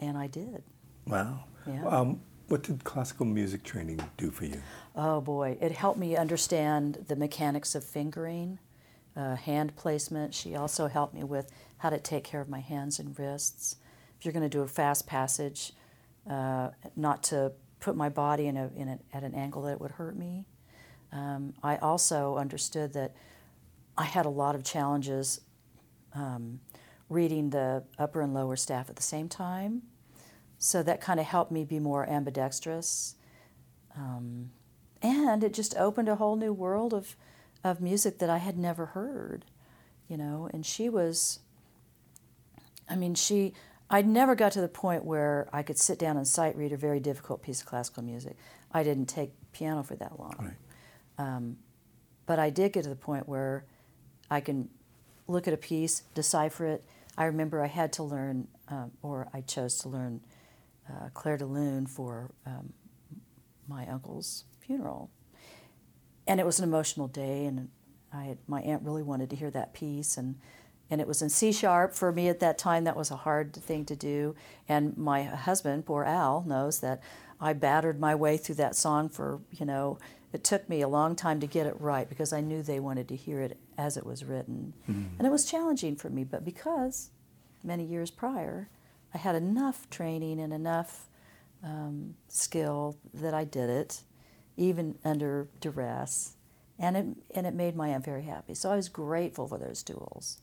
and 0.01 0.17
I 0.17 0.27
did. 0.27 0.63
Wow. 1.07 1.45
Yeah. 1.67 1.87
Um, 1.87 2.21
what 2.49 2.63
did 2.63 2.83
classical 2.83 3.27
music 3.27 3.63
training 3.63 4.01
do 4.17 4.31
for 4.31 4.47
you? 4.47 4.61
Oh 4.97 5.21
boy, 5.21 5.59
it 5.61 5.73
helped 5.73 5.99
me 5.99 6.17
understand 6.17 7.05
the 7.09 7.17
mechanics 7.17 7.75
of 7.75 7.85
fingering, 7.85 8.59
uh, 9.17 9.37
hand 9.37 9.77
placement. 9.77 10.35
She 10.35 10.57
also 10.57 10.87
helped 10.87 11.15
me 11.15 11.25
with 11.25 11.51
how 11.79 11.91
to 11.91 11.99
take 11.99 12.25
care 12.25 12.41
of 12.41 12.49
my 12.49 12.61
hands 12.61 12.99
and 12.99 13.19
wrists. 13.19 13.77
If 14.19 14.25
you're 14.25 14.33
going 14.33 14.49
to 14.49 14.49
do 14.49 14.63
a 14.63 14.69
fast 14.69 15.07
passage, 15.07 15.73
uh, 16.29 16.71
not 16.97 17.23
to 17.25 17.53
put 17.81 17.97
my 17.97 18.09
body 18.09 18.47
in 18.47 18.57
a, 18.57 18.71
in 18.75 18.89
a, 18.89 18.99
at 19.13 19.23
an 19.23 19.35
angle 19.35 19.63
that 19.63 19.73
it 19.73 19.81
would 19.81 19.93
hurt 19.93 20.17
me. 20.17 20.47
Um, 21.13 21.55
I 21.63 21.77
also 21.77 22.37
understood 22.37 22.93
that 22.95 23.15
I 23.97 24.05
had 24.05 24.27
a 24.27 24.31
lot 24.31 24.55
of 24.55 24.65
challenges 24.65 25.41
um, 26.15 26.61
reading 27.09 27.51
the 27.51 27.85
upper 27.99 28.21
and 28.21 28.35
lower 28.35 28.57
staff 28.57 28.91
at 28.91 28.97
the 28.97 29.03
same 29.03 29.29
time. 29.29 29.83
So 30.59 30.83
that 30.83 31.01
kind 31.01 31.21
of 31.21 31.27
helped 31.27 31.53
me 31.53 31.65
be 31.65 31.79
more 31.79 32.09
ambidextrous. 32.09 33.15
Um, 33.97 34.51
and 35.01 35.45
it 35.45 35.55
just 35.55 35.77
opened 35.77 36.09
a 36.09 36.17
whole 36.17 36.37
new 36.37 36.53
world 36.53 36.93
of, 36.93 37.17
of 37.63 37.81
music 37.81 38.19
that 38.19 38.29
I 38.29 38.39
had 38.39 38.59
never 38.59 38.87
heard, 38.87 39.45
you 40.09 40.17
know. 40.17 40.51
And 40.53 40.67
she 40.67 40.89
was, 40.89 41.39
I 42.89 42.97
mean, 42.97 43.15
she, 43.15 43.55
I 43.89 44.03
never 44.03 44.35
got 44.35 44.53
to 44.53 44.61
the 44.61 44.69
point 44.69 45.05
where 45.05 45.49
I 45.53 45.63
could 45.63 45.79
sit 45.79 45.99
down 45.99 46.17
and 46.17 46.27
sight 46.27 46.57
read 46.57 46.73
a 46.73 46.77
very 46.77 47.01
difficult 47.01 47.43
piece 47.43 47.61
of 47.61 47.67
classical 47.67 48.03
music. 48.03 48.37
I 48.73 48.83
didn't 48.83 49.07
take 49.07 49.31
piano 49.53 49.83
for 49.83 49.95
that 49.97 50.19
long. 50.19 50.35
Right. 50.39 51.27
Um, 51.27 51.57
but 52.27 52.39
I 52.39 52.51
did 52.51 52.73
get 52.73 52.83
to 52.83 52.91
the 52.91 52.97
point 52.97 53.29
where 53.29 53.65
I 54.31 54.41
can 54.41 54.69
look 55.27 55.49
at 55.49 55.55
a 55.55 55.59
piece, 55.59 56.03
decipher 56.15 56.67
it. 56.67 56.85
I 57.19 57.25
remember 57.25 57.61
I 57.61 57.67
had 57.67 57.93
to 57.95 58.05
learn, 58.05 58.47
um, 58.69 58.93
or 59.03 59.29
I 59.35 59.41
chose 59.41 59.77
to 59.79 59.89
learn 59.89 60.21
uh, 60.89 61.09
Clair 61.15 61.37
de 61.37 61.45
Lune 61.45 61.85
for 61.85 62.31
um, 62.47 62.73
my 63.67 63.89
uncle's 63.89 64.45
funeral. 64.61 65.11
And 66.29 66.39
it 66.39 66.47
was 66.47 66.61
an 66.61 66.65
emotional 66.65 67.09
day, 67.09 67.45
and 67.47 67.71
I 68.13 68.23
had, 68.25 68.39
my 68.47 68.61
aunt 68.63 68.85
really 68.85 69.03
wanted 69.03 69.31
to 69.31 69.37
hear 69.37 69.51
that 69.51 69.75
piece, 69.75 70.17
and 70.17 70.37
and 70.91 71.03
it 71.03 71.07
was 71.07 71.21
in 71.21 71.29
C 71.29 71.53
sharp 71.53 71.93
for 71.93 72.13
me 72.13 72.29
at 72.29 72.41
that 72.41 72.57
time. 72.57 72.85
That 72.85 72.97
was 72.97 73.11
a 73.11 73.17
hard 73.17 73.53
thing 73.53 73.85
to 73.87 73.97
do, 73.97 74.37
and 74.69 74.97
my 74.97 75.25
husband, 75.25 75.87
poor 75.87 76.05
Al, 76.05 76.45
knows 76.47 76.81
that 76.81 77.03
I 77.41 77.53
battered 77.53 77.99
my 77.99 78.15
way 78.15 78.37
through 78.37 78.55
that 78.57 78.77
song 78.77 79.09
for 79.09 79.41
you 79.51 79.67
know. 79.67 79.99
It 80.33 80.45
took 80.45 80.69
me 80.69 80.83
a 80.83 80.89
long 80.89 81.17
time 81.17 81.41
to 81.41 81.47
get 81.47 81.67
it 81.67 81.81
right 81.81 82.09
because 82.09 82.33
I 82.33 82.41
knew 82.43 82.63
they 82.63 82.81
wanted 82.81 83.09
to 83.09 83.17
hear 83.17 83.41
it 83.41 83.57
as 83.79 83.97
it 83.97 84.05
was 84.05 84.25
written, 84.25 84.75
and 84.87 85.27
it 85.27 85.31
was 85.31 85.45
challenging 85.47 85.97
for 85.97 86.11
me. 86.11 86.25
But 86.25 86.45
because 86.45 87.11
many 87.65 87.85
years 87.85 88.11
prior, 88.11 88.69
I 89.15 89.19
had 89.19 89.35
enough 89.35 89.89
training 89.89 90.39
and 90.41 90.53
enough 90.53 91.09
um, 91.65 92.15
skill 92.29 92.99
that 93.15 93.33
I 93.33 93.45
did 93.45 93.71
it, 93.71 94.03
even 94.59 94.99
under 95.05 95.49
duress, 95.61 96.35
and 96.79 96.97
it 96.97 97.07
and 97.35 97.47
it 97.47 97.55
made 97.55 97.75
my 97.75 97.89
aunt 97.89 98.05
very 98.05 98.25
happy. 98.25 98.53
So 98.55 98.71
I 98.71 98.77
was 98.77 98.89
grateful 98.91 99.47
for 99.49 99.57
those 99.59 99.83
tools. 99.83 100.43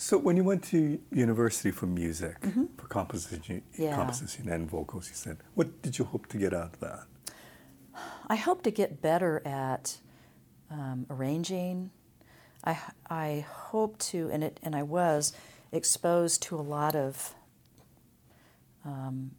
So 0.00 0.16
when 0.16 0.36
you 0.36 0.44
went 0.44 0.62
to 0.64 0.98
university 1.12 1.72
for 1.72 1.86
music, 1.86 2.36
for 2.78 2.86
composition, 2.86 3.62
Mm-hmm. 3.72 3.82
Yeah. 3.82 3.96
composition 3.96 4.48
and 4.48 4.70
vocals, 4.70 5.08
you 5.08 5.14
said, 5.14 5.38
what 5.54 5.82
did 5.82 5.98
you 5.98 6.04
hope 6.04 6.26
to 6.28 6.38
get 6.38 6.54
out 6.54 6.74
of 6.74 6.80
that? 6.80 7.00
I 8.30 8.36
hope 8.36 8.62
to 8.62 8.70
get 8.70 9.00
better 9.00 9.40
at 9.46 9.98
um, 10.70 11.06
arranging. 11.08 11.90
I, 12.64 12.78
I 13.08 13.46
hope 13.48 13.98
to, 13.98 14.28
and 14.30 14.44
it 14.44 14.60
and 14.62 14.76
I 14.76 14.82
was 14.82 15.32
exposed 15.72 16.42
to 16.42 16.56
a 16.56 16.60
lot 16.62 16.94
of 16.94 17.34
um, 18.84 19.32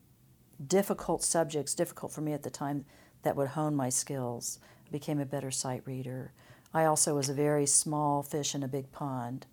difficult 0.66 1.24
subjects, 1.24 1.76
difficult 1.76 2.12
for 2.12 2.22
me 2.22 2.34
at 2.34 2.44
the 2.44 2.50
time, 2.50 2.86
that 3.24 3.36
would 3.36 3.50
hone 3.50 3.76
my 3.76 3.90
skills. 3.90 4.60
I 4.88 4.92
became 4.92 5.20
a 5.20 5.26
better 5.26 5.52
sight 5.52 5.84
reader. 5.86 6.32
I 6.74 6.86
also 6.86 7.16
was 7.16 7.30
a 7.30 7.34
very 7.34 7.66
small 7.66 8.24
fish 8.24 8.56
in 8.56 8.64
a 8.64 8.68
big 8.68 8.92
pond, 8.92 9.46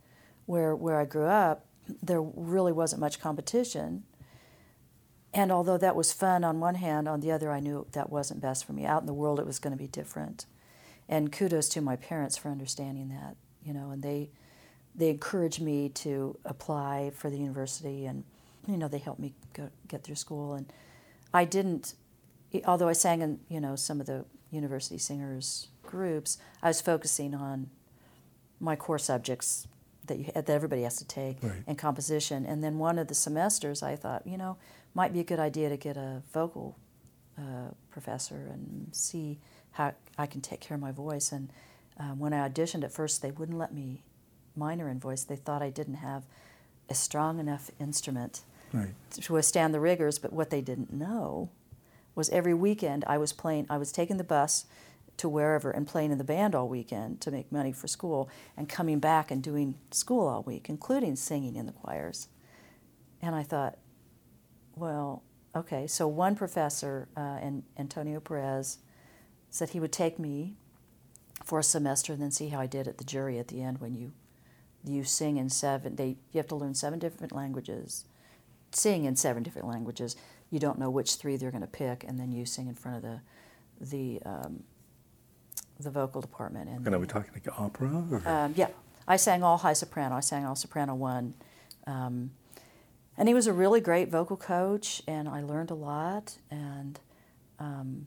where 0.47 0.75
where 0.75 1.01
I 1.01 1.05
grew 1.05 1.27
up, 1.27 1.67
there 2.03 2.23
really 2.23 2.73
wasn't 2.73 3.01
much 3.01 3.21
competition. 3.21 4.05
And 5.37 5.53
although 5.53 5.77
that 5.77 5.95
was 5.95 6.15
fun 6.15 6.45
on 6.45 6.61
one 6.61 6.77
hand, 6.77 7.07
on 7.07 7.21
the 7.21 7.31
other, 7.31 7.53
I 7.53 7.61
knew 7.61 7.87
that 7.93 8.09
wasn't 8.09 8.41
best 8.41 8.65
for 8.65 8.73
me. 8.73 8.87
Out 8.87 9.03
in 9.03 9.07
the 9.07 9.13
world, 9.13 9.39
it 9.39 9.45
was 9.45 9.59
going 9.59 9.73
to 9.77 9.79
be 9.79 9.87
different. 9.87 10.47
And 11.11 11.31
kudos 11.31 11.69
to 11.71 11.83
my 11.83 11.95
parents 11.95 12.39
for 12.39 12.49
understanding 12.51 13.11
that, 13.11 13.37
you 13.63 13.75
know, 13.75 13.91
and 13.91 14.03
they 14.03 14.31
they 14.95 15.11
encouraged 15.11 15.61
me 15.61 15.91
to 15.91 16.39
apply 16.47 17.13
for 17.15 17.29
the 17.29 17.37
university, 17.37 18.07
and 18.07 18.25
you 18.67 18.79
know, 18.79 18.89
they 18.89 18.97
helped 18.97 19.21
me 19.21 19.35
go, 19.53 19.69
get 19.87 20.03
through 20.03 20.15
school. 20.15 20.55
And 20.55 20.73
I 21.35 21.45
didn't, 21.45 21.95
although 22.65 22.89
I 22.89 22.95
sang 22.95 23.21
in 23.21 23.39
you 23.51 23.61
know 23.61 23.77
some 23.77 24.01
of 24.01 24.07
the 24.07 24.25
university 24.51 24.97
singers 24.97 25.69
groups, 25.83 26.39
I 26.63 26.69
was 26.69 26.81
focusing 26.81 27.35
on 27.35 27.69
my 28.59 28.75
core 28.75 28.99
subjects 28.99 29.69
that, 30.07 30.19
you, 30.19 30.25
that 30.35 30.49
everybody 30.49 30.83
has 30.83 30.97
to 30.97 31.05
take 31.05 31.43
Right. 31.43 31.63
and 31.67 31.77
composition. 31.77 32.47
And 32.47 32.65
then 32.65 32.79
one 32.79 32.99
of 32.99 33.09
the 33.09 33.15
semesters, 33.15 33.83
I 33.83 33.97
thought, 33.97 34.27
you 34.27 34.39
know, 34.39 34.57
might 34.97 35.13
be 35.13 35.21
a 35.21 35.25
good 35.25 35.39
idea 35.39 35.69
to 35.69 35.77
get 35.77 35.99
a 35.99 36.23
vocal 36.33 36.75
uh, 37.39 37.69
professor 37.91 38.49
and 38.51 38.89
see 38.93 39.39
how 39.73 39.93
I 40.17 40.25
can 40.25 40.41
take 40.41 40.61
care 40.61 40.75
of 40.75 40.81
my 40.81 40.91
voice. 40.91 41.33
And 41.33 41.51
um, 42.01 42.19
when 42.19 42.33
I 42.33 42.49
auditioned 42.49 42.83
at 42.83 42.93
first, 42.93 43.21
they 43.21 43.31
wouldn't 43.31 43.59
let 43.59 43.75
me 43.75 44.03
minor 44.57 44.89
in 44.89 44.99
voice. 44.99 45.23
They 45.23 45.37
thought 45.37 45.61
I 45.61 45.69
didn't 45.69 45.97
have 45.97 46.25
a 46.89 46.95
strong 46.95 47.39
enough 47.39 47.71
instrument 47.79 48.41
Right. 48.73 48.95
to 49.21 49.33
withstand 49.35 49.75
the 49.75 49.81
rigors. 49.81 50.19
But 50.19 50.33
what 50.33 50.49
they 50.49 50.63
didn't 50.63 50.93
know 50.93 51.51
was 52.15 52.31
every 52.31 52.55
weekend 52.55 53.05
I 53.07 53.19
was 53.19 53.33
playing. 53.35 53.67
I 53.69 53.77
was 53.77 53.93
taking 53.93 54.17
the 54.17 54.25
bus 54.25 54.65
to 55.19 55.29
wherever 55.29 55.71
and 55.71 55.87
playing 55.87 56.11
in 56.11 56.19
the 56.19 56.25
band 56.25 56.55
all 56.55 56.69
weekend 56.69 57.21
to 57.21 57.31
make 57.31 57.53
money 57.53 57.73
for 57.73 57.87
school, 57.87 58.29
and 58.57 58.69
coming 58.69 58.99
back 58.99 59.31
and 59.31 59.43
doing 59.43 59.75
school 59.91 60.27
all 60.27 60.43
week, 60.43 60.69
including 60.69 61.17
singing 61.17 61.55
in 61.57 61.67
the 61.67 61.73
choirs. 61.73 62.29
And 63.23 63.35
I 63.35 63.43
thought, 63.43 63.79
well, 64.77 65.23
okay. 65.55 65.87
So 65.87 66.07
one 66.07 66.37
professor, 66.37 67.09
uh, 67.17 67.39
and 67.41 67.65
Antonio 67.77 68.21
Perez, 68.21 68.79
said 69.51 69.71
he 69.71 69.81
would 69.81 69.93
take 69.93 70.19
me 70.19 70.55
for 71.45 71.59
a 71.59 71.63
semester 71.63 72.13
and 72.13 72.23
then 72.23 72.31
see 72.31 72.49
how 72.49 72.61
I 72.61 72.67
did 72.67 72.87
at 72.89 72.99
the 72.99 73.05
jury 73.05 73.39
at 73.39 73.49
the 73.49 73.63
end 73.63 73.81
when 73.81 73.95
you 73.95 74.13
you 74.85 75.03
sing 75.03 75.37
in 75.37 75.49
seven 75.49 75.97
they 75.97 76.17
you 76.33 76.39
have 76.39 76.47
to 76.49 76.55
learn 76.55 76.75
seven 76.75 76.99
different 76.99 77.33
languages 77.33 78.05
sing 78.73 79.05
in 79.05 79.17
seven 79.17 79.43
different 79.43 79.67
languages 79.67 80.15
you 80.51 80.59
don't 80.61 80.79
know 80.79 80.91
which 80.91 81.17
three 81.17 81.37
they're 81.37 81.51
going 81.51 81.61
to 81.61 81.67
pick 81.67 82.05
and 82.05 82.19
then 82.21 82.33
you 82.33 82.45
sing 82.45 82.69
in 82.69 82.75
front 82.75 82.97
of 82.97 83.03
the 83.03 83.21
the 83.81 84.21
um, 84.25 84.63
the 85.81 85.91
vocal 85.91 86.21
department 86.21 86.69
and 86.69 86.87
And 86.87 86.95
are 86.95 86.99
we 86.99 87.07
talking 87.07 87.31
like 87.35 87.47
opera? 87.59 88.05
Or? 88.11 88.23
um, 88.27 88.55
yeah, 88.57 88.69
I 89.07 89.17
sang 89.17 89.43
all 89.43 89.59
high 89.59 89.75
soprano. 89.75 90.17
I 90.17 90.21
sang 90.21 90.47
all 90.47 90.57
soprano 90.57 90.95
one. 90.95 91.35
Um, 91.87 92.31
and 93.19 93.29
he 93.29 93.35
was 93.35 93.47
a 93.47 93.53
really 93.53 93.81
great 93.81 94.11
vocal 94.11 94.37
coach, 94.37 95.03
and 95.07 95.29
I 95.29 95.43
learned 95.43 95.71
a 95.71 95.75
lot, 95.75 96.37
and 96.51 96.99
um, 97.59 98.07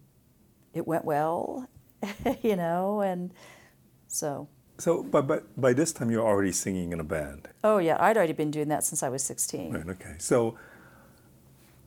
it 0.73 0.87
went 0.87 1.05
well, 1.05 1.67
you 2.41 2.55
know, 2.55 3.01
and 3.01 3.33
so. 4.07 4.47
so, 4.77 5.03
but, 5.03 5.27
but 5.27 5.59
by 5.59 5.73
this 5.73 5.91
time 5.91 6.11
you're 6.11 6.25
already 6.25 6.51
singing 6.51 6.91
in 6.91 6.99
a 6.99 7.03
band. 7.03 7.49
Oh, 7.63 7.77
yeah, 7.77 7.97
I'd 7.99 8.17
already 8.17 8.33
been 8.33 8.51
doing 8.51 8.67
that 8.69 8.83
since 8.83 9.03
I 9.03 9.09
was 9.09 9.23
16. 9.23 9.73
Right, 9.73 9.89
okay. 9.89 10.15
So 10.19 10.57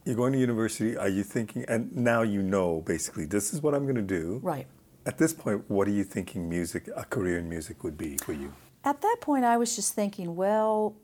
you're 0.05 0.17
going 0.17 0.33
to 0.33 0.39
university. 0.39 0.97
Are 0.97 1.09
you 1.09 1.23
thinking, 1.23 1.65
and 1.69 1.95
now 1.95 2.23
you 2.23 2.43
know 2.43 2.83
basically 2.83 3.25
this 3.25 3.53
is 3.53 3.63
what 3.63 3.75
I'm 3.75 3.85
going 3.85 3.97
to 3.97 4.03
do. 4.03 4.41
Right. 4.43 4.67
At 5.07 5.19
this 5.19 5.33
point, 5.33 5.65
what 5.69 5.89
are 5.89 5.93
you 5.93 6.05
thinking 6.05 6.49
music, 6.49 6.89
a 6.97 7.05
career 7.05 7.39
in 7.39 7.49
music 7.49 7.83
would 7.83 7.99
be 7.99 8.17
for 8.19 8.33
you? 8.33 8.53
At 8.85 9.01
that 9.01 9.17
point, 9.21 9.45
I 9.45 9.57
was 9.57 9.75
just 9.77 9.95
thinking, 9.95 10.37
well, 10.37 10.97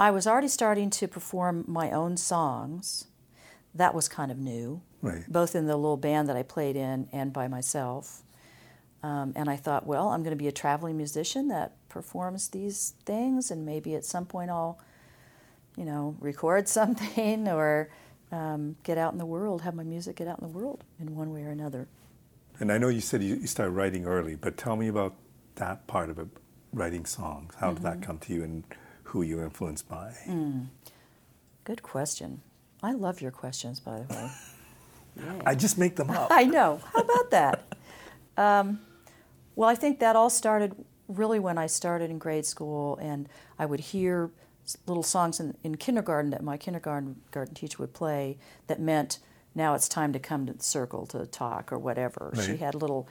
I 0.00 0.10
was 0.10 0.26
already 0.26 0.48
starting 0.48 0.88
to 0.90 1.06
perform 1.06 1.64
my 1.68 1.90
own 1.90 2.16
songs. 2.16 3.06
That 3.74 3.94
was 3.94 4.08
kind 4.08 4.32
of 4.32 4.38
new. 4.38 4.80
Right. 5.02 5.24
both 5.32 5.54
in 5.54 5.66
the 5.66 5.76
little 5.78 5.96
band 5.96 6.28
that 6.28 6.36
I 6.36 6.42
played 6.42 6.76
in 6.76 7.08
and 7.10 7.32
by 7.32 7.48
myself. 7.48 8.20
Um, 9.02 9.32
and 9.34 9.48
I 9.48 9.56
thought, 9.56 9.86
well, 9.86 10.08
I'm 10.08 10.22
going 10.22 10.36
to 10.36 10.42
be 10.42 10.46
a 10.48 10.52
traveling 10.52 10.98
musician 10.98 11.48
that 11.48 11.72
performs 11.88 12.48
these 12.48 12.92
things, 13.06 13.50
and 13.50 13.64
maybe 13.64 13.94
at 13.94 14.04
some 14.04 14.26
point 14.26 14.50
I'll, 14.50 14.78
you 15.74 15.86
know, 15.86 16.16
record 16.20 16.68
something 16.78 17.48
or 17.48 17.88
um, 18.30 18.76
get 18.82 18.98
out 18.98 19.12
in 19.12 19.18
the 19.18 19.24
world, 19.24 19.62
have 19.62 19.74
my 19.74 19.84
music 19.84 20.16
get 20.16 20.28
out 20.28 20.38
in 20.38 20.46
the 20.46 20.52
world 20.52 20.84
in 21.00 21.16
one 21.16 21.32
way 21.32 21.44
or 21.44 21.50
another. 21.50 21.88
And 22.58 22.70
I 22.70 22.76
know 22.76 22.88
you 22.88 23.00
said 23.00 23.22
you, 23.22 23.36
you 23.36 23.46
started 23.46 23.72
writing 23.72 24.04
early, 24.04 24.36
but 24.36 24.58
tell 24.58 24.76
me 24.76 24.88
about 24.88 25.14
that 25.54 25.86
part 25.86 26.10
of 26.10 26.18
it, 26.18 26.28
writing 26.74 27.06
songs. 27.06 27.54
How 27.58 27.68
did 27.68 27.76
Mm-hmm. 27.76 27.84
that 28.00 28.02
come 28.06 28.18
to 28.18 28.34
you 28.34 28.42
and 28.44 28.64
who 29.10 29.22
you're 29.22 29.44
influenced 29.44 29.88
by? 29.88 30.14
Mm. 30.26 30.66
Good 31.64 31.82
question. 31.82 32.42
I 32.82 32.92
love 32.92 33.20
your 33.20 33.30
questions, 33.30 33.80
by 33.80 34.00
the 34.00 34.14
way. 34.14 34.30
I 35.46 35.54
just 35.54 35.76
make 35.78 35.96
them 35.96 36.10
up. 36.10 36.28
I 36.30 36.44
know. 36.44 36.80
How 36.92 37.00
about 37.00 37.30
that? 37.30 37.76
Um, 38.36 38.80
well, 39.56 39.68
I 39.68 39.74
think 39.74 39.98
that 40.00 40.16
all 40.16 40.30
started 40.30 40.74
really 41.08 41.40
when 41.40 41.58
I 41.58 41.66
started 41.66 42.10
in 42.10 42.18
grade 42.18 42.46
school, 42.46 42.96
and 43.02 43.28
I 43.58 43.66
would 43.66 43.80
hear 43.80 44.30
little 44.86 45.02
songs 45.02 45.40
in, 45.40 45.56
in 45.64 45.76
kindergarten 45.76 46.30
that 46.30 46.42
my 46.42 46.56
kindergarten 46.56 47.16
teacher 47.54 47.78
would 47.80 47.92
play 47.92 48.38
that 48.68 48.80
meant 48.80 49.18
now 49.54 49.74
it's 49.74 49.88
time 49.88 50.12
to 50.12 50.20
come 50.20 50.46
to 50.46 50.52
the 50.52 50.62
circle 50.62 51.06
to 51.06 51.26
talk 51.26 51.72
or 51.72 51.78
whatever. 51.78 52.32
She 52.40 52.58
had 52.58 52.76
little 52.76 53.08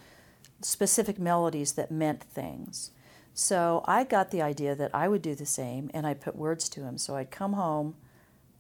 specific 0.62 1.20
melodies 1.20 1.74
that 1.74 1.92
meant 1.92 2.24
things. 2.24 2.92
So 3.40 3.86
I 3.88 4.04
got 4.04 4.32
the 4.32 4.42
idea 4.42 4.76
that 4.76 4.94
I 4.94 5.08
would 5.08 5.22
do 5.22 5.34
the 5.34 5.46
same, 5.46 5.90
and 5.94 6.06
I'd 6.06 6.20
put 6.20 6.36
words 6.36 6.68
to 6.68 6.82
them. 6.82 6.98
So 6.98 7.16
I'd 7.16 7.32
come 7.32 7.54
home. 7.54 7.96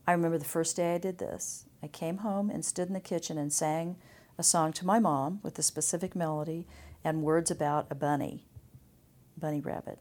I 0.08 0.14
remember 0.14 0.38
the 0.38 0.46
first 0.46 0.78
day 0.78 0.96
I 0.96 0.98
did 0.98 1.18
this. 1.18 1.66
I 1.84 1.88
came 1.88 2.20
home 2.20 2.50
and 2.50 2.64
stood 2.64 2.88
in 2.88 2.94
the 2.94 3.02
kitchen 3.02 3.38
and 3.38 3.52
sang 3.52 3.98
a 4.38 4.42
song 4.42 4.72
to 4.72 4.86
my 4.86 4.98
mom 4.98 5.42
with 5.44 5.60
a 5.60 5.64
specific 5.64 6.16
melody 6.16 6.66
and 7.04 7.24
words 7.24 7.52
about 7.52 7.88
a 7.90 7.96
bunny, 7.96 8.48
bunny 9.38 9.60
rabbit. 9.60 10.00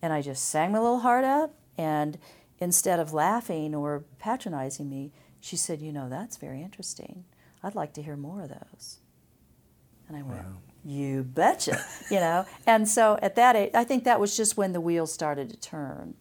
And 0.00 0.10
I 0.10 0.22
just 0.22 0.48
sang 0.48 0.72
my 0.72 0.78
little 0.78 1.00
heart 1.00 1.26
out, 1.26 1.50
and 1.76 2.16
instead 2.58 2.98
of 2.98 3.12
laughing 3.12 3.74
or 3.74 4.06
patronizing 4.18 4.88
me, 4.88 5.12
she 5.38 5.56
said, 5.56 5.82
You 5.82 5.92
know, 5.92 6.08
that's 6.08 6.38
very 6.38 6.62
interesting. 6.62 7.26
I'd 7.62 7.74
like 7.74 7.92
to 7.92 8.02
hear 8.02 8.16
more 8.16 8.40
of 8.40 8.48
those. 8.48 9.00
And 10.08 10.16
I 10.16 10.22
went, 10.22 10.46
Wow. 10.46 10.56
You 10.84 11.22
betcha, 11.22 11.82
you 12.10 12.20
know. 12.20 12.44
And 12.66 12.88
so 12.88 13.18
at 13.22 13.36
that 13.36 13.56
age, 13.56 13.70
I 13.74 13.84
think 13.84 14.04
that 14.04 14.20
was 14.20 14.36
just 14.36 14.56
when 14.56 14.72
the 14.72 14.80
wheels 14.80 15.12
started 15.12 15.48
to 15.50 15.56
turn. 15.56 16.14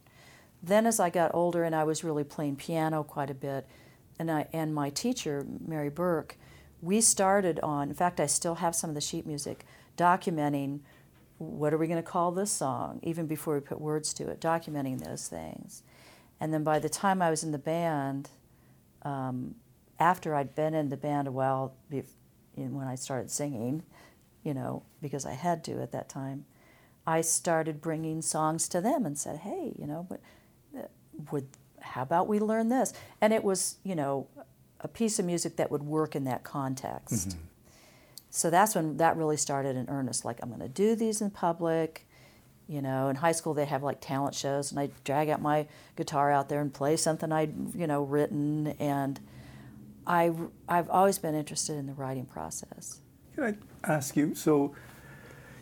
Then 0.62 0.86
as 0.86 1.00
I 1.00 1.10
got 1.10 1.32
older 1.34 1.64
and 1.64 1.76
I 1.76 1.84
was 1.84 2.04
really 2.04 2.24
playing 2.24 2.56
piano 2.56 3.04
quite 3.04 3.30
a 3.30 3.34
bit, 3.34 3.68
and 4.18 4.32
I 4.32 4.48
and 4.54 4.74
my 4.74 4.90
teacher, 4.90 5.46
Mary 5.66 5.90
Burke, 5.90 6.38
we 6.82 7.02
started 7.02 7.60
on, 7.62 7.90
in 7.90 7.96
fact, 7.96 8.20
I 8.20 8.26
still 8.26 8.56
have 8.56 8.76
some 8.76 8.90
of 8.90 8.94
the 8.96 9.02
sheet 9.02 9.26
music 9.26 9.66
documenting 9.98 10.80
what 11.38 11.74
are 11.74 11.78
we 11.78 11.88
going 11.88 12.02
to 12.02 12.10
call 12.10 12.32
this 12.32 12.52
song, 12.52 13.00
even 13.04 13.28
before 13.28 13.56
we 13.56 13.60
put 13.60 13.82
words 13.82 14.14
to 14.14 14.28
it, 14.30 14.40
documenting 14.40 15.04
those 15.04 15.28
things. 15.28 15.84
And 16.40 16.54
then 16.54 16.64
by 16.64 16.80
the 16.80 16.90
time 16.90 17.22
I 17.22 17.30
was 17.30 17.44
in 17.44 17.52
the 17.52 17.58
band, 17.58 18.30
um, 19.04 19.56
after 20.00 20.36
I'd 20.36 20.56
been 20.56 20.74
in 20.74 20.90
the 20.90 20.98
band 20.98 21.28
a 21.28 21.32
while, 21.32 21.76
when 22.56 22.88
I 22.88 22.96
started 22.96 23.32
singing, 23.32 23.84
you 24.44 24.54
know, 24.54 24.84
because 25.02 25.26
I 25.26 25.34
had 25.34 25.64
to 25.66 25.82
at 25.82 25.92
that 25.92 26.10
time, 26.10 26.46
I 27.06 27.22
started 27.22 27.82
bringing 27.82 28.22
songs 28.22 28.68
to 28.70 28.82
them 28.82 29.06
and 29.06 29.18
said, 29.18 29.40
"Hey, 29.40 29.74
you 29.78 29.88
know, 29.88 30.06
but 30.10 30.22
uh, 30.78 30.88
would 31.32 31.48
how 31.82 32.04
about 32.04 32.28
we 32.28 32.40
learn 32.40 32.70
this?" 32.70 32.94
And 33.22 33.34
it 33.34 33.44
was, 33.44 33.78
you 33.84 33.96
know, 33.96 34.28
a 34.80 34.88
piece 34.88 35.20
of 35.20 35.26
music 35.26 35.56
that 35.58 35.72
would 35.72 35.84
work 35.84 36.16
in 36.16 36.24
that 36.26 36.44
context. 36.44 37.38
So 38.30 38.50
that's 38.50 38.74
when 38.76 38.98
that 38.98 39.16
really 39.16 39.38
started 39.38 39.76
in 39.76 39.88
earnest. 39.90 40.26
Like 40.26 40.40
I'm 40.42 40.50
going 40.50 40.62
to 40.62 40.68
do 40.68 40.96
these 40.96 41.22
in 41.22 41.30
public. 41.30 42.08
You 42.68 42.82
know, 42.82 43.10
in 43.10 43.18
high 43.18 43.34
school 43.34 43.54
they 43.54 43.66
have 43.66 43.84
like 43.84 44.00
talent 44.00 44.34
shows, 44.36 44.72
and 44.72 44.80
I 44.80 44.90
drag 45.04 45.30
out 45.30 45.42
my 45.42 45.68
guitar 45.98 46.32
out 46.32 46.48
there 46.50 46.62
and 46.62 46.74
play 46.74 46.96
something 46.98 47.32
I'd 47.32 47.76
you 47.76 47.86
know 47.88 48.04
written, 48.04 48.68
and 48.80 49.20
I 50.08 50.32
I've 50.68 50.90
always 50.90 51.20
been 51.20 51.36
interested 51.36 51.78
in 51.78 51.88
the 51.88 51.94
writing 51.94 52.26
process. 52.26 53.02
Can 53.36 53.44
I 53.44 53.54
ask 53.92 54.16
you? 54.16 54.36
So 54.36 54.76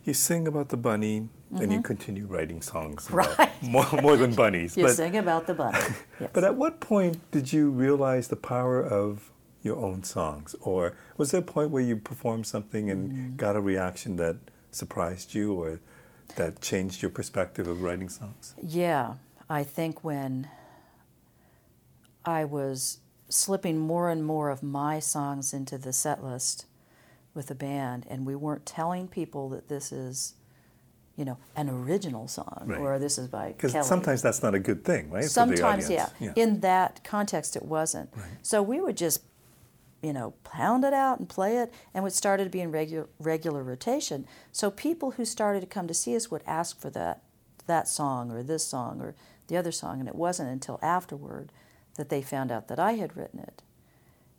you 0.03 0.13
sing 0.13 0.47
about 0.47 0.69
the 0.69 0.77
bunny, 0.77 1.29
and 1.59 1.71
you 1.71 1.81
continue 1.81 2.25
writing 2.25 2.61
songs 2.61 3.09
about 3.09 3.25
Mm-hmm. 3.29 3.41
Right. 3.41 3.63
more, 3.93 4.01
more 4.01 4.17
than 4.17 4.33
bunnies. 4.33 4.75
You 4.77 4.85
but, 4.85 4.95
sing 4.95 5.17
about 5.17 5.47
the 5.47 5.53
bunny. 5.53 5.77
Yes. 6.19 6.29
but 6.33 6.43
at 6.43 6.55
what 6.55 6.79
point 6.79 7.19
did 7.31 7.51
you 7.53 7.69
realize 7.69 8.27
the 8.29 8.35
power 8.35 8.81
of 8.81 9.31
your 9.61 9.77
own 9.77 10.03
songs? 10.03 10.55
Or 10.61 10.95
was 11.17 11.31
there 11.31 11.41
a 11.41 11.43
point 11.43 11.69
where 11.71 11.83
you 11.83 11.95
performed 11.97 12.47
something 12.47 12.89
and 12.89 13.11
Mm-hmm. 13.11 13.35
got 13.35 13.55
a 13.55 13.61
reaction 13.61 14.15
that 14.17 14.37
surprised 14.71 15.33
you 15.35 15.53
or 15.53 15.79
that 16.37 16.61
changed 16.61 17.01
your 17.01 17.11
perspective 17.11 17.67
of 17.67 17.81
writing 17.81 18.09
songs? 18.09 18.55
Yeah, 18.63 19.15
I 19.49 19.63
think 19.63 20.03
when 20.03 20.47
I 22.25 22.45
was 22.45 22.99
slipping 23.29 23.77
more 23.77 24.09
and 24.09 24.23
more 24.25 24.49
of 24.49 24.63
my 24.63 24.99
songs 24.99 25.53
into 25.53 25.77
the 25.77 25.93
set 25.93 26.23
list 26.23 26.65
with 27.33 27.47
the 27.47 27.55
band, 27.55 28.05
and 28.09 28.25
we 28.25 28.35
weren't 28.35 28.65
telling 28.65 29.07
people 29.07 29.49
that 29.49 29.67
this 29.69 29.91
is, 29.91 30.33
you 31.15 31.25
know, 31.25 31.37
an 31.55 31.69
original 31.69 32.27
song 32.27 32.63
Right. 32.65 32.79
or 32.79 32.99
this 32.99 33.17
is 33.17 33.27
by 33.27 33.53
Because 33.53 33.73
sometimes 33.87 34.21
that's 34.21 34.43
not 34.43 34.53
a 34.55 34.59
good 34.59 34.83
thing, 34.83 35.09
right? 35.09 35.23
Sometimes, 35.23 35.89
yeah. 35.89 36.09
audience? 36.15 36.37
In 36.37 36.59
that 36.61 37.03
context, 37.03 37.55
it 37.55 37.63
wasn't. 37.63 38.09
Right. 38.15 38.25
So 38.41 38.61
we 38.61 38.81
would 38.81 38.97
just, 38.97 39.23
you 40.01 40.13
know, 40.13 40.33
pound 40.43 40.83
it 40.83 40.93
out 40.93 41.19
and 41.19 41.29
play 41.29 41.57
it, 41.57 41.73
and 41.93 42.05
it 42.05 42.13
started 42.13 42.45
to 42.45 42.49
be 42.49 42.59
in 42.59 42.71
regular 42.71 43.07
regular 43.19 43.63
rotation. 43.63 44.25
So 44.51 44.69
people 44.71 45.11
who 45.11 45.25
started 45.25 45.61
to 45.61 45.67
come 45.67 45.87
to 45.87 45.93
see 45.93 46.15
us 46.15 46.29
would 46.31 46.43
ask 46.45 46.79
for 46.79 46.89
that 46.91 47.21
that 47.67 47.87
song 47.87 48.31
or 48.31 48.43
this 48.43 48.65
song 48.65 48.99
or 48.99 49.15
the 49.47 49.55
other 49.55 49.71
song, 49.71 49.99
and 49.99 50.09
it 50.09 50.15
wasn't 50.15 50.49
until 50.49 50.79
afterward 50.81 51.51
that 51.95 52.09
they 52.09 52.21
found 52.21 52.51
out 52.51 52.67
that 52.67 52.79
I 52.79 52.93
had 52.93 53.15
written 53.15 53.39
it. 53.39 53.61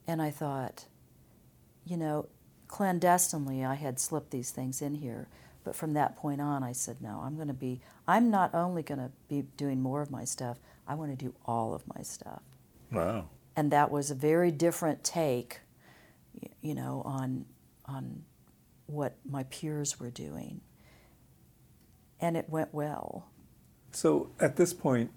And 0.06 0.20
I 0.20 0.30
thought, 0.30 0.86
you 1.86 1.96
know, 1.96 2.26
clandestinely 2.72 3.62
I 3.62 3.74
had 3.74 4.00
slipped 4.00 4.30
these 4.30 4.50
things 4.50 4.80
in 4.80 4.94
here, 4.94 5.28
But 5.64 5.76
from 5.76 5.92
that 5.94 6.16
point 6.16 6.40
on, 6.40 6.62
I 6.62 6.72
said, 6.72 7.00
no, 7.00 7.22
I'm 7.24 7.36
going 7.36 7.48
to 7.48 7.54
be, 7.54 7.80
I'm 8.06 8.30
not 8.30 8.54
only 8.54 8.82
going 8.82 8.98
to 8.98 9.10
be 9.28 9.42
doing 9.56 9.80
more 9.80 10.02
of 10.02 10.10
my 10.10 10.24
stuff, 10.24 10.58
I 10.86 10.94
want 10.94 11.16
to 11.16 11.24
do 11.24 11.34
all 11.46 11.74
of 11.74 11.82
my 11.94 12.02
stuff. 12.02 12.42
Wow. 12.90 13.28
And 13.54 13.70
that 13.70 13.90
was 13.90 14.10
a 14.10 14.14
very 14.14 14.50
different 14.50 15.04
take, 15.04 15.60
you 16.60 16.74
know, 16.74 17.02
on, 17.04 17.44
on 17.86 18.24
what 18.86 19.16
my 19.28 19.44
peers 19.44 20.00
were 20.00 20.10
doing. 20.10 20.60
And 22.20 22.36
it 22.36 22.48
went 22.48 22.72
well. 22.74 23.28
So 23.92 24.30
at 24.40 24.56
this 24.56 24.72
point, 24.72 25.10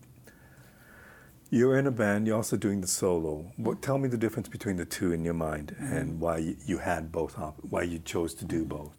you're 1.55 1.77
in 1.77 1.87
a 1.87 1.91
band. 1.91 2.27
You're 2.27 2.35
also 2.35 2.57
doing 2.57 2.81
the 2.81 2.87
solo. 2.87 3.49
What, 3.55 3.81
tell 3.81 3.97
me 3.97 4.09
the 4.09 4.17
difference 4.17 4.49
between 4.49 4.75
the 4.75 4.83
two 4.83 5.13
in 5.13 5.23
your 5.23 5.33
mind, 5.33 5.73
mm-hmm. 5.73 5.95
and 5.95 6.19
why 6.19 6.55
you, 6.65 6.79
had 6.79 7.13
both. 7.13 7.39
Op- 7.39 7.55
why 7.69 7.83
you 7.83 7.99
chose 7.99 8.33
to 8.35 8.45
do 8.45 8.65
both. 8.65 8.93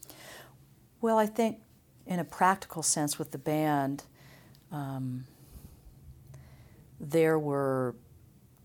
Well, 1.03 1.19
I 1.19 1.27
think, 1.27 1.59
in 2.07 2.19
a 2.19 2.25
practical 2.25 2.83
sense, 2.83 3.19
with 3.19 3.31
the 3.31 3.39
band, 3.39 4.05
um, 4.73 5.25
there 6.99 7.39
were 7.39 7.95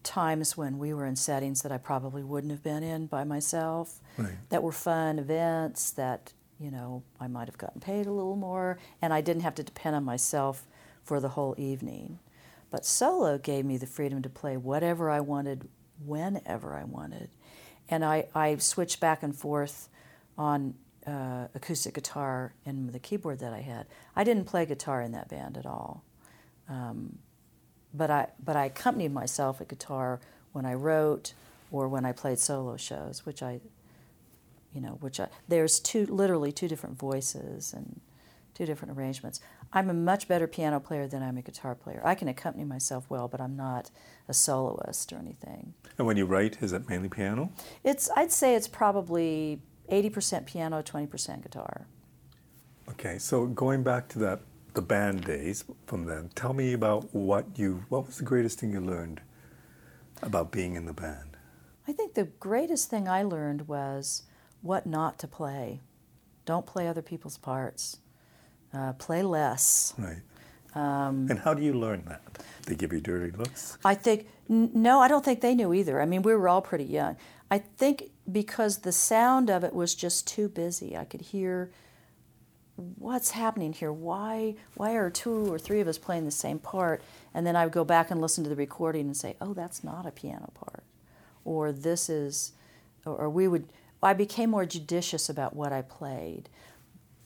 times 0.04 0.56
when 0.56 0.80
we 0.80 0.94
were 0.94 1.06
in 1.06 1.18
settings 1.18 1.62
that 1.62 1.72
I 1.74 1.78
probably 1.78 2.24
wouldn't 2.24 2.52
have 2.52 2.64
been 2.64 2.84
in 2.84 3.08
by 3.08 3.26
myself. 3.26 4.00
Right. 4.18 4.32
That 4.50 4.64
were 4.64 4.72
fun 4.72 5.20
events 5.20 5.92
that 5.92 6.32
you 6.62 6.72
know 6.72 7.04
I 7.20 7.28
might 7.28 7.50
have 7.50 7.58
gotten 7.58 7.82
paid 7.82 8.06
a 8.06 8.12
little 8.12 8.38
more, 8.38 8.80
and 9.02 9.14
I 9.14 9.20
didn't 9.20 9.42
have 9.42 9.56
to 9.56 9.64
depend 9.64 9.98
on 9.98 10.06
myself 10.06 10.66
for 11.04 11.20
the 11.20 11.30
whole 11.30 11.56
evening. 11.58 12.20
But 12.72 12.86
solo 12.86 13.38
gave 13.38 13.66
me 13.66 13.78
the 13.78 13.86
freedom 13.86 14.22
to 14.22 14.30
play 14.30 14.58
whatever 14.58 15.10
I 15.12 15.20
wanted, 15.20 15.68
whenever 16.04 16.74
I 16.74 16.86
wanted. 16.86 17.30
And 17.90 18.04
I, 18.04 18.26
I 18.34 18.56
switched 18.58 19.02
back 19.02 19.22
and 19.22 19.36
forth 19.36 19.90
on 20.38 20.76
uh, 21.06 21.48
acoustic 21.54 21.94
guitar 21.94 22.54
and 22.66 22.92
the 22.94 23.00
keyboard 23.00 23.40
that 23.40 23.54
I 23.54 23.60
had. 23.60 23.88
I 24.16 24.24
didn't 24.24 24.46
play 24.46 24.66
guitar 24.66 25.02
in 25.02 25.12
that 25.12 25.30
band 25.30 25.58
at 25.58 25.66
all. 25.66 26.04
Um, 26.70 27.18
but 27.94 28.10
I, 28.10 28.28
but 28.44 28.56
I 28.56 28.66
accompanied 28.66 29.14
myself 29.14 29.60
at 29.60 29.68
guitar 29.68 30.22
when 30.54 30.66
I 30.66 30.74
wrote 30.74 31.34
or 31.72 31.90
when 31.90 32.06
I 32.06 32.14
played 32.14 32.40
solo 32.40 32.78
shows, 32.78 33.26
which 33.26 33.44
I, 33.44 33.60
you 34.74 34.80
know, 34.80 34.98
which 35.02 35.20
I, 35.20 35.28
there's 35.50 35.80
two, 35.80 36.06
literally 36.06 36.54
two 36.54 36.70
different 36.70 36.98
voices 36.98 37.74
and 37.74 38.00
two 38.54 38.66
different 38.66 38.98
arrangements. 38.98 39.40
I'm 39.74 39.90
a 39.90 39.94
much 39.94 40.28
better 40.28 40.48
piano 40.48 40.80
player 40.80 41.08
than 41.08 41.24
I'm 41.24 41.38
a 41.38 41.42
guitar 41.42 41.76
player. 41.76 42.02
I 42.04 42.16
can 42.16 42.28
accompany 42.28 42.66
myself 42.66 43.06
well, 43.10 43.28
but 43.28 43.40
I'm 43.40 43.56
not 43.56 43.92
a 44.28 44.34
soloist 44.34 45.12
or 45.14 45.18
anything. 45.18 45.74
And 45.98 46.08
when 46.08 46.18
you 46.18 46.26
write, 46.26 46.62
is 46.62 46.74
it 46.74 46.90
mainly 46.90 47.10
piano? 47.10 47.52
It's 47.84 48.10
I'd 48.16 48.32
say 48.32 48.56
it's 48.56 48.68
probably 48.68 49.62
80% 49.90 50.46
piano, 50.46 50.84
20% 50.84 51.44
guitar. 51.44 51.88
Okay, 52.90 53.18
so 53.18 53.46
going 53.46 53.84
back 53.84 54.08
to 54.10 54.20
that 54.20 54.42
the 54.74 54.82
band 54.82 55.26
days 55.26 55.66
from 55.86 56.06
then, 56.06 56.30
tell 56.36 56.54
me 56.54 56.74
about 56.74 57.14
what 57.14 57.46
you 57.58 57.86
what 57.90 58.06
was 58.06 58.18
the 58.18 58.24
greatest 58.24 58.60
thing 58.60 58.72
you 58.72 58.82
learned 58.82 59.22
about 60.22 60.52
being 60.52 60.76
in 60.76 60.86
the 60.86 60.94
band? 60.94 61.38
I 61.88 61.94
think 61.94 62.14
the 62.14 62.26
greatest 62.26 62.90
thing 62.90 63.08
I 63.08 63.24
learned 63.24 63.68
was 63.68 64.24
what 64.62 64.86
not 64.86 65.18
to 65.20 65.28
play. 65.28 65.82
Don't 66.46 66.66
play 66.66 66.88
other 66.88 67.02
people's 67.02 67.38
parts 67.38 67.98
uh, 68.74 68.94
play 68.94 69.24
less. 69.24 69.94
Right. 69.98 70.22
Um, 70.74 71.28
and 71.30 71.40
how 71.40 71.54
do 71.54 71.62
you 71.62 71.74
learn 71.74 72.04
that? 72.08 72.22
They 72.66 72.76
give 72.76 72.94
you 72.94 73.02
dirty 73.02 73.36
looks? 73.36 73.78
I 73.84 73.96
think, 73.96 74.28
n- 74.50 74.72
no, 74.74 75.02
I 75.02 75.08
don't 75.08 75.26
think 75.26 75.42
they 75.42 75.56
knew 75.56 75.74
either. 75.74 76.02
I 76.02 76.06
mean, 76.06 76.22
we 76.22 76.34
were 76.34 76.48
all 76.48 76.62
pretty 76.62 76.86
young. 76.86 77.18
I 77.50 77.58
think 77.58 78.12
because 78.32 78.80
the 78.80 78.94
sound 78.94 79.50
of 79.50 79.64
it 79.64 79.74
was 79.74 79.94
just 79.96 80.26
too 80.28 80.48
busy. 80.48 80.96
I 80.96 81.04
could 81.04 81.22
hear 81.22 81.72
what's 82.78 83.32
happening 83.32 83.74
here. 83.74 83.92
Why, 83.92 84.56
why 84.76 84.94
are 84.94 85.10
two 85.10 85.52
or 85.52 85.60
three 85.60 85.82
of 85.82 85.88
us 85.88 85.98
playing 85.98 86.24
the 86.24 86.32
same 86.32 86.60
part? 86.60 87.02
And 87.34 87.46
then 87.46 87.58
I 87.58 87.66
would 87.66 87.74
go 87.74 87.84
back 87.84 88.10
and 88.10 88.22
listen 88.22 88.44
to 88.46 88.50
the 88.50 88.56
recording 88.56 89.08
and 89.08 89.18
say, 89.18 89.36
oh, 89.42 89.54
that's 89.54 89.84
not 89.84 90.06
a 90.06 90.12
piano 90.12 90.52
part. 90.54 90.84
Or 91.44 91.74
this 91.74 92.10
is, 92.10 92.54
or 93.06 93.30
we 93.30 93.48
would, 93.48 93.68
I 94.02 94.14
became 94.14 94.50
more 94.52 94.66
judicious 94.66 95.30
about 95.30 95.56
what 95.56 95.74
I 95.74 95.82
played 95.82 96.50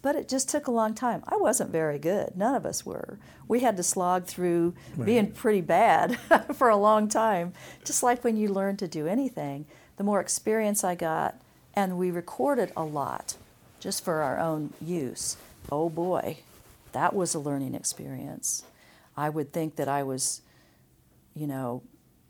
but 0.06 0.15
it 0.15 0.30
just 0.30 0.48
took 0.48 0.68
a 0.68 0.72
long 0.72 0.94
time. 0.94 1.24
I 1.28 1.36
wasn't 1.36 1.72
very 1.72 1.98
good. 1.98 2.38
None 2.38 2.54
of 2.54 2.63
us 2.63 2.86
were. 2.86 3.18
We 3.48 3.62
had 3.62 3.76
to 3.78 3.82
slog 3.82 4.26
through 4.26 4.76
right. 4.96 5.04
being 5.04 5.32
pretty 5.32 5.62
bad 5.62 6.20
for 6.54 6.70
a 6.70 6.78
long 6.78 7.08
time. 7.08 7.54
Just 7.84 8.04
like 8.04 8.24
when 8.24 8.38
you 8.38 8.50
learn 8.50 8.78
to 8.78 8.88
do 8.88 9.08
anything, 9.08 9.65
the 9.98 10.04
more 10.04 10.20
experience 10.20 10.84
I 10.84 10.94
got, 10.94 11.41
and 11.74 11.98
we 11.98 12.12
recorded 12.12 12.72
a 12.78 12.84
lot 12.84 13.36
just 13.80 14.06
for 14.06 14.22
our 14.22 14.39
own 14.39 14.74
use. 14.80 15.38
Oh 15.72 15.89
boy, 15.89 16.38
that 16.91 17.15
was 17.15 17.34
a 17.34 17.39
learning 17.39 17.74
experience. 17.74 18.63
I 19.18 19.32
would 19.32 19.52
think 19.52 19.76
that 19.78 19.88
I 19.88 20.04
was, 20.04 20.44
you 21.34 21.48
know, 21.48 21.82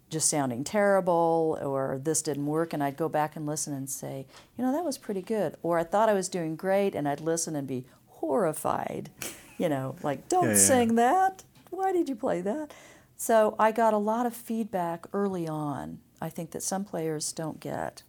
just 0.10 0.30
sounding 0.30 0.63
terrible 0.63 1.58
or 1.62 2.00
this 2.02 2.22
didn't 2.22 2.46
work 2.46 2.74
and 2.74 2.84
I'd 2.84 2.98
go 2.98 3.10
back 3.10 3.36
and 3.36 3.46
listen 3.46 3.74
and 3.74 3.89
say, 3.89 4.28
you 4.58 4.63
know, 4.63 4.72
that 4.72 4.86
was 4.86 4.98
pretty 4.98 5.22
good. 5.22 5.56
Or 5.63 5.80
I 5.80 5.84
thought 5.84 6.10
I 6.10 6.13
was 6.13 6.30
doing 6.30 6.56
great 6.56 6.96
and 6.96 7.08
I'd 7.08 7.22
listen 7.22 7.56
and 7.56 7.68
be 7.68 7.86
horrified, 8.08 9.10
you 9.58 9.70
know, 9.70 9.96
like, 10.04 10.30
don't 10.30 10.46
yeah, 10.46 10.52
yeah. 10.52 10.58
sing 10.58 10.96
that. 10.96 11.44
Why 11.70 11.91
did 11.91 12.08
you 12.08 12.15
play 12.15 12.41
that? 12.41 12.74
So 13.18 13.56
I 13.58 13.72
got 13.72 13.94
a 13.94 13.98
lot 13.98 14.26
of 14.26 14.36
feedback 14.36 15.08
early 15.13 15.48
on, 15.48 16.00
I 16.22 16.30
think 16.30 16.52
that 16.52 16.63
some 16.63 16.84
players 16.84 17.32
don't 17.32 17.60
get. 17.60 18.04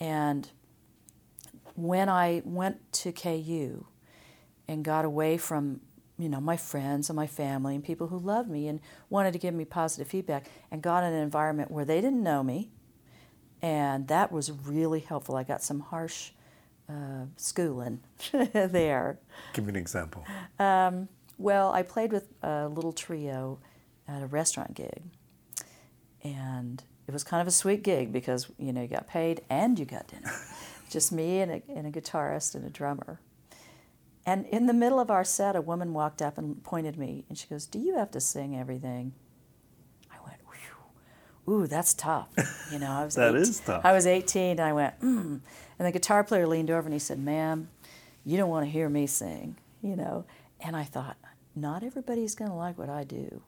And 0.00 0.50
when 1.74 2.08
I 2.08 2.42
went 2.44 2.92
to 2.94 3.12
KU 3.12 3.86
and 4.68 4.84
got 4.84 5.04
away 5.04 5.36
from 5.36 5.80
you 6.22 6.28
know, 6.28 6.40
my 6.40 6.56
friends 6.56 7.10
and 7.10 7.16
my 7.16 7.26
family 7.26 7.74
and 7.74 7.82
people 7.82 8.06
who 8.06 8.18
loved 8.18 8.48
me 8.48 8.68
and 8.68 8.80
wanted 9.10 9.32
to 9.32 9.38
give 9.38 9.54
me 9.54 9.64
positive 9.64 10.06
feedback 10.06 10.46
and 10.70 10.80
got 10.80 11.02
in 11.02 11.12
an 11.12 11.22
environment 11.22 11.70
where 11.70 11.84
they 11.84 12.00
didn't 12.00 12.22
know 12.22 12.42
me. 12.42 12.70
And 13.60 14.08
that 14.08 14.30
was 14.30 14.50
really 14.50 15.00
helpful. 15.00 15.36
I 15.36 15.42
got 15.42 15.62
some 15.62 15.80
harsh 15.80 16.30
uh, 16.88 17.26
schooling 17.36 18.00
there. 18.32 19.18
Give 19.52 19.64
me 19.64 19.70
an 19.70 19.76
example. 19.76 20.24
Um, 20.58 21.08
well, 21.38 21.72
I 21.72 21.82
played 21.82 22.12
with 22.12 22.28
a 22.42 22.68
little 22.68 22.92
trio 22.92 23.58
at 24.06 24.22
a 24.22 24.26
restaurant 24.26 24.74
gig. 24.74 25.02
And 26.22 26.82
it 27.08 27.12
was 27.12 27.24
kind 27.24 27.40
of 27.40 27.48
a 27.48 27.52
sweet 27.52 27.82
gig 27.82 28.12
because, 28.12 28.48
you 28.58 28.72
know, 28.72 28.82
you 28.82 28.88
got 28.88 29.08
paid 29.08 29.42
and 29.50 29.78
you 29.78 29.84
got 29.84 30.06
dinner. 30.06 30.32
Just 30.90 31.10
me 31.10 31.40
and 31.40 31.50
a, 31.50 31.62
and 31.68 31.86
a 31.86 31.90
guitarist 31.90 32.54
and 32.54 32.64
a 32.64 32.70
drummer. 32.70 33.20
And 34.24 34.46
in 34.46 34.66
the 34.66 34.72
middle 34.74 35.00
of 35.00 35.10
our 35.10 35.24
set, 35.24 35.56
a 35.56 35.60
woman 35.60 35.92
walked 35.94 36.22
up 36.22 36.38
and 36.38 36.62
pointed 36.62 36.96
me, 36.96 37.24
and 37.28 37.36
she 37.36 37.48
goes, 37.48 37.66
"Do 37.66 37.78
you 37.78 37.96
have 37.96 38.10
to 38.12 38.20
sing 38.20 38.56
everything?" 38.56 39.12
I 40.10 40.16
went, 40.24 40.38
"Ooh, 41.48 41.66
that's 41.66 41.92
tough." 41.94 42.28
You 42.70 42.78
know, 42.78 42.90
I 42.90 43.04
was 43.06 43.16
that 43.16 43.34
is 43.34 43.60
tough. 43.60 43.84
I 43.84 43.92
was 43.92 44.06
18, 44.06 44.52
and 44.52 44.60
I 44.60 44.72
went, 44.72 44.94
"Hmm." 45.00 45.38
And 45.78 45.88
the 45.88 45.92
guitar 45.92 46.22
player 46.24 46.46
leaned 46.46 46.70
over 46.70 46.86
and 46.86 46.92
he 46.92 47.00
said, 47.00 47.18
"Ma'am, 47.18 47.68
you 48.24 48.36
don't 48.36 48.50
want 48.50 48.64
to 48.66 48.70
hear 48.70 48.88
me 48.88 49.06
sing," 49.06 49.56
you 49.82 49.96
know. 49.96 50.24
And 50.60 50.76
I 50.76 50.84
thought, 50.84 51.16
not 51.56 51.82
everybody's 51.82 52.34
going 52.36 52.50
to 52.50 52.56
like 52.56 52.78
what 52.78 52.88
I 52.88 53.02
do, 53.04 53.42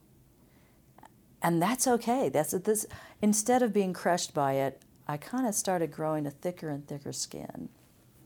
and 1.42 1.62
that's 1.62 1.86
okay. 1.86 2.28
That's 2.28 2.50
this. 2.52 2.86
Instead 3.22 3.62
of 3.62 3.72
being 3.72 3.92
crushed 3.92 4.34
by 4.34 4.54
it, 4.54 4.82
I 5.06 5.16
kind 5.18 5.46
of 5.46 5.54
started 5.54 5.92
growing 5.92 6.26
a 6.26 6.30
thicker 6.30 6.68
and 6.68 6.86
thicker 6.86 7.12
skin. 7.12 7.68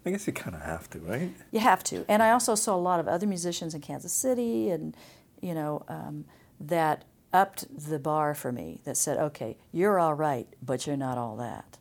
I 0.08 0.10
guess 0.10 0.26
you 0.26 0.32
kind 0.32 0.56
of 0.56 0.62
have 0.62 0.88
to, 0.90 1.00
right? 1.00 1.30
You 1.50 1.60
have 1.60 1.84
to. 1.84 2.06
And 2.08 2.22
I 2.22 2.30
also 2.30 2.54
saw 2.54 2.74
a 2.74 2.80
lot 2.80 2.98
of 2.98 3.06
other 3.06 3.26
musicians 3.26 3.74
in 3.74 3.82
Kansas 3.82 4.10
City 4.10 4.70
and, 4.70 4.96
you 5.42 5.52
know, 5.52 5.84
um, 5.86 6.24
that 6.58 7.04
upped 7.30 7.66
the 7.90 7.98
bar 7.98 8.34
for 8.34 8.50
me 8.50 8.80
that 8.84 8.96
said, 8.96 9.18
okay, 9.18 9.58
you're 9.70 9.98
all 9.98 10.14
right, 10.14 10.48
but 10.64 10.86
you're 10.86 10.96
not 10.96 11.18
all 11.18 11.36
that. 11.36 11.76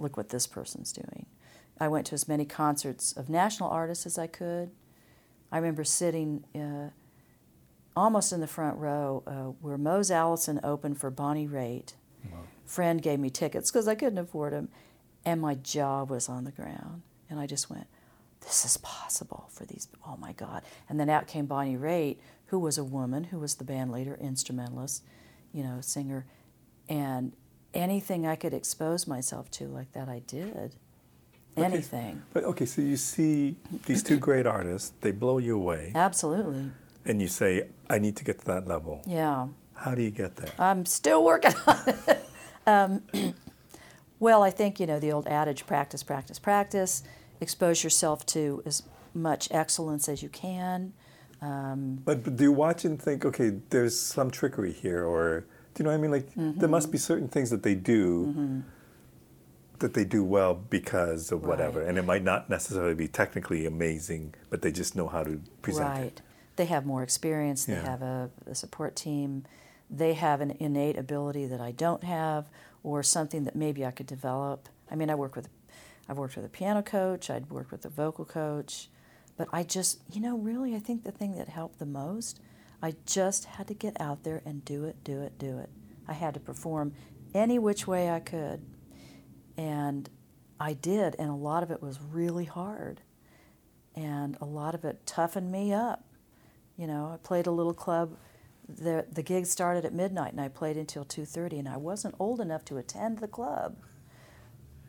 Look 0.00 0.16
what 0.16 0.30
this 0.30 0.48
person's 0.48 0.92
doing. 0.92 1.26
I 1.78 1.86
went 1.86 2.08
to 2.08 2.14
as 2.14 2.26
many 2.26 2.44
concerts 2.44 3.12
of 3.12 3.28
national 3.30 3.70
artists 3.70 4.04
as 4.04 4.18
I 4.18 4.26
could. 4.26 4.72
I 5.52 5.58
remember 5.58 5.84
sitting 5.84 6.42
uh, 6.56 6.90
almost 7.94 8.32
in 8.32 8.40
the 8.40 8.48
front 8.48 8.78
row 8.78 9.22
uh, 9.28 9.52
where 9.60 9.78
Mose 9.78 10.10
Allison 10.10 10.58
opened 10.64 10.98
for 10.98 11.08
Bonnie 11.08 11.46
Raitt. 11.46 11.92
Wow. 12.32 12.38
Friend 12.64 13.00
gave 13.00 13.20
me 13.20 13.30
tickets 13.30 13.70
because 13.70 13.86
I 13.86 13.94
couldn't 13.94 14.18
afford 14.18 14.54
them, 14.54 14.70
and 15.24 15.40
my 15.40 15.54
jaw 15.54 16.02
was 16.02 16.28
on 16.28 16.42
the 16.42 16.50
ground. 16.50 17.02
And 17.30 17.38
I 17.40 17.46
just 17.46 17.70
went, 17.70 17.86
this 18.40 18.64
is 18.64 18.76
possible 18.78 19.48
for 19.50 19.64
these, 19.64 19.88
oh 20.06 20.16
my 20.16 20.32
God. 20.32 20.62
And 20.88 20.98
then 20.98 21.08
out 21.08 21.26
came 21.26 21.46
Bonnie 21.46 21.76
Raitt, 21.76 22.16
who 22.46 22.58
was 22.58 22.78
a 22.78 22.84
woman, 22.84 23.24
who 23.24 23.38
was 23.38 23.54
the 23.54 23.64
band 23.64 23.92
leader, 23.92 24.18
instrumentalist, 24.20 25.04
you 25.52 25.62
know, 25.62 25.80
singer. 25.80 26.26
And 26.88 27.32
anything 27.74 28.26
I 28.26 28.36
could 28.36 28.54
expose 28.54 29.06
myself 29.06 29.50
to 29.52 29.68
like 29.68 29.92
that, 29.92 30.08
I 30.08 30.22
did. 30.26 30.74
Okay. 31.56 31.64
Anything. 31.64 32.22
But 32.32 32.44
okay, 32.44 32.64
so 32.64 32.80
you 32.80 32.96
see 32.96 33.56
these 33.86 34.02
two 34.02 34.18
great 34.18 34.46
artists, 34.46 34.92
they 35.00 35.10
blow 35.10 35.38
you 35.38 35.56
away. 35.56 35.92
Absolutely. 35.94 36.70
And 37.04 37.20
you 37.20 37.28
say, 37.28 37.68
I 37.88 37.98
need 37.98 38.16
to 38.16 38.24
get 38.24 38.40
to 38.40 38.46
that 38.46 38.66
level. 38.66 39.02
Yeah. 39.06 39.48
How 39.74 39.94
do 39.94 40.02
you 40.02 40.10
get 40.10 40.36
there? 40.36 40.52
I'm 40.58 40.86
still 40.86 41.24
working 41.24 41.54
on 41.66 41.78
it. 41.86 42.28
um, 42.66 43.02
well, 44.20 44.42
I 44.42 44.50
think, 44.50 44.78
you 44.78 44.86
know, 44.86 45.00
the 45.00 45.12
old 45.12 45.26
adage 45.26 45.66
practice, 45.66 46.02
practice, 46.02 46.38
practice 46.38 47.02
expose 47.40 47.82
yourself 47.84 48.24
to 48.26 48.62
as 48.66 48.82
much 49.14 49.48
excellence 49.50 50.08
as 50.08 50.22
you 50.22 50.28
can. 50.28 50.92
Um, 51.42 52.00
But, 52.04 52.22
but 52.24 52.36
do 52.36 52.44
you 52.44 52.52
watch 52.52 52.84
and 52.84 53.00
think, 53.00 53.24
okay, 53.24 53.50
there's 53.70 53.98
some 53.98 54.30
trickery 54.30 54.72
here, 54.72 55.04
or 55.04 55.40
do 55.74 55.82
you 55.82 55.84
know 55.84 55.90
what 55.90 55.98
I 55.98 56.00
mean? 56.00 56.10
Like 56.10 56.34
there 56.34 56.44
Mm-hmm. 56.52 56.70
must 56.70 56.90
be 56.92 56.98
certain 56.98 57.28
things 57.28 57.50
that 57.50 57.62
they 57.62 57.74
do 57.74 58.62
that 59.78 59.94
they 59.94 60.04
do 60.04 60.22
well 60.22 60.54
because 60.54 61.32
of 61.32 61.44
whatever, 61.46 61.80
Right. 61.80 61.88
and 61.88 61.96
it 61.96 62.04
might 62.04 62.22
not 62.22 62.50
necessarily 62.50 62.94
be 62.94 63.08
technically 63.08 63.64
amazing, 63.64 64.34
but 64.50 64.60
they 64.60 64.70
just 64.70 64.94
know 64.94 65.08
how 65.08 65.22
to 65.22 65.40
present 65.62 65.88
right. 65.88 66.02
it. 66.06 66.22
They 66.56 66.66
have 66.66 66.84
more 66.84 67.02
experience. 67.02 67.64
They 67.64 67.72
Yeah. 67.72 67.86
have 67.88 68.02
a, 68.02 68.30
a 68.46 68.54
support 68.54 68.94
team. 68.94 69.44
They 69.88 70.12
have 70.14 70.42
an 70.42 70.54
innate 70.60 70.98
ability 70.98 71.46
that 71.46 71.60
I 71.62 71.70
don't 71.72 72.04
have, 72.04 72.50
or 72.82 73.02
something 73.02 73.44
that 73.44 73.56
maybe 73.56 73.86
I 73.86 73.90
could 73.90 74.06
develop. 74.06 74.68
I 74.90 74.96
mean, 74.96 75.08
I 75.08 75.14
work 75.14 75.34
with, 75.34 75.48
I've 76.08 76.18
worked 76.18 76.36
with 76.36 76.44
a 76.44 76.48
piano 76.48 76.82
coach. 76.82 77.30
I'd 77.30 77.50
worked 77.50 77.72
with 77.72 77.84
a 77.84 77.88
vocal 77.88 78.24
coach, 78.24 78.88
but 79.36 79.48
I 79.52 79.62
just, 79.62 80.00
you 80.12 80.20
know, 80.20 80.36
really, 80.36 80.74
I 80.74 80.80
think 80.80 81.04
the 81.04 81.12
thing 81.12 81.36
that 81.36 81.48
helped 81.48 81.78
the 81.78 81.86
most, 81.86 82.40
I 82.82 82.94
just 83.06 83.44
had 83.44 83.68
to 83.68 83.74
get 83.74 84.00
out 84.00 84.24
there 84.24 84.42
and 84.44 84.64
do 84.64 84.84
it, 84.84 85.04
do 85.04 85.22
it, 85.22 85.38
do 85.38 85.58
it. 85.58 85.70
I 86.08 86.14
had 86.14 86.34
to 86.34 86.40
perform 86.40 86.94
any 87.34 87.58
which 87.58 87.86
way 87.86 88.10
I 88.10 88.20
could, 88.20 88.62
and 89.56 90.08
I 90.58 90.72
did, 90.72 91.14
and 91.18 91.30
a 91.30 91.34
lot 91.34 91.62
of 91.62 91.70
it 91.70 91.80
was 91.80 92.00
really 92.00 92.44
hard, 92.44 93.02
and 93.94 94.36
a 94.40 94.44
lot 94.44 94.74
of 94.74 94.84
it 94.84 95.06
toughened 95.06 95.52
me 95.52 95.72
up. 95.72 96.04
You 96.76 96.86
know, 96.86 97.12
I 97.14 97.16
played 97.18 97.46
a 97.46 97.50
little 97.50 97.74
club. 97.74 98.16
The 98.68 99.06
the 99.10 99.22
gig 99.22 99.46
started 99.46 99.84
at 99.84 99.92
midnight, 99.92 100.32
and 100.32 100.40
I 100.40 100.48
played 100.48 100.76
until 100.76 101.04
two 101.04 101.24
thirty. 101.24 101.58
And 101.58 101.68
I 101.68 101.76
wasn't 101.76 102.14
old 102.18 102.40
enough 102.40 102.64
to 102.66 102.78
attend 102.78 103.18
the 103.18 103.28
club, 103.28 103.76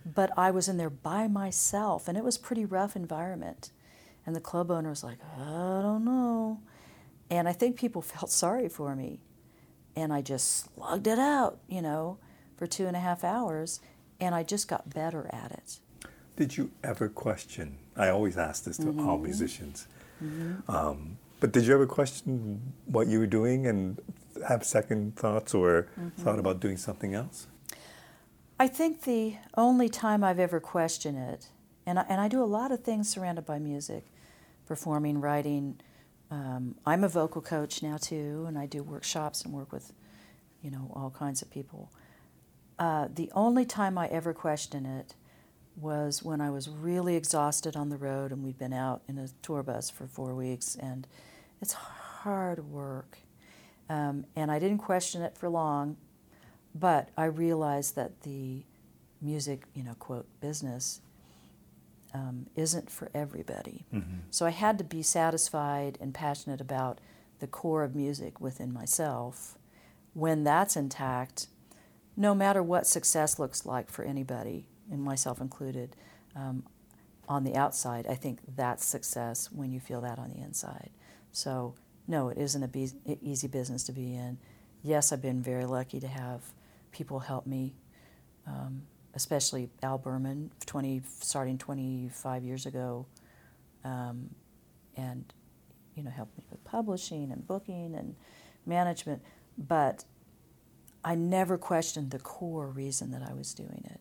but 0.06 0.32
I 0.38 0.52
was 0.52 0.68
in 0.68 0.78
there 0.78 0.89
by 0.89 1.28
myself, 1.28 2.08
and 2.08 2.18
it 2.18 2.24
was 2.24 2.38
pretty 2.38 2.66
rough 2.66 2.95
environment. 2.95 3.72
And 4.26 4.36
the 4.36 4.41
club 4.41 4.70
owner 4.72 4.89
was 4.89 5.04
like, 5.04 5.18
"I 5.38 5.82
don't 5.82 6.06
know," 6.06 6.60
and 7.30 7.47
I 7.47 7.54
think 7.54 7.76
people 7.76 8.02
felt 8.14 8.30
sorry 8.32 8.70
for 8.70 8.95
me, 8.95 9.20
and 9.95 10.14
I 10.14 10.22
just 10.22 10.74
slugged 10.76 11.08
it 11.08 11.20
out, 11.20 11.60
you 11.68 11.82
know, 11.82 12.18
for 12.58 12.68
two 12.68 12.86
and 12.88 12.95
a 12.95 12.99
half 12.99 13.24
hours, 13.24 13.80
and 14.20 14.36
I 14.36 14.43
just 14.43 14.68
got 14.68 14.89
better 14.93 15.28
at 15.34 15.52
it. 15.52 15.80
Did 16.36 16.58
you 16.58 16.72
ever 16.84 17.10
question? 17.10 17.78
I 17.97 18.10
always 18.10 18.38
ask 18.38 18.64
this 18.64 18.78
to 18.78 18.89
all 18.89 19.18
Mm-hmm. 19.18 19.24
musicians. 19.24 19.88
Um, 20.68 21.18
but 21.39 21.52
did 21.52 21.66
you 21.66 21.74
ever 21.74 21.88
question 21.88 22.74
what 22.86 23.08
you 23.08 23.18
were 23.20 23.26
doing 23.28 23.66
and 23.68 23.99
have 24.47 24.64
second 24.64 25.16
thoughts 25.16 25.54
or 25.54 25.88
Mm-hmm. 25.99 26.22
thought 26.24 26.39
about 26.39 26.60
doing 26.60 26.78
something 26.78 27.14
else? 27.16 27.47
I 28.62 28.68
think 28.68 29.05
the 29.05 29.38
only 29.57 29.89
time 29.89 30.24
I've 30.24 30.38
ever 30.38 30.59
questioned 30.59 31.18
it, 31.18 31.49
and 31.88 31.97
I, 31.97 32.05
and 32.07 32.22
I 32.22 32.28
do 32.28 32.43
a 32.43 32.45
lot 32.45 32.72
of 32.72 32.84
things 32.84 33.09
surrounded 33.09 33.43
by 33.43 33.57
music, 33.57 34.05
performing, 34.68 35.20
writing. 35.20 35.82
Um, 36.30 36.76
I'm 36.86 37.03
a 37.03 37.09
vocal 37.09 37.41
coach 37.41 37.82
now 37.82 37.97
too, 37.97 38.45
and 38.47 38.59
I 38.59 38.68
do 38.68 38.84
workshops 38.84 39.43
and 39.43 39.51
work 39.51 39.72
with, 39.72 39.93
you 40.62 40.70
know, 40.70 40.91
all 40.93 41.09
kinds 41.09 41.41
of 41.41 41.49
people. 41.49 41.91
Uh, 42.78 43.07
the 43.12 43.32
only 43.34 43.66
time 43.66 43.97
I 43.97 44.05
ever 44.09 44.32
questioned 44.32 44.86
it 44.86 45.16
was 45.76 46.22
when 46.22 46.39
I 46.39 46.51
was 46.51 46.70
really 46.70 47.16
exhausted 47.16 47.76
on 47.76 47.89
the 47.89 47.97
road, 47.97 48.32
and 48.32 48.43
we'd 48.43 48.59
been 48.59 48.74
out 48.74 49.01
in 49.07 49.18
a 49.18 49.28
tour 49.41 49.64
bus 49.64 49.89
for 49.89 50.05
four 50.05 50.36
weeks, 50.36 50.76
and 50.76 51.07
it's 51.64 51.74
hard 51.74 52.64
work. 52.70 53.18
Um, 53.89 54.26
and 54.36 54.51
I 54.51 54.59
didn't 54.59 54.78
question 54.78 55.24
it 55.24 55.36
for 55.36 55.49
long, 55.49 55.97
but 56.74 57.09
I 57.17 57.26
realized 57.26 57.95
that 57.95 58.22
the 58.22 58.63
music, 59.22 59.63
you 59.74 59.84
know, 59.84 59.93
quote, 59.95 60.28
business 60.39 61.01
um, 62.13 62.47
isn't 62.55 62.89
for 62.89 63.09
everybody. 63.13 63.86
So 64.30 64.45
I 64.45 64.49
had 64.49 64.78
to 64.80 64.84
be 64.84 65.01
satisfied 65.01 65.97
and 66.01 66.13
passionate 66.13 66.59
about 66.61 66.99
the 67.39 67.47
core 67.47 67.84
of 67.84 67.95
music 67.95 68.41
within 68.41 68.74
myself. 68.74 69.57
When 70.13 70.43
that's 70.43 70.76
intact, 70.76 71.47
no 72.17 72.36
matter 72.36 72.61
what 72.61 72.86
success 72.86 73.39
looks 73.39 73.65
like 73.65 73.89
for 73.89 74.03
anybody, 74.03 74.65
and 74.91 75.01
myself 75.01 75.39
included, 75.39 75.95
um, 76.36 76.63
on 77.30 77.45
the 77.45 77.55
outside, 77.55 78.05
I 78.07 78.15
think 78.15 78.39
that's 78.57 78.84
success 78.84 79.49
when 79.51 79.72
you 79.72 79.80
feel 79.80 80.01
that 80.01 80.19
on 80.19 80.30
the 80.32 80.41
inside. 80.41 80.89
So, 81.32 81.76
no, 82.07 82.28
it 82.28 82.38
isn't 82.38 82.61
an 82.61 82.69
be- 82.69 83.17
easy 83.22 83.47
business 83.47 83.84
to 83.86 83.93
be 83.93 84.15
in. 84.15 84.38
Yes, 84.84 85.13
I've 85.13 85.22
been 85.22 85.41
very 85.41 85.65
lucky 85.65 86.01
to 86.01 86.07
have 86.07 86.41
people 86.91 87.19
helped 87.19 87.47
me, 87.47 87.73
um, 88.47 88.83
especially 89.13 89.69
Al 89.83 89.97
Berman, 89.97 90.51
20, 90.65 91.01
starting 91.19 91.57
25 91.57 92.43
years 92.43 92.65
ago, 92.65 93.05
um, 93.83 94.29
and 94.95 95.33
you 95.95 96.03
know, 96.03 96.09
helped 96.09 96.37
me 96.37 96.43
with 96.49 96.63
publishing 96.63 97.31
and 97.31 97.45
booking 97.45 97.95
and 97.95 98.15
management. 98.65 99.21
But 99.57 100.05
I 101.03 101.15
never 101.15 101.57
questioned 101.57 102.11
the 102.11 102.19
core 102.19 102.67
reason 102.67 103.11
that 103.11 103.23
I 103.27 103.33
was 103.33 103.53
doing 103.53 103.83
it. 103.85 103.99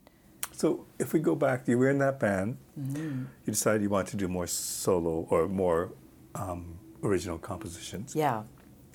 So 0.53 0.85
if 0.99 1.13
we 1.13 1.21
go 1.21 1.35
back, 1.35 1.67
you 1.67 1.79
were 1.79 1.89
in 1.89 1.99
that 1.99 2.21
band. 2.21 2.59
Mm-hmm. 2.79 3.25
You 3.47 3.53
decided 3.53 3.83
you 3.83 3.89
wanted 3.89 4.11
to 4.11 4.17
do 4.17 4.29
more 4.29 4.47
solo 4.47 5.27
or 5.31 5.49
more 5.49 5.93
um, 6.35 6.79
original 7.03 7.39
compositions. 7.39 8.15
Yeah, 8.15 8.43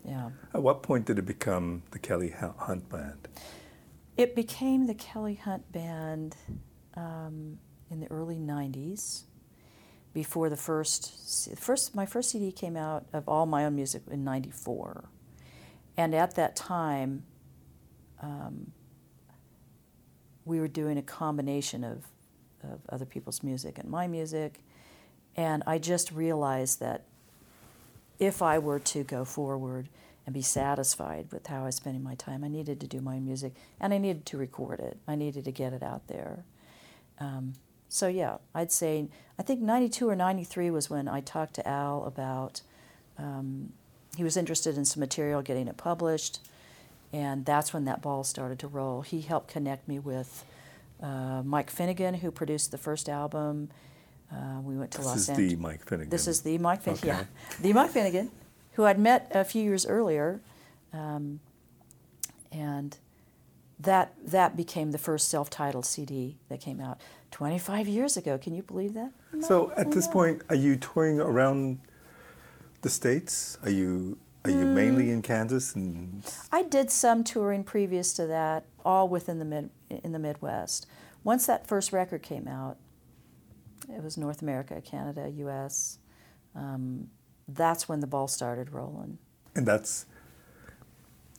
yeah. 0.08 0.30
At 0.54 0.62
what 0.62 0.84
point 0.84 1.06
did 1.06 1.18
it 1.18 1.26
become 1.26 1.82
the 1.92 2.00
Kelley 2.00 2.36
Hunt 2.58 2.88
Band? 2.90 3.28
It 4.18 4.36
became 4.36 4.88
the 4.88 4.94
Kelley 4.94 5.36
Hunt 5.36 5.72
Band 5.72 6.38
um, 6.96 7.60
in 7.90 8.00
the 8.00 8.08
early 8.08 8.38
'90s. 8.38 9.24
Before 10.14 10.50
the 10.50 10.56
first, 10.56 11.58
first, 11.58 11.94
my 11.94 12.06
first 12.06 12.30
CD 12.30 12.54
came 12.54 12.78
out 12.78 13.06
of 13.12 13.28
all 13.28 13.46
my 13.46 13.66
own 13.66 13.76
music 13.76 14.04
in 14.10 14.24
'94, 14.24 15.10
and 15.98 16.16
at 16.16 16.36
that 16.36 16.56
time, 16.56 17.24
um, 18.22 18.72
we 20.46 20.62
were 20.62 20.70
doing 20.70 20.98
a 20.98 21.02
combination 21.02 21.84
of, 21.84 22.06
of 22.64 22.80
other 22.88 23.06
people's 23.06 23.44
music 23.44 23.78
and 23.78 23.90
my 23.90 24.08
music, 24.08 24.62
and 25.36 25.62
I 25.68 25.78
just 25.78 26.14
realized 26.14 26.80
that 26.80 27.04
if 28.18 28.42
I 28.42 28.60
were 28.60 28.80
to 28.80 29.04
go 29.04 29.26
forward 29.26 29.90
and 30.26 30.34
be 30.34 30.42
satisfied 30.42 31.28
with 31.32 31.48
how 31.48 31.62
I 31.64 31.66
was 31.66 31.76
spending 31.76 32.04
my 32.04 32.16
time, 32.16 32.44
I 32.44 32.48
needed 32.48 32.80
to 32.82 32.88
do 32.88 33.00
my 33.00 33.20
music 33.20 33.54
and 33.80 33.94
I 33.94 33.98
needed 33.98 34.26
to 34.28 34.38
record 34.38 34.80
it. 34.80 34.98
I 35.08 35.16
needed 35.16 35.46
to 35.46 35.52
get 35.52 35.72
it 35.74 35.84
out 35.84 36.08
there. 36.08 36.44
Um, 37.20 37.54
so, 37.90 38.08
yeah, 38.08 38.38
I'd 38.54 38.72
say, 38.72 39.08
I 39.40 39.44
think 39.44 39.62
92 39.62 40.10
or 40.10 40.16
93 40.16 40.72
was 40.72 40.90
when 40.90 41.08
I 41.08 41.22
talked 41.22 41.54
to 41.56 41.68
Al 41.68 42.04
about, 42.06 42.62
um, 43.18 43.72
he 44.18 44.24
was 44.24 44.36
interested 44.36 44.78
in 44.78 44.84
some 44.86 45.00
material, 45.00 45.42
getting 45.42 45.68
it 45.68 45.78
published, 45.78 46.40
and 47.14 47.46
that's 47.46 47.72
when 47.74 47.86
that 47.86 48.02
ball 48.02 48.24
started 48.24 48.60
to 48.60 48.68
roll. 48.68 49.02
He 49.02 49.22
helped 49.22 49.50
connect 49.50 49.88
me 49.88 50.00
with 50.00 50.44
uh, 51.02 51.44
Mike 51.46 51.70
Finnegan, 51.70 52.16
who 52.16 52.32
produced 52.32 52.72
the 52.72 52.78
first 52.78 53.08
album. 53.08 53.70
Uh, 54.34 54.60
we 54.64 54.76
went 54.76 54.92
to 54.92 54.98
This 54.98 55.08
Los 55.08 55.30
Angeles. 55.30 55.38
This 55.38 55.46
is 55.46 55.50
the 55.52 55.56
Mike 55.62 55.86
Finnegan. 55.86 56.10
This 56.10 56.28
is 56.28 56.42
the 56.42 56.58
Mike 56.58 56.82
Finnegan, 56.82 57.10
Okay. 57.10 57.20
yeah, 57.20 57.62
the 57.62 57.74
Mike 57.74 57.92
Finnegan, 57.92 58.32
who 58.76 58.86
I'd 58.86 59.00
met 59.00 59.32
a 59.34 59.44
few 59.44 59.64
years 59.64 59.86
earlier, 59.86 60.42
um, 60.94 61.40
and 62.52 62.98
that 63.80 64.14
that 64.26 64.56
became 64.56 64.92
the 64.92 64.98
first 64.98 65.28
self-titled 65.28 65.86
CD 65.86 66.38
that 66.50 66.62
came 66.62 66.80
out 66.80 67.02
25 67.32 67.88
years 67.88 68.16
ago. 68.16 68.38
Can 68.38 68.56
you 68.56 68.64
believe 68.64 68.94
that? 68.94 69.12
So 69.42 69.72
at 69.76 69.92
this 69.92 70.08
point, 70.08 70.42
are 70.50 70.56
you 70.56 70.78
touring 70.78 71.20
around 71.20 71.80
the 72.82 72.90
states? 72.90 73.58
Are 73.64 73.70
you 73.70 74.18
are 74.46 74.52
you 74.52 74.66
Hmm. 74.66 74.76
mainly 74.76 75.10
in 75.10 75.22
Kansas 75.24 75.74
and 75.76 76.24
I 76.52 76.62
did 76.64 76.92
some 76.92 77.24
touring 77.24 77.64
previous 77.64 78.14
to 78.14 78.28
that, 78.28 78.64
all 78.86 79.10
within 79.10 79.40
the 79.40 79.46
mid 79.46 79.70
in 79.90 80.12
the 80.12 80.20
Midwest. 80.20 80.86
Once 81.24 81.46
that 81.48 81.66
first 81.68 81.92
record 81.92 82.22
came 82.22 82.48
out, 82.48 82.78
it 83.90 84.04
was 84.04 84.18
North 84.18 84.42
America, 84.44 84.80
Canada, 84.82 85.30
U.S. 85.38 85.98
Um, 86.56 87.10
that's 87.48 87.88
when 87.90 88.00
the 88.00 88.08
ball 88.08 88.28
started 88.28 88.72
rolling. 88.72 89.18
and 89.56 89.66
that's 89.66 90.06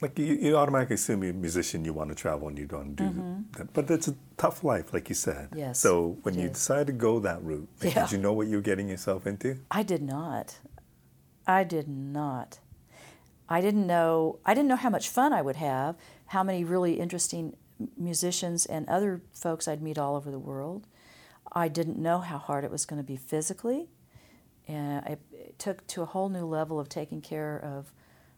like 0.02 0.18
you, 0.18 0.26
you 0.34 0.56
automatically 0.56 0.94
assume 0.94 1.22
you're 1.22 1.32
a 1.32 1.34
musician, 1.34 1.84
you 1.84 1.92
want 1.94 2.10
to 2.10 2.14
travel 2.14 2.48
and 2.48 2.58
you 2.58 2.66
don't 2.66 2.94
do 2.94 3.44
that. 3.56 3.72
But 3.72 3.90
it's 3.90 4.08
a 4.08 4.14
tough 4.36 4.62
life, 4.62 4.92
like 4.92 5.08
you 5.08 5.14
said. 5.14 5.46
Mm-hmm. 5.50 5.58
Yes, 5.58 5.78
So 5.80 6.18
when 6.22 6.34
you 6.34 6.46
is. 6.48 6.52
decided 6.52 6.86
to 6.88 6.92
go 6.92 7.18
that 7.20 7.42
route, 7.42 7.66
like, 7.82 7.94
Yeah. 7.94 8.02
did 8.02 8.12
you 8.12 8.18
know 8.18 8.34
what 8.34 8.46
you 8.46 8.56
were 8.56 8.62
getting 8.62 8.88
yourself 8.90 9.26
into? 9.26 9.58
I 9.70 9.82
did 9.82 10.02
not. 10.02 10.58
I 11.46 11.64
did 11.64 11.88
not. 11.88 12.58
I 13.48 13.60
didn't 13.62 13.86
know. 13.86 14.38
I 14.44 14.52
didn't 14.52 14.68
know 14.68 14.76
how 14.76 14.90
much 14.90 15.08
fun 15.08 15.32
I 15.32 15.40
would 15.40 15.56
have. 15.56 15.96
How 16.26 16.42
many 16.42 16.62
really 16.62 17.00
interesting 17.00 17.56
musicians 17.96 18.66
and 18.66 18.86
other 18.88 19.22
folks 19.32 19.66
I'd 19.68 19.80
meet 19.82 19.96
all 19.98 20.16
over 20.16 20.30
the 20.30 20.38
world. 20.38 20.86
I 21.52 21.68
didn't 21.68 21.98
know 21.98 22.18
how 22.18 22.38
hard 22.38 22.64
it 22.64 22.70
was 22.70 22.84
going 22.84 23.00
to 23.00 23.06
be 23.06 23.16
physically, 23.16 23.88
and 24.68 25.06
it 25.06 25.58
took 25.58 25.86
to 25.88 26.02
a 26.02 26.06
whole 26.06 26.28
new 26.28 26.44
level 26.44 26.78
of 26.80 26.88
taking 26.88 27.20
care 27.20 27.58
of 27.58 27.92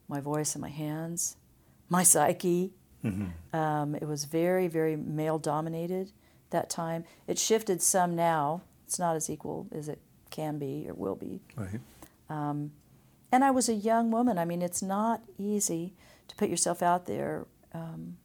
my 0.09 0.20
voice 0.20 0.55
and 0.55 0.62
my 0.62 0.70
hands, 0.70 1.37
my 1.89 2.03
psyche. 2.03 2.72
Um, 3.53 3.95
it 3.95 4.07
was 4.07 4.24
very, 4.24 4.68
very 4.68 4.97
male 4.97 5.39
dominated 5.39 6.12
that 6.51 6.68
time. 6.68 7.05
It 7.26 7.39
shifted 7.39 7.81
some 7.83 8.14
now. 8.16 8.62
It's 8.87 8.99
not 8.99 9.16
as 9.16 9.31
equal 9.31 9.68
as 9.72 9.89
it 9.89 10.01
can 10.31 10.59
be 10.59 10.87
or 10.89 10.95
will 10.95 11.14
be. 11.16 11.41
Right. 11.57 11.81
And 13.31 13.45
I 13.45 13.51
was 13.51 13.68
a 13.68 13.74
young 13.74 14.11
woman. 14.11 14.39
I 14.39 14.45
mean, 14.45 14.62
it's 14.62 14.83
not 14.83 15.22
easy 15.39 15.95
to 16.29 16.37
put 16.37 16.49
yourself 16.49 16.83
out 16.83 17.07
there 17.07 17.47
um, 17.74 18.16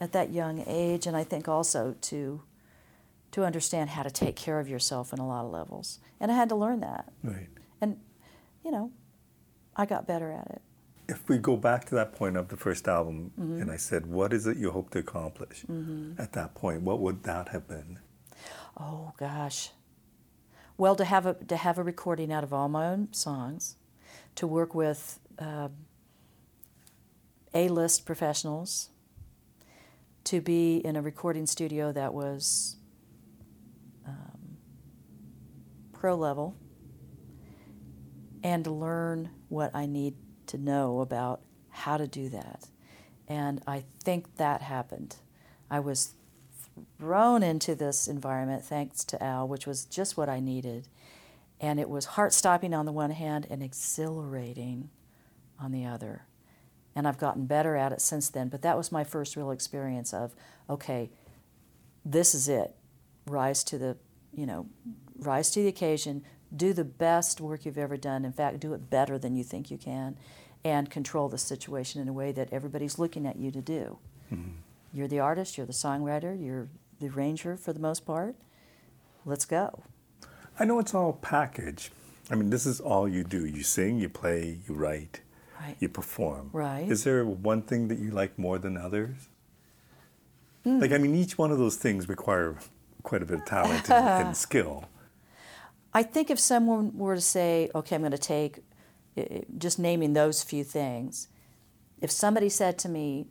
at 0.00 0.12
that 0.12 0.32
young 0.32 0.64
age, 0.66 1.06
and 1.06 1.16
I 1.16 1.24
think 1.24 1.46
also 1.48 1.94
to 2.00 2.42
to 3.32 3.44
understand 3.44 3.90
how 3.90 4.02
to 4.02 4.10
take 4.10 4.36
care 4.36 4.58
of 4.60 4.68
yourself 4.68 5.12
in 5.12 5.18
a 5.18 5.26
lot 5.26 5.44
of 5.44 5.50
levels. 5.52 5.98
And 6.18 6.30
I 6.32 6.34
had 6.36 6.48
to 6.48 6.56
learn 6.56 6.80
that. 6.80 7.12
Right. 7.22 7.48
And 7.80 7.98
you 8.64 8.70
know, 8.70 8.90
I 9.76 9.86
got 9.86 10.06
better 10.06 10.30
at 10.32 10.46
it. 10.48 10.62
If 11.08 11.28
we 11.28 11.38
go 11.38 11.56
back 11.56 11.86
to 11.86 11.94
that 11.96 12.12
point 12.12 12.36
of 12.36 12.48
the 12.48 12.56
first 12.56 12.86
album, 12.86 13.32
Mm-hmm. 13.38 13.62
and 13.62 13.70
I 13.70 13.76
said, 13.76 14.06
"What 14.06 14.32
is 14.32 14.46
it 14.46 14.56
you 14.56 14.70
hope 14.70 14.90
to 14.90 14.98
accomplish?" 15.00 15.64
At 16.18 16.32
that 16.32 16.54
point, 16.54 16.82
what 16.82 17.00
would 17.00 17.22
that 17.24 17.48
have 17.48 17.66
been? 17.66 17.98
Oh 18.78 19.12
gosh. 19.18 19.70
Well, 20.76 20.94
to 20.96 21.04
have 21.04 21.26
a 21.26 21.34
to 21.34 21.56
have 21.56 21.78
a 21.78 21.82
recording 21.82 22.32
out 22.32 22.44
of 22.44 22.52
all 22.52 22.68
my 22.68 22.86
own 22.88 23.08
songs, 23.12 23.76
to 24.36 24.46
work 24.46 24.74
with 24.74 25.18
um 25.38 25.72
A-list 27.54 28.06
professionals, 28.06 28.90
to 30.24 30.40
be 30.40 30.76
in 30.76 30.94
a 30.96 31.02
recording 31.02 31.46
studio 31.46 31.90
that 31.92 32.14
was 32.14 32.76
um, 34.06 34.56
pro 36.00 36.14
level, 36.14 36.56
and 38.42 38.66
learn 38.66 39.28
what 39.50 39.70
I 39.74 39.84
need 39.84 40.14
to 40.46 40.56
know 40.56 41.00
about 41.00 41.42
how 41.68 41.98
to 41.98 42.06
do 42.06 42.30
that. 42.30 42.64
And 43.28 43.62
I 43.66 43.84
think 44.02 44.36
that 44.36 44.62
happened. 44.62 45.16
I 45.70 45.78
was 45.80 46.14
thrown 46.98 47.42
into 47.42 47.74
this 47.74 48.08
environment 48.08 48.64
thanks 48.64 49.04
to 49.04 49.22
Al, 49.22 49.46
which 49.46 49.66
was 49.66 49.84
just 49.84 50.16
what 50.16 50.30
I 50.30 50.40
needed. 50.40 50.88
And 51.60 51.78
it 51.78 51.90
was 51.90 52.06
heart 52.06 52.32
stopping 52.32 52.72
on 52.72 52.86
the 52.86 52.92
one 52.92 53.10
hand 53.10 53.46
and 53.50 53.62
exhilarating 53.62 54.88
on 55.58 55.70
the 55.70 55.84
other. 55.84 56.24
And 56.96 57.06
I've 57.06 57.18
gotten 57.18 57.44
better 57.44 57.76
at 57.76 57.92
it 57.92 58.00
since 58.00 58.30
then. 58.30 58.48
But 58.48 58.62
that 58.62 58.78
was 58.78 58.90
my 58.90 59.04
first 59.04 59.36
real 59.36 59.50
experience 59.50 60.14
of, 60.14 60.34
okay, 60.70 61.10
this 62.06 62.34
is 62.34 62.48
it. 62.48 62.74
Rise 63.26 63.62
to 63.64 63.76
the, 63.76 63.98
you 64.32 64.46
know, 64.46 64.66
rise 65.20 65.50
to 65.52 65.62
the 65.62 65.68
occasion. 65.68 66.24
Do 66.54 66.72
the 66.72 66.84
best 66.84 67.40
work 67.40 67.64
you've 67.64 67.78
ever 67.78 67.96
done. 67.96 68.24
In 68.24 68.32
fact, 68.32 68.60
do 68.60 68.72
it 68.74 68.90
better 68.90 69.18
than 69.18 69.36
you 69.36 69.44
think 69.44 69.70
you 69.70 69.78
can, 69.78 70.16
and 70.64 70.90
control 70.90 71.28
the 71.28 71.38
situation 71.38 72.00
in 72.02 72.08
a 72.08 72.12
way 72.12 72.32
that 72.32 72.52
everybody's 72.52 72.98
looking 72.98 73.26
at 73.26 73.36
you 73.36 73.50
to 73.50 73.60
do. 73.60 73.98
You're 74.92 75.08
the 75.08 75.20
artist, 75.20 75.56
you're 75.56 75.66
the 75.66 75.72
songwriter, 75.72 76.40
you're 76.40 76.68
the 77.00 77.08
arranger 77.08 77.56
for 77.56 77.72
the 77.72 77.80
most 77.80 78.04
part. 78.04 78.34
Let's 79.24 79.44
go. 79.44 79.82
I 80.58 80.64
know 80.64 80.78
it's 80.78 80.94
all 80.94 81.12
package. 81.14 81.90
I 82.30 82.34
mean, 82.34 82.50
this 82.50 82.66
is 82.66 82.80
all 82.80 83.08
you 83.08 83.24
do. 83.24 83.44
You 83.46 83.62
sing, 83.62 83.98
you 83.98 84.08
play, 84.08 84.58
you 84.68 84.74
write, 84.74 85.20
Right. 85.60 85.76
you 85.80 85.88
perform. 85.88 86.50
Right. 86.52 86.88
Is 86.90 87.04
there 87.04 87.24
one 87.24 87.62
thing 87.62 87.88
that 87.88 87.98
you 87.98 88.10
like 88.10 88.38
more 88.38 88.58
than 88.58 88.76
others? 88.76 89.28
Hmm. 90.64 90.78
Like, 90.80 90.92
I 90.92 90.98
mean, 90.98 91.14
each 91.14 91.38
one 91.38 91.50
of 91.50 91.58
those 91.58 91.76
things 91.76 92.08
require 92.08 92.56
quite 93.02 93.22
a 93.22 93.26
bit 93.26 93.38
of 93.40 93.44
talent 93.46 93.90
and, 93.90 94.26
and 94.28 94.36
skill. 94.46 94.84
I 95.92 96.02
think 96.02 96.30
if 96.30 96.38
someone 96.38 96.96
were 96.96 97.14
to 97.14 97.20
say, 97.20 97.70
okay, 97.74 97.96
I'm 97.96 98.02
going 98.02 98.12
to 98.12 98.18
take, 98.18 98.60
just 99.58 99.78
naming 99.78 100.12
those 100.12 100.42
few 100.42 100.62
things, 100.64 101.28
if 102.00 102.10
somebody 102.10 102.48
said 102.48 102.78
to 102.80 102.88
me, 102.88 103.26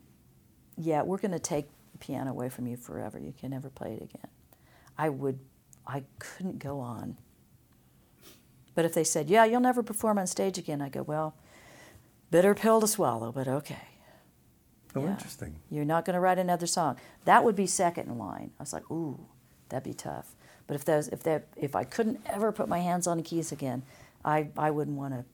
yeah, 0.76 1.02
we're 1.02 1.18
going 1.18 1.32
to 1.32 1.38
take 1.38 1.66
the 1.92 1.98
piano 1.98 2.30
away 2.30 2.48
from 2.48 2.66
you 2.66 2.76
forever, 2.76 3.18
you 3.18 3.32
can 3.38 3.50
never 3.50 3.70
play 3.70 3.94
it 3.94 4.02
again, 4.02 4.28
I 4.98 5.08
would, 5.08 5.38
I 5.86 6.04
couldn't 6.18 6.58
go 6.58 6.80
on. 6.80 7.16
But 8.74 8.84
if 8.84 8.94
they 8.94 9.04
said, 9.04 9.28
yeah, 9.28 9.44
you'll 9.44 9.60
never 9.60 9.82
perform 9.82 10.18
on 10.18 10.26
stage 10.26 10.56
again, 10.58 10.80
I 10.80 10.88
go, 10.88 11.02
well, 11.02 11.34
bitter 12.30 12.54
pill 12.54 12.80
to 12.80 12.86
swallow, 12.86 13.32
but 13.32 13.48
okay. 13.48 13.88
Oh, 14.94 15.02
Yeah. 15.02 15.12
interesting. 15.12 15.56
You're 15.70 15.84
not 15.84 16.04
going 16.04 16.14
to 16.14 16.20
write 16.20 16.38
another 16.38 16.66
song. 16.66 16.96
That 17.24 17.42
would 17.44 17.56
be 17.56 17.66
second 17.66 18.08
in 18.08 18.18
line. 18.18 18.50
I 18.58 18.62
was 18.62 18.72
like, 18.72 18.88
ooh, 18.90 19.26
that'd 19.68 19.84
be 19.84 19.94
tough. 19.94 20.34
But 20.70 20.76
if 20.76 20.84
those, 20.84 21.08
if 21.08 21.24
that, 21.24 21.48
if 21.56 21.74
I 21.74 21.82
couldn't 21.82 22.20
ever 22.26 22.52
put 22.52 22.68
my 22.68 22.78
hands 22.78 23.08
on 23.08 23.16
the 23.16 23.24
keys 23.24 23.50
again, 23.50 23.82
I, 24.24 24.50
I 24.56 24.70
wouldn't 24.70 24.96
want 24.96 25.14
to. 25.14 25.24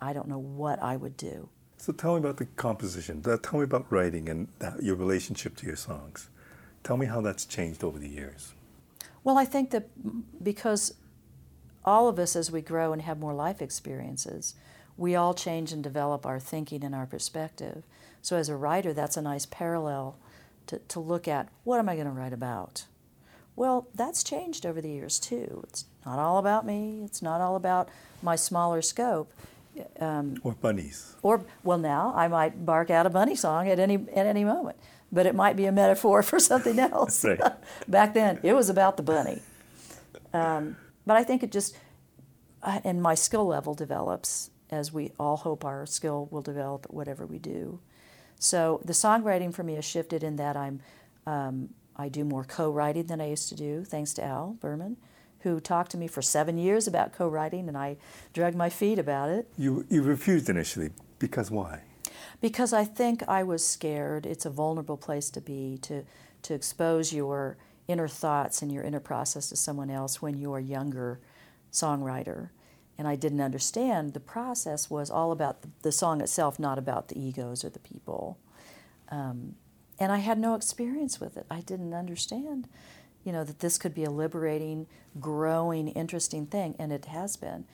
I 0.00 0.14
don't 0.14 0.26
know 0.26 0.38
what 0.38 0.82
I 0.82 0.96
would 0.96 1.18
do. 1.18 1.50
So 1.76 1.92
tell 1.92 2.14
me 2.14 2.20
about 2.20 2.38
the 2.38 2.46
composition. 2.46 3.20
Tell 3.20 3.58
me 3.60 3.64
about 3.64 3.92
writing 3.92 4.26
and 4.30 4.48
that, 4.58 4.82
your 4.82 4.96
relationship 4.96 5.54
to 5.56 5.66
your 5.66 5.76
songs. 5.76 6.30
Tell 6.82 6.96
me 6.96 7.04
how 7.04 7.20
that's 7.20 7.44
changed 7.44 7.84
over 7.84 7.98
the 7.98 8.08
years. 8.08 8.54
Well, 9.22 9.36
I 9.36 9.44
think 9.44 9.68
that 9.72 9.90
because 10.42 10.94
all 11.84 12.08
of 12.08 12.18
us, 12.18 12.34
as 12.34 12.50
we 12.50 12.62
grow 12.62 12.94
and 12.94 13.02
have 13.02 13.18
more 13.18 13.34
life 13.34 13.60
experiences, 13.60 14.54
we 14.96 15.14
all 15.14 15.34
change 15.34 15.72
and 15.72 15.84
develop 15.84 16.24
our 16.24 16.40
thinking 16.40 16.82
and 16.82 16.94
our 16.94 17.04
perspective. 17.04 17.82
So, 18.22 18.38
as 18.38 18.48
a 18.48 18.56
writer, 18.56 18.94
that's 18.94 19.18
a 19.18 19.22
nice 19.22 19.44
parallel 19.44 20.16
to, 20.68 20.78
to 20.78 21.00
look 21.00 21.28
at 21.28 21.50
what 21.64 21.78
am 21.78 21.90
I 21.90 21.96
going 21.96 22.06
to 22.06 22.12
write 22.12 22.32
about? 22.32 22.86
Well, 23.58 23.88
that's 23.92 24.22
changed 24.22 24.64
over 24.64 24.80
the 24.80 24.88
years 24.88 25.18
too. 25.18 25.64
It's 25.68 25.84
not 26.06 26.20
all 26.20 26.38
about 26.38 26.64
me, 26.64 27.02
it's 27.04 27.20
not 27.20 27.40
all 27.40 27.56
about 27.56 27.88
my 28.22 28.36
smaller 28.36 28.80
scope. 28.80 29.32
Or 30.44 30.52
bunnies. 30.52 31.16
Or, 31.22 31.44
well, 31.64 31.76
now 31.76 32.12
I 32.14 32.28
might 32.28 32.64
bark 32.64 32.88
out 32.88 33.04
a 33.04 33.10
bunny 33.10 33.34
song 33.34 33.68
at 33.68 33.80
any, 33.80 33.96
at 34.14 34.26
any 34.26 34.44
moment, 34.44 34.76
but 35.10 35.26
it 35.26 35.34
might 35.34 35.56
be 35.56 35.66
a 35.66 35.72
metaphor 35.72 36.22
for 36.22 36.38
something 36.38 36.78
else. 36.78 37.26
Back 37.88 38.14
then, 38.14 38.38
it 38.44 38.52
was 38.52 38.70
about 38.70 38.96
the 38.96 39.02
bunny. 39.02 39.42
Um, 40.32 40.76
but 41.04 41.16
I 41.16 41.24
think 41.24 41.42
it 41.42 41.50
just, 41.50 41.76
and 42.62 43.02
my 43.02 43.16
skill 43.16 43.44
level 43.44 43.74
develops 43.74 44.50
as 44.70 44.92
we 44.92 45.10
all 45.18 45.36
hope 45.36 45.64
our 45.64 45.84
skill 45.84 46.28
will 46.30 46.42
develop 46.42 46.86
at 46.86 46.94
whatever 46.94 47.26
we 47.26 47.40
do. 47.40 47.80
So 48.38 48.80
the 48.84 48.92
songwriting 48.92 49.52
for 49.52 49.64
me 49.64 49.74
has 49.74 49.84
shifted 49.84 50.22
in 50.22 50.36
that 50.36 50.56
I'm, 50.56 50.80
um, 51.26 51.70
I 51.98 52.08
do 52.08 52.24
more 52.24 52.44
co-writing 52.44 53.06
than 53.06 53.20
I 53.20 53.30
used 53.30 53.48
to 53.48 53.56
do, 53.56 53.84
thanks 53.84 54.14
to 54.14 54.24
Al 54.24 54.56
Berman, 54.60 54.96
who 55.40 55.60
talked 55.60 55.90
to 55.92 55.98
me 55.98 56.06
for 56.06 56.22
seven 56.22 56.56
years 56.56 56.86
about 56.86 57.12
co-writing, 57.12 57.68
and 57.68 57.76
I 57.76 57.96
dragged 58.32 58.56
my 58.56 58.70
feet 58.70 58.98
about 58.98 59.30
it 59.30 59.48
You, 59.56 59.84
you 59.88 60.02
refused 60.02 60.48
initially. 60.48 60.90
Because 61.18 61.50
why? 61.50 61.82
because 62.40 62.72
I 62.72 62.84
think 62.84 63.22
I 63.28 63.42
was 63.42 63.66
scared. 63.66 64.24
It's 64.26 64.46
a 64.46 64.50
vulnerable 64.50 64.96
place 64.96 65.30
to 65.30 65.40
be 65.40 65.78
to 65.82 66.04
to 66.42 66.54
expose 66.54 67.12
your 67.12 67.56
inner 67.88 68.06
thoughts 68.06 68.62
and 68.62 68.70
your 68.70 68.84
inner 68.84 69.00
process 69.00 69.48
to 69.48 69.56
someone 69.56 69.90
else 69.90 70.22
when 70.22 70.38
you're 70.38 70.58
a 70.58 70.62
younger 70.62 71.18
songwriter. 71.72 72.50
And 72.96 73.08
I 73.08 73.16
didn't 73.16 73.40
understand 73.40 74.12
the 74.14 74.20
process 74.20 74.88
was 74.88 75.10
all 75.10 75.32
about 75.32 75.62
the, 75.62 75.68
the 75.82 75.92
song 75.92 76.20
itself, 76.20 76.58
not 76.58 76.78
about 76.78 77.08
the 77.08 77.18
egos 77.18 77.64
or 77.64 77.70
the 77.70 77.78
people. 77.80 78.38
Um, 79.08 79.54
and 79.98 80.12
I 80.12 80.18
had 80.18 80.38
no 80.38 80.54
experience 80.54 81.20
with 81.20 81.36
it. 81.36 81.46
I 81.50 81.60
didn't 81.60 81.94
understand, 81.94 82.68
you 83.24 83.32
know, 83.32 83.44
that 83.44 83.58
this 83.60 83.78
could 83.78 83.94
be 83.94 84.04
a 84.04 84.10
liberating, 84.10 84.86
growing, 85.20 85.88
interesting 85.88 86.46
thing, 86.46 86.74
and 86.78 86.92
it 86.92 87.06
has 87.06 87.36
been. 87.36 87.64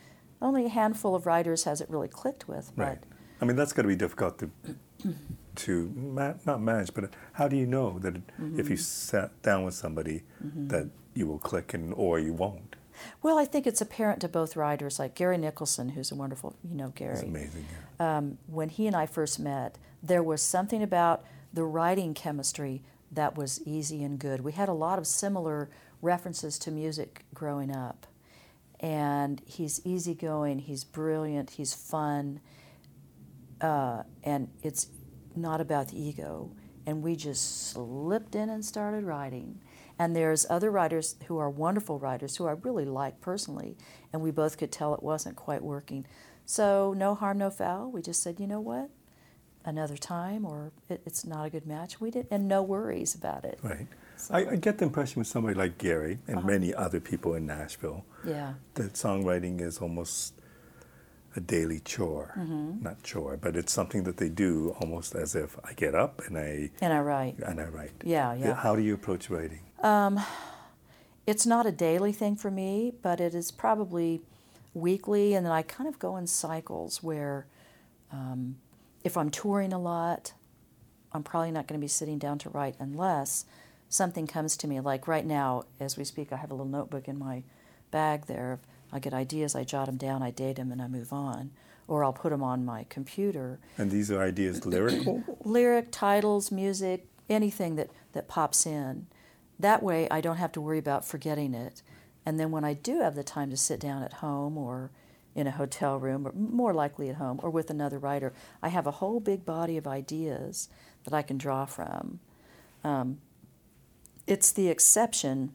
Only 0.43 0.67
a 0.67 0.69
handful 0.69 1.15
of 1.15 1.27
writers 1.27 1.65
has 1.65 1.81
it 1.81 1.89
really 1.91 2.09
clicked 2.09 2.49
with, 2.49 2.73
but 2.77 2.85
Right. 2.87 2.99
I 3.41 3.45
mean, 3.47 3.57
that's 3.57 3.73
got 3.73 3.83
to 3.83 3.89
be 3.89 3.97
difficult 3.97 4.39
to 4.39 4.51
to 5.57 5.93
ma- 5.97 6.35
not 6.47 6.61
manage, 6.61 6.95
but 6.95 7.11
how 7.35 7.47
do 7.49 7.57
you 7.57 7.67
know 7.67 7.99
that 8.01 8.17
if 8.57 8.69
you 8.71 8.77
sat 8.77 9.41
down 9.43 9.65
with 9.65 9.75
somebody 9.75 10.23
that 10.41 10.89
you 11.15 11.27
will 11.27 11.39
click 11.39 11.75
and 11.75 11.93
or 11.95 12.19
you 12.19 12.33
won't? 12.33 12.77
Well, 13.23 13.39
I 13.39 13.45
think 13.45 13.67
it's 13.67 13.81
apparent 13.81 14.21
to 14.21 14.29
both 14.29 14.57
writers, 14.57 14.99
like 14.99 15.15
Gary 15.15 15.37
Nicholson, 15.37 15.91
who's 15.91 16.11
a 16.13 16.15
wonderful, 16.15 16.55
you 16.63 16.75
know, 16.77 16.93
Gary. 16.95 17.15
It's 17.15 17.23
amazing. 17.23 17.67
Yeah. 18.01 18.17
Um, 18.19 18.39
when 18.47 18.69
he 18.69 18.87
and 18.87 18.95
I 18.97 19.07
first 19.07 19.39
met, 19.41 19.79
there 20.03 20.23
was 20.23 20.41
something 20.43 20.83
about 20.83 21.25
the 21.55 21.65
writing 21.65 22.15
chemistry 22.15 22.83
that 23.13 23.37
was 23.37 23.61
easy 23.65 24.03
and 24.03 24.19
good. 24.19 24.41
We 24.41 24.53
had 24.53 24.69
a 24.69 24.73
lot 24.73 24.99
of 24.99 25.07
similar 25.07 25.71
references 26.03 26.59
to 26.61 26.71
music 26.71 27.25
growing 27.33 27.75
up. 27.75 28.07
And 28.81 29.41
he's 29.47 29.81
easygoing, 29.85 30.59
he's 30.59 30.85
brilliant, 30.85 31.51
he's 31.51 31.73
fun, 31.73 32.41
uh, 33.61 34.03
and 34.25 34.49
it's 34.63 34.89
not 35.37 35.61
about 35.61 35.89
the 35.89 35.99
ego. 35.99 36.51
And 36.87 37.03
we 37.03 37.17
just 37.17 37.71
slipped 37.71 38.35
in 38.35 38.51
and 38.51 38.65
started 38.65 39.05
writing. 39.05 39.61
And 39.99 40.15
there's 40.15 40.45
other 40.51 40.71
writers 40.71 41.17
who 41.29 41.39
are 41.39 41.49
wonderful 41.49 41.99
writers 41.99 42.37
who 42.37 42.47
I 42.47 42.53
really 42.53 42.85
like 42.85 43.21
personally, 43.21 43.79
and 44.13 44.21
we 44.21 44.33
both 44.33 44.59
could 44.59 44.73
tell 44.73 44.93
it 44.93 45.03
wasn't 45.03 45.37
quite 45.37 45.63
working. 45.63 46.05
So 46.45 46.95
no 46.97 47.15
harm, 47.15 47.39
no 47.39 47.49
foul. 47.49 47.91
We 47.91 48.03
just 48.03 48.23
said, 48.23 48.41
you 48.41 48.47
know 48.47 48.61
what, 48.61 48.91
another 49.65 49.97
time, 49.97 50.45
or 50.45 50.73
it, 50.89 51.01
it's 51.07 51.25
not 51.25 51.47
a 51.47 51.51
good 51.51 51.67
match. 51.67 52.01
We 52.01 52.11
did, 52.11 52.27
and 52.31 52.47
no 52.49 52.63
worries 52.63 53.15
about 53.15 53.45
it. 53.45 53.59
Right. 53.63 53.87
I, 54.31 54.47
I 54.53 54.57
get 54.57 54.79
the 54.79 54.85
impression 54.85 55.21
with 55.21 55.27
somebody 55.29 55.55
like 55.55 55.77
Gary 55.79 56.19
and 56.29 56.39
Uh-huh. 56.39 56.47
many 56.47 56.73
other 56.75 57.01
people 57.01 57.35
in 57.35 57.47
Nashville 57.47 58.05
Yeah, 58.25 58.55
that 58.75 58.95
songwriting 58.95 59.61
is 59.61 59.79
almost 59.79 60.35
a 61.37 61.41
daily 61.41 61.81
chore. 61.81 62.33
Mm-hmm. 62.39 62.83
Not 62.85 63.03
chore, 63.03 63.37
but 63.37 63.57
it's 63.57 63.73
something 63.73 64.05
that 64.05 64.19
they 64.19 64.29
do 64.29 64.77
almost 64.81 65.15
as 65.17 65.35
if 65.35 65.59
I 65.65 65.73
get 65.73 65.95
up 65.95 66.23
and 66.27 66.39
I 66.39 66.71
and 66.81 66.93
I 66.93 67.01
write. 67.01 67.39
and 67.41 67.61
I 67.61 67.65
write. 67.65 67.91
Yeah, 68.05 68.35
yeah. 68.35 68.55
How 68.55 68.77
do 68.77 68.83
you 68.83 68.95
approach 68.95 69.29
writing? 69.31 69.61
it's 71.27 71.47
not 71.47 71.67
a 71.67 71.73
daily 71.73 72.13
thing 72.13 72.37
for 72.37 72.51
me, 72.51 72.93
but 73.03 73.19
it 73.21 73.35
is 73.35 73.51
probably 73.51 74.21
weekly, 74.75 75.35
and 75.35 75.45
then 75.47 75.53
I 75.53 75.63
kind 75.63 75.89
of 75.89 75.99
go 75.99 76.17
in 76.17 76.27
cycles 76.27 77.03
where 77.03 77.47
um, 78.13 78.57
if 79.05 79.17
I'm 79.17 79.31
touring 79.31 79.73
a 79.73 79.79
lot, 79.79 80.33
I'm 81.13 81.23
probably 81.23 81.53
not 81.53 81.69
going 81.69 81.79
to 81.79 81.85
be 81.85 81.89
sitting 81.89 82.19
down 82.19 82.39
to 82.39 82.49
write 82.49 82.75
unless 82.81 83.45
something 83.89 84.27
comes 84.27 84.57
to 84.57 84.67
me. 84.67 84.81
Like 84.81 85.07
right 85.07 85.25
now, 85.25 85.65
as 85.79 85.97
we 85.97 86.05
speak, 86.05 86.33
I 86.33 86.37
have 86.37 86.51
a 86.51 86.55
little 86.55 86.67
notebook 86.67 87.07
in 87.07 87.19
my 87.19 87.45
bag 87.91 88.27
there. 88.27 88.59
I 88.91 88.99
get 88.99 89.15
ideas, 89.15 89.55
I 89.55 89.65
jot 89.65 89.87
them 89.87 89.97
down, 89.97 90.23
I 90.23 90.31
date 90.31 90.57
them, 90.57 90.73
and 90.73 90.81
I 90.81 90.89
move 90.89 91.13
on. 91.13 91.51
Or 91.87 92.03
I'll 92.03 92.13
put 92.15 92.31
them 92.31 92.43
on 92.43 92.65
my 92.65 92.87
computer. 92.89 93.61
And 93.77 93.91
these 93.91 94.11
are 94.11 94.23
ideas 94.23 94.65
lyrical? 94.67 95.23
Lyric, 95.45 95.89
titles, 95.91 96.51
music, 96.51 97.07
anything 97.29 97.77
that, 97.77 97.91
that 98.13 98.27
pops 98.27 98.67
in. 98.67 99.07
That 99.59 99.83
way, 99.83 100.09
I 100.11 100.21
don't 100.21 100.39
have 100.39 100.53
to 100.53 100.61
worry 100.61 100.79
about 100.79 101.05
forgetting 101.05 101.55
it. 101.55 101.83
And 102.25 102.41
then 102.41 102.51
when 102.51 102.65
I 102.65 102.73
do 102.73 103.01
have 103.01 103.15
the 103.15 103.23
time 103.23 103.51
to 103.51 103.57
sit 103.57 103.79
down 103.79 104.03
at 104.03 104.15
home 104.15 104.57
or 104.57 104.91
in 105.35 105.47
a 105.47 105.51
hotel 105.51 105.99
room, 105.99 106.27
or 106.27 106.33
more 106.33 106.73
likely 106.73 107.09
at 107.09 107.17
home, 107.17 107.41
or 107.43 107.51
with 107.51 107.71
another 107.71 107.99
writer, 107.99 108.33
I 108.63 108.69
have 108.69 108.87
a 108.87 108.93
whole 108.93 109.21
big 109.21 109.45
body 109.45 109.77
of 109.77 109.87
ideas 109.87 110.69
that 111.05 111.13
I 111.13 111.23
can 111.23 111.39
draw 111.39 111.65
from. 111.65 112.21
Um, 112.85 113.19
it's 114.27 114.53
the 114.53 114.69
exception 114.69 115.53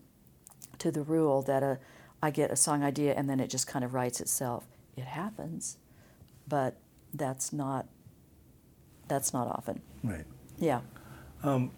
to 0.80 0.91
the 0.91 1.01
rule 1.01 1.41
that 1.43 1.63
a, 1.63 1.80
I 2.21 2.32
get 2.32 2.51
a 2.51 2.55
song 2.55 2.84
idea 2.84 3.13
and 3.15 3.30
then 3.30 3.39
it 3.39 3.49
just 3.49 3.67
kind 3.67 3.86
of 3.86 3.93
writes 3.93 4.19
itself. 4.19 4.65
It 4.97 5.05
happens, 5.05 5.77
but 6.47 6.77
that's 7.13 7.53
not 7.53 7.88
that's 9.07 9.34
not 9.34 9.47
often. 9.47 9.82
Right. 10.03 10.25
Yeah. 10.59 10.82
Um, 11.41 11.71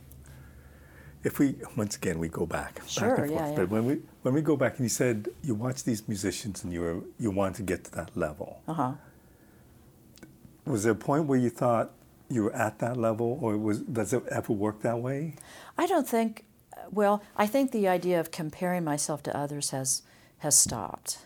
if 1.24 1.40
we 1.40 1.56
once 1.78 1.96
again 1.96 2.20
we 2.20 2.28
go 2.28 2.46
back, 2.46 2.82
sure, 2.88 3.10
back 3.10 3.20
and 3.20 3.28
forth, 3.30 3.42
yeah, 3.42 3.50
yeah. 3.52 3.56
but 3.56 3.70
when 3.70 3.86
we 3.86 4.02
when 4.22 4.34
we 4.34 4.42
go 4.42 4.56
back 4.56 4.78
and 4.78 4.86
you 4.86 4.90
said 4.90 5.30
you 5.44 5.56
watch 5.56 5.84
these 5.84 6.08
musicians 6.08 6.64
and 6.64 6.72
you 6.72 6.82
were 6.82 7.02
you 7.20 7.32
want 7.32 7.56
to 7.56 7.64
get 7.64 7.84
to 7.86 7.92
that 7.92 8.16
level. 8.16 8.62
Uh 8.68 8.74
huh. 8.74 8.94
Was 10.66 10.84
there 10.84 10.94
a 10.94 10.96
point 10.96 11.26
where 11.26 11.40
you 11.40 11.50
thought 11.50 11.92
you 12.30 12.44
were 12.44 12.56
at 12.56 12.80
that 12.80 12.98
level, 12.98 13.38
or 13.42 13.58
was 13.58 13.82
does 13.82 14.14
it 14.14 14.26
ever 14.28 14.54
work 14.54 14.82
that 14.82 15.00
way? 15.00 15.36
I 15.78 15.86
don't 15.88 16.08
think. 16.08 16.46
Well, 16.90 17.24
I 17.38 17.48
think 17.48 17.72
the 17.72 17.88
idea 17.88 18.20
of 18.20 18.32
comparing 18.32 18.84
myself 18.84 19.24
to 19.24 19.38
others 19.38 19.72
has 19.72 20.04
has 20.40 20.58
stopped, 20.58 21.20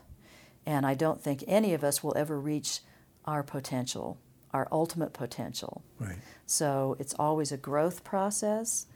and 0.65 0.85
I 0.85 0.93
don't 0.93 1.21
think 1.21 1.43
any 1.47 1.73
of 1.73 1.83
us 1.83 2.03
will 2.03 2.15
ever 2.17 2.39
reach 2.39 2.79
our 3.25 3.43
potential, 3.43 4.17
our 4.51 4.67
ultimate 4.71 5.13
potential. 5.13 5.83
Right. 5.99 6.17
So 6.45 6.95
it's 6.99 7.13
always 7.17 7.51
a 7.51 7.57
growth 7.57 8.03
process, 8.03 8.87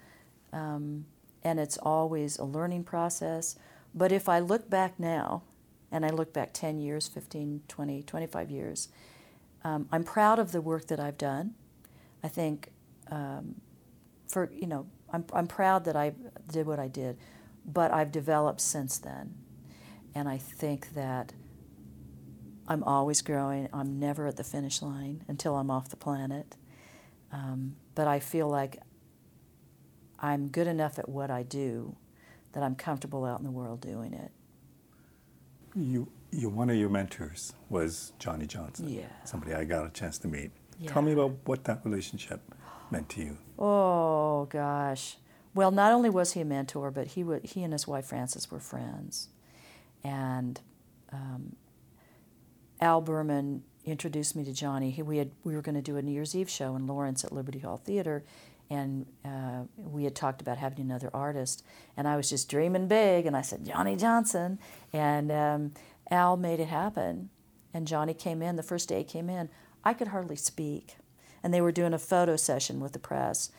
um, 0.53 1.05
and 1.43 1.59
it's 1.59 1.77
always 1.77 2.37
a 2.37 2.45
learning 2.45 2.83
process. 2.83 3.57
But 3.99 4.13
if 4.13 4.29
I 4.29 4.39
look 4.39 4.69
back 4.69 4.97
now, 4.97 5.43
and 5.91 6.05
I 6.05 6.09
look 6.09 6.31
back 6.31 6.51
10 6.53 6.79
years, 6.79 7.09
15, 7.09 7.63
20, 7.67 8.03
25 8.03 8.49
years, 8.49 8.87
um, 9.65 9.89
I'm 9.91 10.05
proud 10.05 10.39
of 10.39 10.53
the 10.53 10.61
work 10.61 10.87
that 10.87 11.01
I've 11.01 11.17
done. 11.17 11.55
I 12.23 12.29
think, 12.29 12.71
um, 13.11 13.55
for, 14.29 14.49
you 14.53 14.67
know, 14.67 14.87
I'm, 15.11 15.25
I'm 15.33 15.47
proud 15.47 15.83
that 15.83 15.97
I 15.97 16.13
did 16.49 16.65
what 16.65 16.79
I 16.79 16.87
did, 16.87 17.17
but 17.65 17.91
I've 17.93 18.09
developed 18.09 18.61
since 18.61 18.97
then. 18.97 19.33
And 20.15 20.29
I 20.29 20.37
think 20.37 20.93
that 20.93 21.33
I'm 22.69 22.85
always 22.85 23.21
growing. 23.21 23.67
I'm 23.73 23.99
never 23.99 24.27
at 24.27 24.37
the 24.37 24.45
finish 24.45 24.81
line 24.81 25.25
until 25.27 25.57
I'm 25.57 25.69
off 25.69 25.89
the 25.89 25.97
planet. 25.97 26.55
Um, 27.33 27.75
but 27.95 28.07
I 28.07 28.21
feel 28.21 28.47
like 28.47 28.79
I'm 30.19 30.47
good 30.47 30.67
enough 30.67 30.97
at 30.99 31.09
what 31.09 31.29
I 31.29 31.43
do 31.43 31.97
that 32.53 32.63
I'm 32.63 32.75
comfortable 32.75 33.25
out 33.25 33.39
in 33.39 33.45
the 33.45 33.51
world 33.51 33.81
doing 33.81 34.13
it. 34.13 34.31
You, 35.75 36.07
you, 36.31 36.49
one 36.49 36.69
of 36.69 36.75
your 36.75 36.89
mentors 36.89 37.53
was 37.69 38.13
Johnny 38.19 38.45
Johnson. 38.45 38.89
Yeah. 38.89 39.03
Somebody 39.23 39.53
I 39.53 39.63
got 39.63 39.85
a 39.85 39.89
chance 39.89 40.17
to 40.19 40.27
meet. 40.27 40.51
Yeah. 40.79 40.91
Tell 40.91 41.01
me 41.01 41.11
about 41.11 41.37
what 41.45 41.63
that 41.65 41.81
relationship 41.83 42.41
meant 42.91 43.09
to 43.09 43.21
you. 43.21 43.37
Oh 43.57 44.45
gosh. 44.45 45.17
Well, 45.53 45.71
not 45.71 45.91
only 45.91 46.09
was 46.09 46.33
he 46.33 46.41
a 46.41 46.45
mentor, 46.45 46.91
but 46.91 47.07
he 47.07 47.23
wa 47.23 47.39
he 47.43 47.63
and 47.63 47.73
his 47.73 47.87
wife 47.87 48.05
Frances 48.05 48.49
were 48.51 48.59
friends, 48.59 49.29
and 50.03 50.61
um, 51.11 51.55
Al 52.79 53.01
Berman 53.01 53.63
introduced 53.83 54.35
me 54.35 54.43
to 54.45 54.53
Johnny. 54.53 54.91
He, 54.91 55.01
we 55.01 55.17
had 55.17 55.31
we 55.43 55.55
were 55.55 55.61
going 55.61 55.75
to 55.75 55.81
do 55.81 55.97
a 55.97 56.01
New 56.01 56.11
Year's 56.11 56.35
Eve 56.35 56.49
show 56.49 56.75
in 56.75 56.87
Lawrence 56.87 57.23
at 57.23 57.31
Liberty 57.31 57.59
Hall 57.59 57.77
Theater, 57.77 58.23
and 58.69 59.05
uh, 59.25 59.63
we 59.77 60.03
had 60.03 60.15
talked 60.15 60.41
about 60.41 60.57
having 60.57 60.79
another 60.79 61.09
artist. 61.13 61.63
And 61.97 62.07
I 62.07 62.15
was 62.15 62.29
just 62.29 62.49
dreaming 62.49 62.87
big, 62.87 63.25
and 63.25 63.35
I 63.35 63.41
said 63.41 63.65
Johnny 63.65 63.95
Johnson, 63.95 64.59
and 64.93 65.31
um, 65.31 65.73
Al 66.11 66.37
made 66.37 66.59
it 66.59 66.67
happen. 66.67 67.29
And 67.73 67.87
Johnny 67.87 68.13
came 68.13 68.41
in 68.41 68.55
the 68.55 68.63
first 68.63 68.89
day 68.89 68.99
he 68.99 69.03
came 69.03 69.29
in. 69.29 69.49
I 69.83 69.93
could 69.93 70.09
hardly 70.09 70.35
speak, 70.35 70.97
and 71.43 71.53
they 71.53 71.61
were 71.61 71.71
doing 71.71 71.93
a 71.93 71.99
photo 71.99 72.35
session 72.35 72.79
with 72.79 72.93
the 72.93 72.99
press 72.99 73.51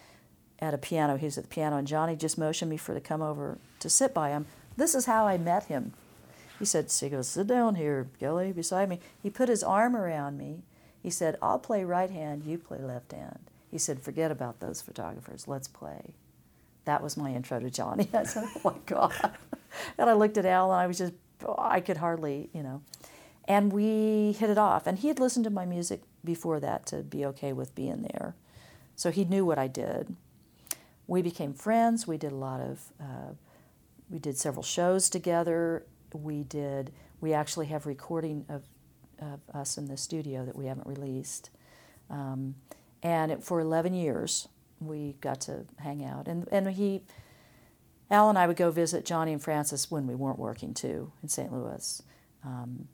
at 0.60 0.74
a 0.74 0.78
piano. 0.78 1.16
He 1.16 1.26
was 1.26 1.38
at 1.38 1.44
the 1.44 1.50
piano, 1.50 1.76
and 1.76 1.88
Johnny 1.88 2.16
just 2.16 2.38
motioned 2.38 2.70
me 2.70 2.76
for 2.76 2.94
to 2.94 3.00
come 3.00 3.22
over 3.22 3.58
to 3.80 3.90
sit 3.90 4.12
by 4.14 4.30
him. 4.30 4.46
This 4.76 4.94
is 4.94 5.06
how 5.06 5.26
I 5.26 5.38
met 5.38 5.64
him. 5.64 5.92
He 6.58 6.66
said, 6.66 6.92
he 6.92 7.08
goes, 7.08 7.28
sit 7.28 7.46
down 7.46 7.76
here, 7.76 8.08
Kelley, 8.20 8.52
beside 8.52 8.88
me. 8.88 9.00
He 9.22 9.30
put 9.30 9.48
his 9.48 9.62
arm 9.62 9.96
around 9.96 10.36
me. 10.36 10.62
He 11.02 11.08
said, 11.08 11.36
I'll 11.40 11.58
play 11.58 11.84
right 11.84 12.10
hand, 12.10 12.44
you 12.44 12.58
play 12.58 12.78
left 12.78 13.12
hand. 13.12 13.49
He 13.70 13.78
said, 13.78 14.00
forget 14.00 14.30
about 14.30 14.60
those 14.60 14.82
photographers, 14.82 15.46
let's 15.46 15.68
play. 15.68 16.14
That 16.84 17.02
was 17.02 17.16
my 17.16 17.32
intro 17.32 17.60
to 17.60 17.70
Johnny. 17.70 18.08
I 18.14 18.24
said, 18.24 18.44
oh 18.56 18.60
my 18.64 18.76
God. 18.86 19.12
and 19.98 20.10
I 20.10 20.14
looked 20.14 20.38
at 20.38 20.46
Al, 20.46 20.72
and 20.72 20.80
I 20.80 20.86
was 20.86 20.98
just, 20.98 21.12
I 21.58 21.80
could 21.80 21.98
hardly, 21.98 22.50
you 22.52 22.62
know. 22.62 22.82
And 23.46 23.72
we 23.72 24.32
hit 24.32 24.50
it 24.50 24.58
off. 24.58 24.86
And 24.86 24.98
he 24.98 25.08
had 25.08 25.18
listened 25.18 25.44
to 25.44 25.50
my 25.50 25.64
music 25.64 26.02
before 26.24 26.60
that 26.60 26.86
to 26.86 26.98
be 26.98 27.24
okay 27.26 27.52
with 27.52 27.74
being 27.74 28.02
there. 28.02 28.34
So 28.96 29.10
he 29.10 29.24
knew 29.24 29.44
what 29.44 29.58
I 29.58 29.66
did. 29.66 30.14
We 31.06 31.22
became 31.22 31.54
friends. 31.54 32.06
We 32.06 32.18
did 32.18 32.32
a 32.32 32.36
lot 32.36 32.60
of, 32.60 32.92
uh, 33.00 33.32
we 34.08 34.18
did 34.18 34.36
several 34.36 34.62
shows 34.62 35.08
together 35.08 35.84
we 36.14 36.44
did 36.44 36.92
we 37.20 37.32
actually 37.32 37.66
have 37.66 37.86
recording 37.86 38.44
of, 38.48 38.62
of 39.20 39.40
us 39.54 39.76
in 39.76 39.86
the 39.86 39.96
studio 39.96 40.44
that 40.44 40.56
we 40.56 40.66
haven't 40.66 40.86
released 40.86 41.50
um, 42.08 42.54
and 43.02 43.32
it, 43.32 43.42
for 43.42 43.60
11 43.60 43.94
years 43.94 44.48
we 44.80 45.16
got 45.20 45.40
to 45.42 45.66
hang 45.78 46.04
out. 46.04 46.26
And, 46.26 46.48
and 46.50 46.70
he 46.70 47.02
al 48.10 48.28
and 48.28 48.36
i 48.36 48.44
would 48.44 48.56
go 48.56 48.72
visit 48.72 49.04
johnny 49.04 49.32
and 49.32 49.40
frances 49.40 49.88
when 49.88 50.04
we 50.04 50.16
weren't 50.16 50.38
working 50.38 50.74
too 50.74 51.12
in 51.22 51.28
st 51.28 51.52
louis. 51.52 52.02
Um, 52.44 52.88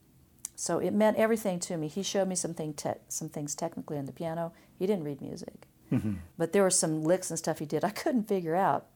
so 0.59 0.79
it 0.79 0.93
meant 0.93 1.19
everything 1.19 1.61
to 1.61 1.77
me. 1.77 1.87
He 1.87 2.03
showed 2.03 2.29
me 2.29 2.35
some, 2.35 2.55
thing 2.55 2.73
te- 2.73 3.01
some 3.09 3.29
things 3.29 3.55
technically 3.55 3.99
on 3.99 4.07
the 4.07 4.13
piano. 4.13 4.53
He 4.79 4.87
didn't 4.87 5.05
read 5.05 5.21
music. 5.21 5.67
Mm-hmm. 5.93 6.15
but 6.37 6.53
there 6.53 6.65
were 6.65 6.71
some 6.71 7.05
licks 7.05 7.31
and 7.31 7.39
stuff 7.39 7.61
he 7.61 7.65
did 7.65 7.85
i 7.85 7.91
couldn't 7.91 8.27
figure 8.27 8.57
out. 8.57 8.87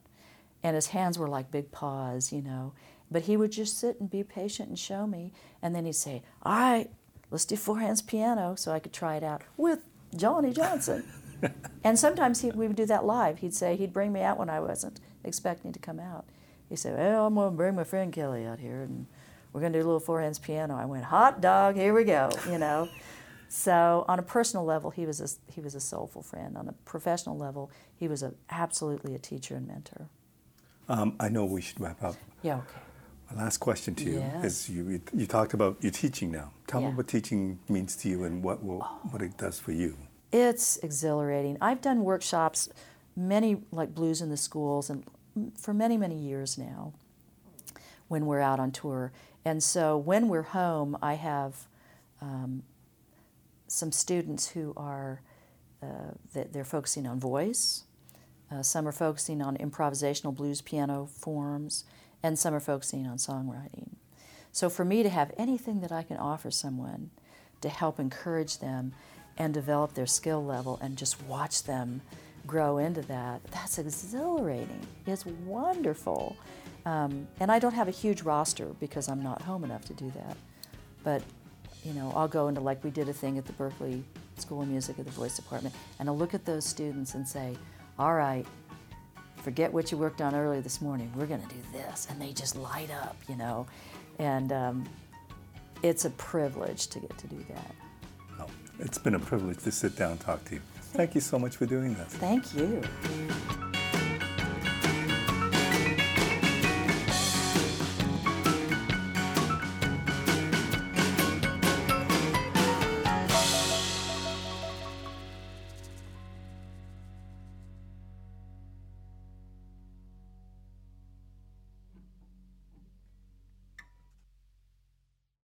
And 0.61 0.75
his 0.75 0.89
hands 0.89 1.19
were 1.19 1.29
like 1.29 1.53
big 1.53 1.71
paws 1.71 2.33
you 2.33 2.43
know. 2.43 2.73
But 3.11 3.23
he 3.23 3.37
would 3.37 3.53
just 3.53 3.79
sit 3.79 4.01
and 4.01 4.11
be 4.11 4.23
patient 4.23 4.69
and 4.69 4.79
show 4.79 5.07
me. 5.07 5.33
And 5.63 5.75
then 5.75 5.85
he'd 5.85 5.95
say, 5.95 6.23
All 6.43 6.53
right, 6.53 6.91
let's 7.31 7.45
do 7.45 7.57
four 7.57 7.81
hands 7.81 8.03
piano 8.03 8.55
so 8.57 8.73
I 8.73 8.79
could 8.79 8.93
try 8.93 9.17
it 9.17 9.25
out 9.25 9.43
with 9.57 9.81
Johnny 10.17 10.53
Johnson. 10.53 11.05
and 11.85 11.99
sometimes 11.99 12.41
he, 12.41 12.51
we 12.51 12.67
would 12.67 12.77
do 12.77 12.87
that 12.87 13.05
live. 13.05 13.39
He'd 13.39 13.55
say, 13.55 13.77
he'd 13.77 13.93
bring 13.93 14.13
me 14.13 14.23
out 14.23 14.39
when 14.39 14.51
I 14.51 14.61
wasn't 14.61 15.01
expecting 15.25 15.73
to 15.73 15.79
come 15.79 16.01
out. 16.01 16.27
He 16.69 16.77
said, 16.77 16.97
Well, 16.97 17.27
I'm 17.27 17.35
going 17.35 17.51
to 17.51 17.57
bring 17.57 17.75
my 17.75 17.85
friend 17.85 18.13
Kelley 18.13 18.47
out 18.47 18.59
here 18.59 18.83
and 18.83 19.07
we're 19.53 19.61
going 19.61 19.73
to 19.73 19.79
do 19.79 19.85
a 19.85 19.87
little 19.87 20.01
four 20.01 20.21
hands 20.21 20.39
piano. 20.39 20.77
I 20.77 20.85
went, 20.85 21.05
Hot 21.05 21.41
dog, 21.41 21.77
here 21.77 21.95
we 21.95 22.05
go, 22.05 22.31
you 22.49 22.59
know. 22.59 22.89
So 23.49 24.05
on 24.07 24.21
a 24.21 24.23
personal 24.23 24.65
level, 24.65 24.91
he 24.91 25.07
was 25.07 25.21
a, 25.21 25.53
he 25.53 25.61
was 25.61 25.75
a 25.75 25.81
soulful 25.81 26.23
friend. 26.23 26.57
On 26.57 26.69
a 26.69 26.73
professional 26.85 27.37
level, 27.37 27.71
he 27.97 28.07
was 28.07 28.23
a, 28.23 28.33
absolutely 28.49 29.15
a 29.15 29.19
teacher 29.19 29.57
and 29.57 29.67
mentor. 29.67 30.09
Um, 30.89 31.17
I 31.19 31.29
know 31.29 31.45
we 31.45 31.61
should 31.61 31.81
wrap 31.81 32.03
up. 32.03 32.15
Yeah, 32.43 32.59
okay. 32.59 32.79
My 33.31 33.45
last 33.45 33.59
question 33.59 33.95
to 33.97 34.05
you 34.05 34.19
Yeah. 34.21 34.43
is: 34.43 34.69
you, 34.69 35.01
you 35.15 35.27
talked 35.27 35.55
about 35.55 35.77
your 35.83 35.93
teaching 35.93 36.31
now. 36.31 36.53
Tell 36.67 36.81
Yeah. 36.81 36.91
me 36.91 36.95
what 36.97 37.09
teaching 37.09 37.61
means 37.69 37.95
to 37.97 38.09
you 38.09 38.25
and 38.25 38.43
what 38.43 38.63
will, 38.65 38.81
what 39.11 39.23
it 39.23 39.37
does 39.37 39.59
for 39.59 39.73
you. 39.73 39.97
It's 40.33 40.79
exhilarating. 40.79 41.57
I've 41.61 41.81
done 41.81 42.03
workshops, 42.05 42.69
many 43.17 43.63
like 43.71 43.95
blues 43.95 44.21
in 44.21 44.31
the 44.31 44.37
schools, 44.37 44.91
and 44.91 45.05
for 45.57 45.73
many, 45.73 45.97
many 45.97 46.17
years 46.17 46.59
now 46.59 46.93
when 48.09 48.27
we're 48.27 48.41
out 48.41 48.59
on 48.59 48.73
tour. 48.73 49.13
And 49.45 49.63
so 49.63 49.97
when 49.97 50.29
we're 50.29 50.43
home, 50.43 50.99
I 51.01 51.15
have 51.15 51.69
um, 52.21 52.65
some 53.69 53.93
students 53.93 54.49
who 54.51 54.73
are 54.77 55.23
uh, 55.83 56.13
that 56.35 56.53
they're 56.53 56.65
focusing 56.65 57.07
on 57.07 57.19
voice. 57.21 57.85
Uh, 58.51 58.63
some 58.63 58.87
are 58.89 58.93
focusing 58.93 59.41
on 59.41 59.57
improvisational 59.59 60.35
blues 60.35 60.61
piano 60.61 61.07
forms, 61.07 61.85
and 62.23 62.39
some 62.39 62.55
are 62.55 62.61
focusing 62.61 63.07
on 63.07 63.17
songwriting. 63.17 63.91
So 64.53 64.69
for 64.69 64.85
me 64.85 65.03
to 65.03 65.09
have 65.09 65.33
anything 65.37 65.81
that 65.81 65.93
I 65.93 66.03
can 66.03 66.17
offer 66.17 66.51
someone 66.51 67.11
to 67.61 67.69
help 67.69 68.01
encourage 68.01 68.59
them 68.59 68.93
and 69.37 69.55
develop 69.55 69.95
their 69.95 70.07
skill 70.07 70.45
level 70.45 70.79
and 70.83 70.97
just 70.97 71.23
watch 71.23 71.65
them 71.65 72.03
grow 72.47 72.79
into 72.79 73.03
that, 73.03 73.43
that's 73.51 73.79
exhilarating. 73.79 74.87
It's 75.07 75.25
wonderful. 75.25 76.37
Um, 76.85 77.29
and 77.39 77.53
I 77.53 77.59
don't 77.59 77.75
have 77.75 77.89
a 77.89 77.93
huge 77.93 78.23
roster 78.23 78.67
because 78.81 79.09
I'm 79.09 79.23
not 79.23 79.43
home 79.43 79.65
enough 79.65 79.85
to 79.87 79.95
do 79.95 80.11
that. 80.17 80.37
But, 81.05 81.23
you 81.85 81.93
know, 81.93 82.13
I'll 82.17 82.29
go 82.29 82.49
into 82.49 82.61
like 82.61 82.83
we 82.83 82.91
did 82.91 83.09
a 83.09 83.13
thing 83.13 83.39
at 83.39 83.45
the 83.47 83.53
Berklee 83.53 84.03
School 84.39 84.63
of 84.63 84.69
Music 84.69 84.99
at 84.99 85.05
the 85.05 85.11
Voice 85.11 85.37
Department, 85.37 85.75
and 85.99 86.09
I'll 86.09 86.17
look 86.17 86.35
at 86.35 86.45
those 86.45 86.65
students 86.65 87.15
and 87.15 87.27
say, 87.27 87.57
all 87.99 88.15
right, 88.15 88.47
forget 89.41 89.73
what 89.73 89.91
you 89.91 89.99
worked 89.99 90.21
on 90.21 90.35
earlier 90.35 90.61
this 90.61 90.81
morning. 90.81 91.13
We're 91.17 91.27
going 91.27 91.43
to 91.43 91.49
do 91.49 91.61
this. 91.73 92.07
And 92.11 92.21
they 92.21 92.33
just 92.33 92.57
light 92.57 92.91
up, 92.91 93.17
you 93.29 93.37
know. 93.37 93.67
And 94.19 94.53
um, 94.53 94.89
it's 95.83 96.05
a 96.05 96.11
privilege 96.11 96.89
to 96.89 97.01
get 97.01 97.17
to 97.19 97.27
do 97.27 97.45
that. 97.49 97.75
Oh, 98.41 98.47
it's 98.79 98.99
been 98.99 99.15
a 99.15 99.21
privilege 99.21 99.59
to 99.65 99.73
sit 99.73 99.97
down 99.97 100.13
and 100.13 100.21
talk 100.21 100.45
to 100.47 100.57
you. 100.57 100.63
Thank 100.93 101.15
you 101.15 101.21
so 101.21 101.39
much 101.39 101.57
for 101.57 101.67
doing 101.67 101.95
this. 101.95 102.09
Thank 102.15 102.55
you. 102.55 102.83